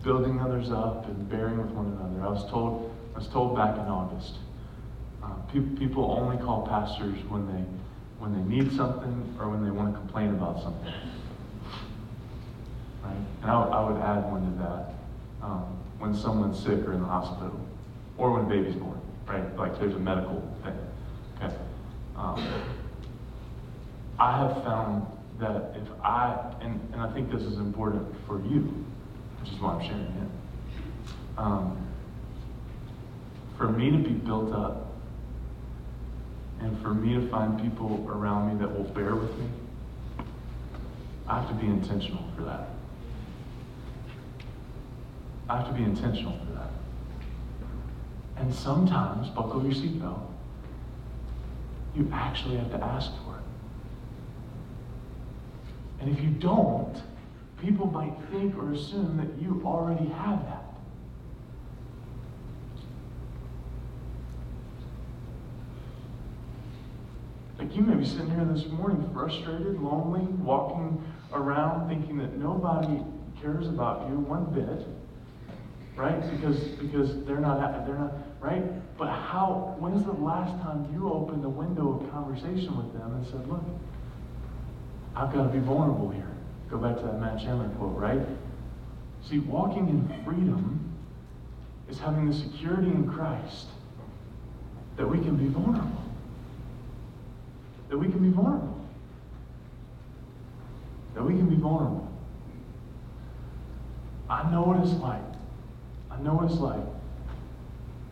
building 0.04 0.40
others 0.40 0.72
up 0.72 1.06
and 1.06 1.30
bearing 1.30 1.58
with 1.58 1.72
one 1.72 1.88
another, 1.88 2.26
I 2.26 2.30
was 2.30 2.50
told, 2.50 2.96
I 3.16 3.20
was 3.20 3.28
told 3.28 3.56
back 3.56 3.76
in 3.76 3.86
August, 3.86 4.36
uh, 5.24 5.34
pe- 5.52 5.78
people 5.78 6.18
only 6.20 6.38
call 6.38 6.68
pastors 6.68 7.24
when 7.30 7.46
they, 7.48 7.64
when 8.20 8.34
they 8.34 8.56
need 8.56 8.72
something 8.76 9.36
or 9.40 9.50
when 9.50 9.64
they 9.64 9.72
want 9.72 9.94
to 9.94 10.00
complain 10.00 10.30
about 10.30 10.62
something. 10.62 10.94
Right? 13.04 13.16
And 13.42 13.52
I, 13.52 13.62
I 13.62 13.90
would 13.90 14.02
add 14.02 14.32
one 14.32 14.52
to 14.52 14.62
that. 14.64 15.46
Um, 15.46 15.78
when 16.02 16.16
someone's 16.16 16.58
sick 16.58 16.80
or 16.88 16.94
in 16.94 17.00
the 17.00 17.08
hospital, 17.08 17.60
or 18.18 18.32
when 18.32 18.46
a 18.46 18.50
baby's 18.50 18.76
born, 18.76 19.00
right? 19.28 19.56
Like 19.56 19.80
there's 19.80 19.94
a 19.94 20.00
medical 20.00 20.42
thing. 20.64 20.78
Okay. 21.38 21.56
Um, 22.16 22.44
I 24.20 24.38
have 24.38 24.64
found 24.64 25.06
that 25.40 25.76
if 25.76 25.88
I, 26.04 26.54
and, 26.62 26.80
and 26.92 27.02
I 27.02 27.12
think 27.14 27.32
this 27.32 27.44
is 27.44 27.58
important 27.58 28.08
for 28.28 28.42
you, 28.46 28.84
which 29.42 29.52
is 29.52 29.60
why 29.60 29.74
I'm 29.74 29.82
sharing 29.82 30.02
it. 30.02 31.38
Um, 31.38 31.88
for 33.58 33.70
me 33.70 33.92
to 33.92 33.98
be 33.98 34.12
built 34.12 34.54
up 34.54 34.94
and 36.60 36.80
for 36.82 36.94
me 36.94 37.16
to 37.16 37.28
find 37.30 37.60
people 37.62 38.06
around 38.08 38.54
me 38.54 38.60
that 38.64 38.76
will 38.76 38.86
bear 38.86 39.16
with 39.16 39.36
me, 39.38 39.48
I 41.28 41.40
have 41.40 41.48
to 41.50 41.56
be 41.56 41.68
intentional 41.68 42.24
for 42.36 42.44
that. 42.44 42.70
I 45.50 45.58
have 45.58 45.68
to 45.68 45.74
be 45.74 45.84
intentional 45.84 46.34
for 46.34 46.52
that. 46.54 46.70
And 48.38 48.54
sometimes, 48.54 49.30
buckle 49.30 49.64
your 49.64 49.74
seatbelt, 49.74 50.22
you 51.96 52.10
actually 52.14 52.58
have 52.58 52.72
to 52.72 52.84
ask 52.84 53.12
for 53.24 53.38
it. 53.38 53.44
And 56.00 56.10
if 56.10 56.24
you 56.24 56.30
don't, 56.30 56.96
people 57.62 57.86
might 57.88 58.14
think 58.32 58.58
or 58.58 58.72
assume 58.74 59.18
that 59.18 59.42
you 59.42 59.62
already 59.64 60.08
have 60.08 60.44
that. 60.46 60.64
Like 67.60 67.76
you 67.76 67.84
may 67.84 67.96
be 67.96 68.06
sitting 68.06 68.32
here 68.32 68.46
this 68.46 68.66
morning 68.68 69.08
frustrated, 69.14 69.80
lonely, 69.80 70.22
walking 70.22 71.04
around 71.32 71.88
thinking 71.88 72.18
that 72.18 72.36
nobody 72.38 73.00
cares 73.40 73.68
about 73.68 74.10
you 74.10 74.16
one 74.16 74.46
bit, 74.46 74.88
right? 75.96 76.20
Because 76.32 76.58
because 76.80 77.24
they're 77.26 77.40
not 77.40 77.86
they're 77.86 78.00
not 78.00 78.14
right. 78.40 78.64
But 78.98 79.10
how? 79.10 79.76
When's 79.78 80.04
the 80.04 80.12
last 80.12 80.60
time 80.64 80.90
you 80.92 81.12
opened 81.14 81.46
a 81.46 81.50
window 81.50 82.00
of 82.00 82.12
conversation 82.12 82.76
with 82.76 82.94
them 82.94 83.16
and 83.16 83.26
said, 83.28 83.48
"Look, 83.48 83.64
I've 85.16 85.32
got 85.32 85.44
to 85.44 85.50
be 85.50 85.60
vulnerable 85.60 86.10
here. 86.10 86.31
Go 86.72 86.78
back 86.78 86.96
to 86.98 87.04
that 87.04 87.20
Matt 87.20 87.40
Chandler 87.40 87.68
quote, 87.78 87.98
right? 87.98 88.22
See, 89.28 89.40
walking 89.40 89.90
in 89.90 90.24
freedom 90.24 90.80
is 91.90 92.00
having 92.00 92.30
the 92.30 92.34
security 92.34 92.88
in 92.88 93.12
Christ 93.12 93.68
that 94.96 95.06
we 95.06 95.20
can 95.20 95.36
be 95.36 95.48
vulnerable. 95.48 96.02
That 97.90 97.98
we 97.98 98.08
can 98.08 98.20
be 98.20 98.30
vulnerable. 98.30 98.88
That 101.14 101.24
we 101.24 101.34
can 101.34 101.50
be 101.50 101.58
vulnerable. 101.58 102.10
I 104.30 104.50
know 104.50 104.62
what 104.62 104.80
it's 104.80 104.94
like. 105.02 105.22
I 106.10 106.22
know 106.22 106.36
what 106.36 106.50
it's 106.50 106.62
like 106.62 106.86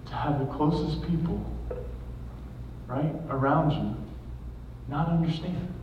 to 0.08 0.16
have 0.16 0.40
the 0.40 0.46
closest 0.54 1.02
people, 1.08 1.46
right, 2.88 3.14
around 3.30 3.72
you 3.72 3.96
not 4.90 5.08
understand. 5.08 5.74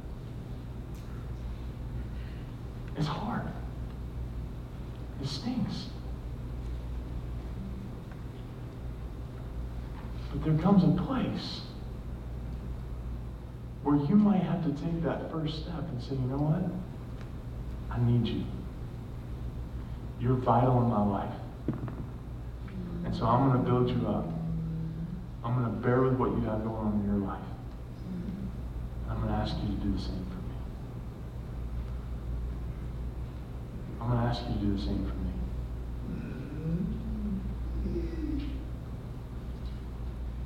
It's 2.97 3.07
hard. 3.07 3.43
It 5.23 5.29
stinks. 5.29 5.87
But 10.31 10.45
there 10.45 10.59
comes 10.63 10.85
a 10.85 11.03
place 11.03 11.61
where 13.83 13.97
you 13.97 14.17
might 14.17 14.43
have 14.43 14.65
to 14.65 14.71
take 14.83 15.03
that 15.05 15.31
first 15.31 15.61
step 15.63 15.89
and 15.89 16.03
say, 16.03 16.15
you 16.15 16.23
know 16.23 16.39
what? 16.39 16.63
I 17.91 18.03
need 18.05 18.27
you. 18.27 18.45
You're 20.21 20.35
vital 20.35 20.83
in 20.83 20.89
my 20.89 21.05
life. 21.05 21.35
And 23.05 23.15
so 23.15 23.27
I'm 23.27 23.49
going 23.49 23.65
to 23.65 23.71
build 23.71 23.89
you 23.89 24.09
up. 24.09 24.27
I'm 25.45 25.63
going 25.63 25.73
to 25.73 25.87
bear 25.87 26.03
with 26.03 26.15
what 26.15 26.31
you 26.31 26.41
have 26.43 26.65
going 26.65 26.75
on 26.75 27.01
in 27.01 27.07
your 27.07 27.29
life. 27.29 27.39
I'm 29.09 29.21
going 29.21 29.29
to 29.29 29.35
ask 29.35 29.55
you 29.63 29.69
to 29.69 29.83
do 29.85 29.93
the 29.93 30.01
same 30.01 30.27
for 30.29 30.43
me. 30.43 30.57
I'm 34.01 34.11
going 34.11 34.21
to 34.21 34.27
ask 34.27 34.43
you 34.49 34.55
to 34.55 34.61
do 34.61 34.77
the 34.77 34.83
same 34.83 35.05
for 35.07 35.15
me. 35.15 35.33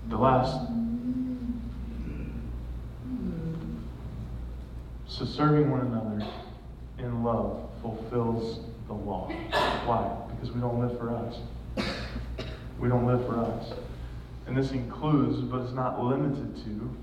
The 0.09 0.17
last 0.17 0.71
So 5.21 5.27
serving 5.27 5.71
one 5.71 5.83
another 5.83 6.27
in 6.99 7.23
love 7.23 7.69
fulfills 7.83 8.61
the 8.87 8.95
law. 8.95 9.29
Why? 9.85 10.17
Because 10.31 10.51
we 10.55 10.63
don't 10.63 10.81
live 10.81 10.99
for 10.99 11.11
us. 11.11 11.37
We 12.79 12.89
don't 12.89 13.07
live 13.07 13.27
for 13.27 13.37
us. 13.37 13.75
And 14.47 14.57
this 14.57 14.71
includes, 14.71 15.43
but 15.43 15.61
it's 15.61 15.75
not 15.75 16.03
limited 16.03 16.57
to, 16.65 16.97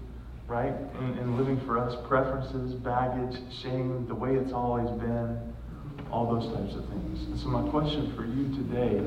right? 0.48 0.74
In, 1.00 1.18
in 1.20 1.38
living 1.38 1.60
for 1.60 1.78
us, 1.78 1.96
preferences, 2.08 2.74
baggage, 2.74 3.40
shame, 3.62 4.08
the 4.08 4.16
way 4.16 4.34
it's 4.36 4.52
always 4.52 4.90
been, 5.00 5.54
all 6.12 6.40
those 6.40 6.52
types 6.54 6.76
of 6.76 6.88
things. 6.90 7.28
And 7.28 7.40
so, 7.40 7.50
my 7.50 7.68
question 7.70 8.14
for 8.16 8.26
you 8.26 8.50
today, 8.56 9.02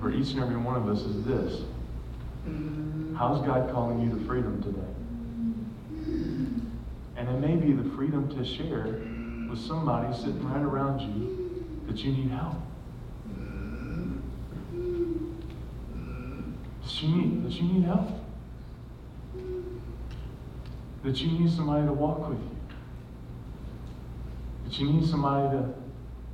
for 0.00 0.10
each 0.12 0.32
and 0.32 0.40
every 0.40 0.56
one 0.56 0.76
of 0.76 0.88
us, 0.88 1.00
is 1.02 1.24
this 1.24 1.62
How's 3.16 3.44
God 3.46 3.70
calling 3.72 4.00
you 4.00 4.18
to 4.18 4.24
freedom 4.26 4.62
today? 4.62 4.80
And 7.16 7.28
it 7.28 7.38
may 7.40 7.56
be 7.56 7.72
the 7.72 7.88
freedom 7.94 8.28
to 8.36 8.44
share 8.44 9.00
with 9.48 9.58
somebody 9.58 10.14
sitting 10.14 10.44
right 10.44 10.60
around 10.62 11.00
you 11.00 11.64
that 11.86 11.98
you 11.98 12.12
need 12.12 12.30
help. 12.30 12.56
That 16.82 17.02
you 17.02 17.08
need, 17.08 17.44
that 17.44 17.52
you 17.52 17.62
need 17.62 17.84
help. 17.84 18.08
That 21.04 21.20
you 21.20 21.38
need 21.38 21.50
somebody 21.50 21.86
to 21.86 21.92
walk 21.92 22.28
with 22.28 22.38
you. 22.38 22.53
That 24.74 24.80
you 24.80 24.92
need 24.92 25.08
somebody 25.08 25.56
to 25.56 25.72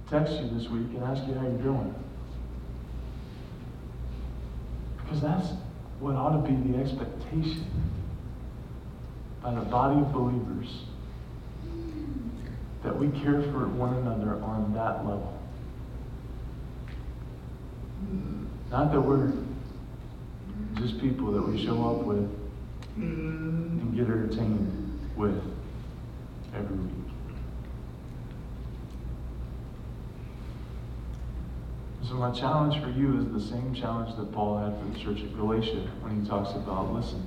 text 0.08 0.32
you 0.40 0.48
this 0.48 0.66
week 0.70 0.86
and 0.94 1.04
ask 1.04 1.26
you 1.28 1.34
how 1.34 1.42
you're 1.42 1.58
doing. 1.58 1.94
Because 4.96 5.20
that's 5.20 5.48
what 5.98 6.14
ought 6.14 6.42
to 6.42 6.50
be 6.50 6.72
the 6.72 6.78
expectation 6.78 7.66
by 9.42 9.54
the 9.54 9.60
body 9.60 10.00
of 10.00 10.10
believers 10.12 10.84
that 12.82 12.98
we 12.98 13.08
care 13.20 13.42
for 13.42 13.68
one 13.68 13.94
another 13.96 14.42
on 14.42 14.72
that 14.72 15.04
level. 15.04 15.38
Not 18.70 18.90
that 18.90 19.00
we're 19.02 19.32
just 20.76 20.98
people 20.98 21.30
that 21.32 21.42
we 21.42 21.62
show 21.62 21.90
up 21.90 22.06
with 22.06 22.26
and 22.96 23.94
get 23.94 24.04
entertained 24.04 24.98
with 25.14 25.42
every 26.54 26.76
week. 26.76 27.09
So 32.10 32.16
my 32.16 32.32
challenge 32.32 32.82
for 32.82 32.90
you 32.90 33.18
is 33.20 33.26
the 33.32 33.40
same 33.54 33.72
challenge 33.72 34.16
that 34.16 34.32
Paul 34.32 34.58
had 34.58 34.76
for 34.76 34.84
the 34.92 34.98
church 34.98 35.22
at 35.22 35.32
Galatia 35.36 35.88
when 36.00 36.20
he 36.20 36.28
talks 36.28 36.50
about 36.56 36.92
listen, 36.92 37.22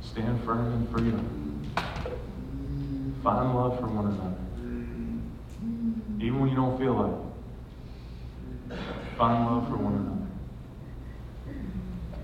stand 0.00 0.40
firm 0.44 0.72
in 0.72 0.86
freedom. 0.86 1.68
Find 3.24 3.52
love 3.52 3.80
for 3.80 3.88
one 3.88 4.06
another. 4.06 4.36
Even 6.24 6.38
when 6.38 6.50
you 6.50 6.54
don't 6.54 6.78
feel 6.78 6.94
like 6.94 8.78
it. 8.78 8.78
Find 9.18 9.44
love 9.44 9.68
for 9.68 9.78
one 9.78 10.28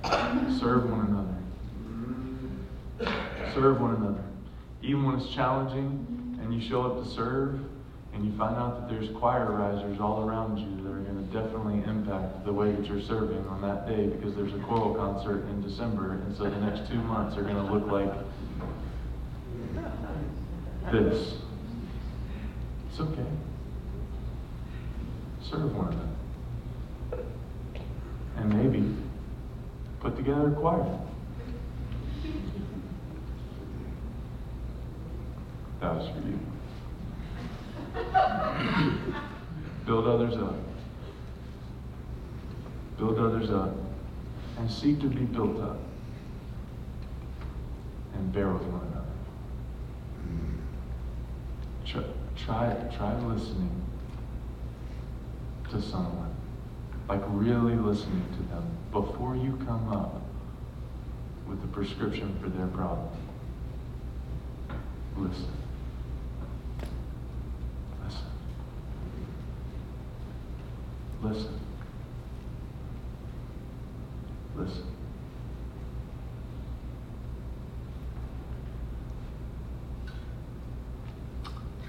another. 0.04 0.58
Serve 0.60 0.88
one 0.88 1.34
another. 3.00 3.52
Serve 3.52 3.80
one 3.80 3.96
another. 3.96 4.22
Even 4.80 5.04
when 5.04 5.16
it's 5.18 5.34
challenging 5.34 6.38
and 6.40 6.54
you 6.54 6.60
show 6.60 6.82
up 6.82 7.02
to 7.02 7.10
serve 7.10 7.58
and 8.16 8.24
you 8.24 8.32
find 8.38 8.56
out 8.56 8.80
that 8.80 8.88
there's 8.88 9.14
choir 9.18 9.52
risers 9.52 10.00
all 10.00 10.26
around 10.26 10.56
you 10.56 10.82
that 10.82 10.90
are 10.90 11.00
going 11.00 11.16
to 11.16 11.34
definitely 11.34 11.84
impact 11.86 12.46
the 12.46 12.52
way 12.52 12.72
that 12.72 12.86
you're 12.86 13.02
serving 13.02 13.46
on 13.46 13.60
that 13.60 13.86
day 13.86 14.06
because 14.06 14.34
there's 14.34 14.54
a 14.54 14.58
choral 14.60 14.94
concert 14.94 15.44
in 15.50 15.60
December 15.60 16.12
and 16.12 16.34
so 16.34 16.44
the 16.44 16.56
next 16.56 16.90
two 16.90 16.96
months 17.02 17.36
are 17.36 17.42
going 17.42 17.56
to 17.56 17.70
look 17.70 17.86
like 17.92 18.10
this. 20.90 21.34
It's 22.88 23.00
okay. 23.00 23.26
Serve 25.42 25.76
one 25.76 25.92
another. 27.12 27.28
And 28.38 28.48
maybe 28.48 28.96
put 30.00 30.16
together 30.16 30.48
a 30.48 30.52
choir. 30.52 30.98
That 35.80 35.96
was 35.96 36.08
for 36.08 36.26
you. 36.26 36.55
Build 39.86 40.06
others 40.06 40.36
up. 40.36 40.56
Build 42.98 43.18
others 43.18 43.50
up. 43.50 43.74
And 44.58 44.70
seek 44.70 45.00
to 45.00 45.08
be 45.08 45.24
built 45.24 45.60
up. 45.60 45.78
And 48.14 48.32
bear 48.32 48.52
with 48.52 48.62
one 48.62 48.80
another. 48.92 49.06
Try, 51.84 52.02
try, 52.36 52.74
try 52.96 53.14
listening 53.22 53.70
to 55.70 55.80
someone. 55.80 56.34
Like 57.08 57.22
really 57.28 57.76
listening 57.76 58.26
to 58.32 58.42
them 58.54 58.64
before 58.90 59.36
you 59.36 59.56
come 59.66 59.88
up 59.92 60.22
with 61.46 61.62
a 61.62 61.68
prescription 61.68 62.36
for 62.42 62.48
their 62.48 62.66
problem. 62.68 63.08
Listen. 65.16 65.65
Listen. 71.22 71.60
Listen. 74.54 74.84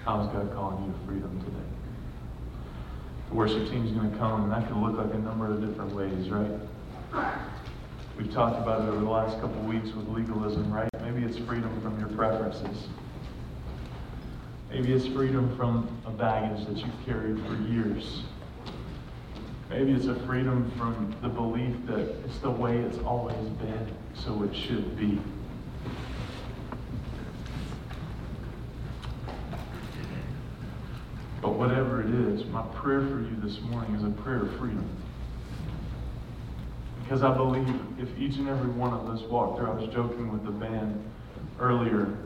How 0.04 0.22
is 0.22 0.28
God 0.28 0.54
calling 0.54 0.86
you 0.86 0.92
to 0.92 1.06
freedom 1.06 1.40
today? 1.44 1.58
The 3.30 3.36
worship 3.36 3.70
team 3.70 3.86
is 3.86 3.92
going 3.92 4.10
to 4.10 4.18
come, 4.18 4.44
and 4.44 4.52
that 4.54 4.68
could 4.68 4.78
look 4.78 4.98
like 4.98 5.14
a 5.14 5.18
number 5.18 5.52
of 5.52 5.60
different 5.60 5.94
ways, 5.94 6.30
right? 6.30 6.52
We've 8.18 8.32
talked 8.32 8.58
about 8.58 8.82
it 8.82 8.90
over 8.90 9.00
the 9.00 9.10
last 9.10 9.40
couple 9.42 9.62
weeks 9.64 9.92
with 9.94 10.08
legalism, 10.08 10.72
right? 10.72 10.90
Maybe 11.02 11.24
it's 11.26 11.38
freedom 11.38 11.82
from 11.82 12.00
your 12.00 12.10
preferences. 12.10 12.88
Maybe 14.70 14.94
it's 14.94 15.08
freedom 15.08 15.56
from 15.58 16.02
a 16.06 16.12
baggage 16.12 16.66
that 16.68 16.78
you've 16.78 17.06
carried 17.06 17.38
for 17.46 17.56
years. 17.64 18.24
Maybe 19.70 19.92
it's 19.92 20.06
a 20.06 20.16
freedom 20.26 20.72
from 20.78 21.14
the 21.22 21.28
belief 21.28 21.76
that 21.88 22.00
it's 22.26 22.40
the 22.40 22.50
way 22.50 22.78
it's 22.78 23.00
always 23.00 23.36
been, 23.36 23.88
so 24.14 24.44
it 24.44 24.56
should 24.56 24.98
be. 24.98 25.20
But 31.42 31.54
whatever 31.54 32.02
it 32.02 32.10
is, 32.10 32.46
my 32.46 32.64
prayer 32.74 33.02
for 33.02 33.20
you 33.20 33.36
this 33.44 33.60
morning 33.62 33.94
is 33.96 34.04
a 34.04 34.10
prayer 34.22 34.44
of 34.44 34.58
freedom. 34.58 34.88
Because 37.04 37.24
I 37.24 37.36
believe 37.36 37.68
if 38.00 38.18
each 38.18 38.38
and 38.38 38.48
every 38.48 38.72
one 38.72 38.94
of 38.94 39.10
us 39.10 39.22
walked 39.30 39.60
through, 39.60 39.72
I 39.72 39.74
was 39.74 39.94
joking 39.94 40.32
with 40.32 40.46
the 40.46 40.52
band 40.52 41.04
earlier, 41.60 42.18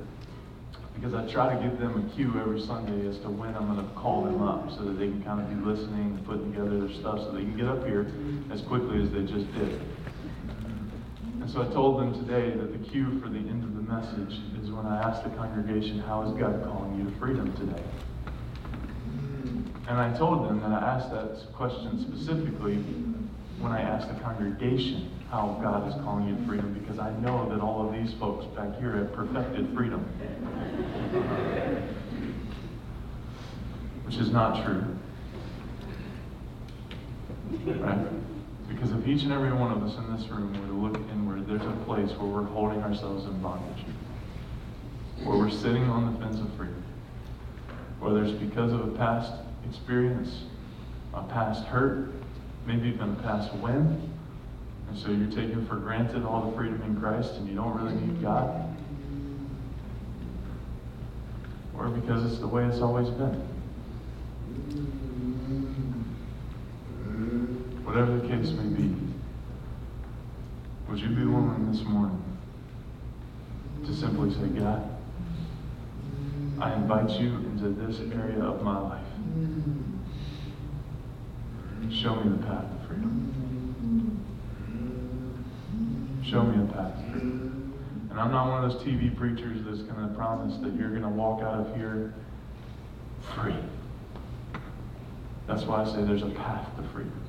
because 0.93 1.13
I 1.13 1.27
try 1.31 1.53
to 1.53 1.61
give 1.61 1.79
them 1.79 2.05
a 2.05 2.15
cue 2.15 2.33
every 2.39 2.61
Sunday 2.61 3.07
as 3.07 3.17
to 3.19 3.29
when 3.29 3.55
I'm 3.55 3.73
going 3.73 3.87
to 3.87 3.93
call 3.95 4.23
them 4.23 4.41
up 4.41 4.69
so 4.71 4.83
that 4.83 4.99
they 4.99 5.07
can 5.07 5.23
kind 5.23 5.41
of 5.41 5.49
be 5.49 5.55
listening 5.65 6.17
and 6.17 6.25
putting 6.25 6.51
together 6.51 6.79
their 6.79 6.93
stuff 6.99 7.19
so 7.19 7.31
they 7.31 7.41
can 7.41 7.57
get 7.57 7.67
up 7.67 7.85
here 7.85 8.11
as 8.51 8.61
quickly 8.61 9.01
as 9.01 9.09
they 9.11 9.21
just 9.21 9.51
did. 9.55 9.81
And 11.41 11.49
so 11.49 11.63
I 11.63 11.73
told 11.73 11.99
them 11.99 12.13
today 12.13 12.55
that 12.55 12.71
the 12.71 12.89
cue 12.89 13.19
for 13.19 13.29
the 13.29 13.39
end 13.39 13.63
of 13.63 13.75
the 13.75 13.81
message 13.81 14.39
is 14.61 14.69
when 14.69 14.85
I 14.85 15.01
asked 15.01 15.23
the 15.23 15.31
congregation, 15.31 15.99
How 15.99 16.21
is 16.23 16.37
God 16.39 16.63
calling 16.63 16.97
you 16.99 17.09
to 17.09 17.17
freedom 17.17 17.51
today? 17.57 17.83
And 19.87 19.99
I 19.99 20.15
told 20.17 20.47
them 20.47 20.61
that 20.61 20.71
I 20.71 20.95
asked 20.95 21.11
that 21.11 21.51
question 21.53 21.99
specifically 21.99 22.75
when 23.59 23.71
I 23.71 23.81
asked 23.81 24.07
the 24.07 24.19
congregation 24.21 25.09
how 25.32 25.57
God 25.63 25.88
is 25.88 25.93
calling 26.03 26.27
you 26.27 26.36
to 26.36 26.45
freedom 26.45 26.73
because 26.73 26.99
I 26.99 27.09
know 27.19 27.47
that 27.49 27.61
all 27.61 27.88
of 27.88 27.93
these 27.93 28.13
folks 28.19 28.45
back 28.47 28.77
here 28.79 28.97
have 28.97 29.13
perfected 29.13 29.73
freedom. 29.73 30.01
Which 34.03 34.17
is 34.17 34.29
not 34.29 34.65
true. 34.65 34.84
Right? 37.79 38.07
Because 38.67 38.91
if 38.91 39.07
each 39.07 39.23
and 39.23 39.32
every 39.32 39.53
one 39.53 39.71
of 39.71 39.82
us 39.84 39.97
in 39.97 40.15
this 40.17 40.27
room 40.29 40.51
were 40.59 40.67
to 40.67 40.73
look 40.73 41.09
inward, 41.11 41.47
there's 41.47 41.61
a 41.61 41.84
place 41.86 42.11
where 42.17 42.29
we're 42.29 42.43
holding 42.43 42.84
ourselves 42.84 43.23
in 43.23 43.41
bondage. 43.41 43.86
Where 45.23 45.38
we're 45.38 45.49
sitting 45.49 45.84
on 45.84 46.13
the 46.13 46.19
fence 46.19 46.41
of 46.41 46.53
freedom. 46.57 46.84
Whether 48.01 48.25
it's 48.25 48.38
because 48.38 48.73
of 48.73 48.82
a 48.82 48.97
past 48.97 49.32
experience, 49.69 50.43
a 51.13 51.23
past 51.23 51.63
hurt, 51.67 52.11
maybe 52.65 52.89
even 52.89 53.11
a 53.11 53.23
past 53.23 53.53
win, 53.55 54.11
and 54.91 54.99
so 54.99 55.09
you're 55.09 55.29
taking 55.29 55.65
for 55.67 55.77
granted 55.77 56.25
all 56.25 56.51
the 56.51 56.57
freedom 56.57 56.81
in 56.81 56.99
Christ 56.99 57.35
and 57.35 57.47
you 57.47 57.55
don't 57.55 57.81
really 57.81 57.93
need 57.93 58.21
God. 58.21 58.77
Or 61.77 61.87
because 61.87 62.29
it's 62.29 62.41
the 62.41 62.47
way 62.47 62.65
it's 62.65 62.81
always 62.81 63.07
been. 63.07 63.47
Whatever 67.85 68.17
the 68.17 68.27
case 68.27 68.51
may 68.51 68.81
be, 68.81 68.93
would 70.89 70.99
you 70.99 71.07
be 71.07 71.23
willing 71.23 71.71
this 71.71 71.83
morning 71.83 72.21
to 73.85 73.95
simply 73.95 74.33
say, 74.33 74.59
God, 74.59 74.89
I 76.59 76.73
invite 76.73 77.11
you 77.11 77.35
into 77.35 77.69
this 77.69 78.01
area 78.13 78.43
of 78.43 78.61
my 78.61 78.77
life. 78.77 79.05
Show 81.89 82.15
me 82.15 82.35
the 82.35 82.45
path 82.45 82.65
to 82.65 82.87
freedom. 82.87 83.30
Show 86.32 86.43
me 86.43 86.63
a 86.63 86.73
path. 86.73 86.93
And 87.13 87.73
I'm 88.17 88.32
not 88.32 88.49
one 88.49 88.63
of 88.63 88.71
those 88.71 88.82
TV 88.84 89.13
preachers 89.13 89.65
that's 89.65 89.82
going 89.82 90.07
to 90.07 90.15
promise 90.15 90.57
that 90.61 90.73
you're 90.75 90.91
going 90.91 91.01
to 91.01 91.09
walk 91.09 91.41
out 91.41 91.55
of 91.55 91.75
here 91.75 92.13
free. 93.36 93.57
That's 95.45 95.63
why 95.63 95.84
I 95.84 95.86
say 95.93 96.05
there's 96.05 96.23
a 96.23 96.29
path 96.29 96.73
to 96.77 96.84
freedom. 96.93 97.21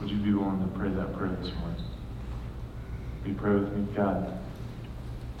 Would 0.00 0.08
you 0.08 0.16
be 0.20 0.32
willing 0.32 0.60
to 0.60 0.78
pray 0.78 0.88
that 0.88 1.14
prayer 1.14 1.36
this 1.42 1.52
morning? 1.60 1.84
You 3.26 3.34
pray 3.34 3.56
with 3.56 3.70
me? 3.74 3.94
God, 3.94 4.38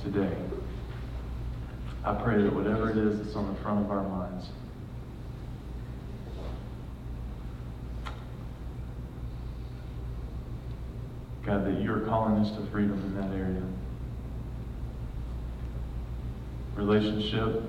today, 0.02 0.36
I 2.04 2.12
pray 2.22 2.42
that 2.42 2.54
whatever 2.54 2.90
it 2.90 2.98
is 2.98 3.18
that's 3.18 3.34
on 3.34 3.54
the 3.54 3.58
front 3.62 3.82
of 3.82 3.90
our 3.90 4.06
minds, 4.06 4.48
God, 11.46 11.64
that 11.64 11.80
you're 11.80 12.00
calling 12.00 12.44
us 12.44 12.50
to 12.56 12.66
freedom 12.72 13.00
in 13.04 13.14
that 13.20 13.32
area. 13.36 13.62
Relationship, 16.74 17.62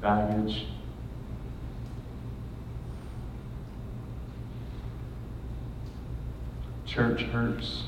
baggage, 0.00 0.66
church 6.86 7.20
hurts 7.24 7.82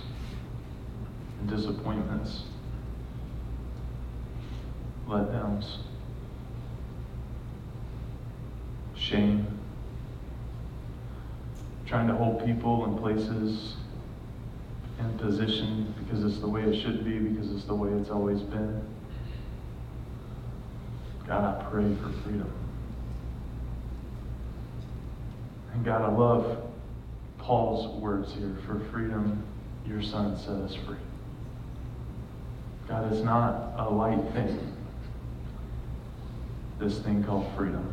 and 1.40 1.48
disappointments, 1.48 2.42
letdowns, 5.08 5.78
shame, 8.94 9.57
trying 11.88 12.06
to 12.06 12.14
hold 12.14 12.44
people 12.44 12.84
in 12.84 12.98
places 12.98 13.74
in 14.98 15.18
position 15.18 15.94
because 15.98 16.24
it's 16.24 16.38
the 16.40 16.48
way 16.48 16.62
it 16.62 16.82
should 16.82 17.04
be, 17.04 17.18
because 17.18 17.50
it's 17.52 17.64
the 17.64 17.74
way 17.74 17.90
it's 17.90 18.10
always 18.10 18.40
been. 18.40 18.82
God, 21.26 21.44
I 21.44 21.70
pray 21.70 21.94
for 21.96 22.10
freedom. 22.22 22.52
And 25.72 25.84
God, 25.84 26.02
I 26.02 26.10
love 26.10 26.58
Paul's 27.38 28.00
words 28.02 28.34
here 28.34 28.56
for 28.66 28.80
freedom, 28.90 29.42
your 29.86 30.02
son 30.02 30.36
set 30.36 30.56
us 30.56 30.74
free. 30.86 30.96
God, 32.88 33.12
it's 33.12 33.22
not 33.22 33.74
a 33.78 33.88
light 33.88 34.20
thing, 34.32 34.74
this 36.78 36.98
thing 36.98 37.22
called 37.24 37.50
freedom. 37.56 37.92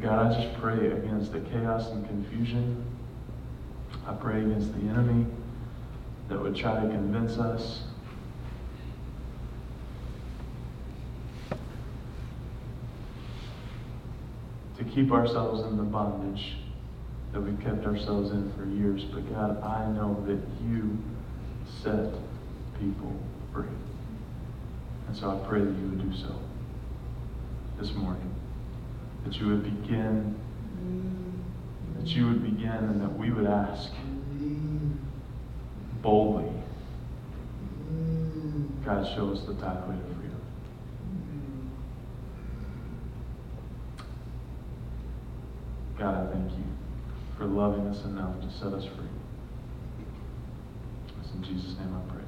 God, 0.00 0.32
I 0.32 0.42
just 0.42 0.58
pray 0.58 0.92
against 0.92 1.32
the 1.32 1.40
chaos 1.40 1.90
and 1.90 2.06
confusion. 2.06 2.84
I 4.06 4.14
pray 4.14 4.40
against 4.40 4.72
the 4.72 4.88
enemy 4.88 5.26
that 6.30 6.40
would 6.40 6.56
try 6.56 6.80
to 6.80 6.88
convince 6.88 7.36
us 7.36 7.82
to 14.78 14.84
keep 14.84 15.12
ourselves 15.12 15.62
in 15.64 15.76
the 15.76 15.82
bondage 15.82 16.54
that 17.32 17.40
we've 17.40 17.60
kept 17.60 17.84
ourselves 17.84 18.30
in 18.30 18.50
for 18.54 18.64
years. 18.64 19.04
But 19.04 19.30
God, 19.30 19.62
I 19.62 19.86
know 19.90 20.24
that 20.26 20.40
you 20.66 20.96
set 21.82 22.14
people 22.78 23.14
free. 23.52 23.66
And 25.08 25.16
so 25.16 25.30
I 25.30 25.46
pray 25.46 25.60
that 25.60 25.76
you 25.76 25.88
would 25.90 26.10
do 26.10 26.16
so 26.16 26.34
this 27.78 27.92
morning. 27.92 28.29
That 29.24 29.36
you 29.38 29.48
would 29.48 29.62
begin, 29.62 30.34
that 31.98 32.08
you 32.08 32.26
would 32.26 32.42
begin, 32.42 32.70
and 32.70 33.00
that 33.00 33.16
we 33.16 33.30
would 33.30 33.46
ask 33.46 33.92
boldly, 36.02 36.50
God, 38.84 39.06
show 39.14 39.30
us 39.30 39.42
the 39.44 39.54
pathway 39.54 39.94
to 39.94 40.14
freedom. 40.14 40.40
God, 45.98 46.28
I 46.28 46.32
thank 46.32 46.50
you 46.52 46.64
for 47.36 47.44
loving 47.44 47.86
us 47.88 48.04
enough 48.04 48.40
to 48.40 48.50
set 48.50 48.72
us 48.72 48.84
free. 48.84 49.06
It's 51.20 51.32
in 51.34 51.42
Jesus' 51.42 51.76
name 51.78 51.94
I 51.94 52.10
pray. 52.10 52.19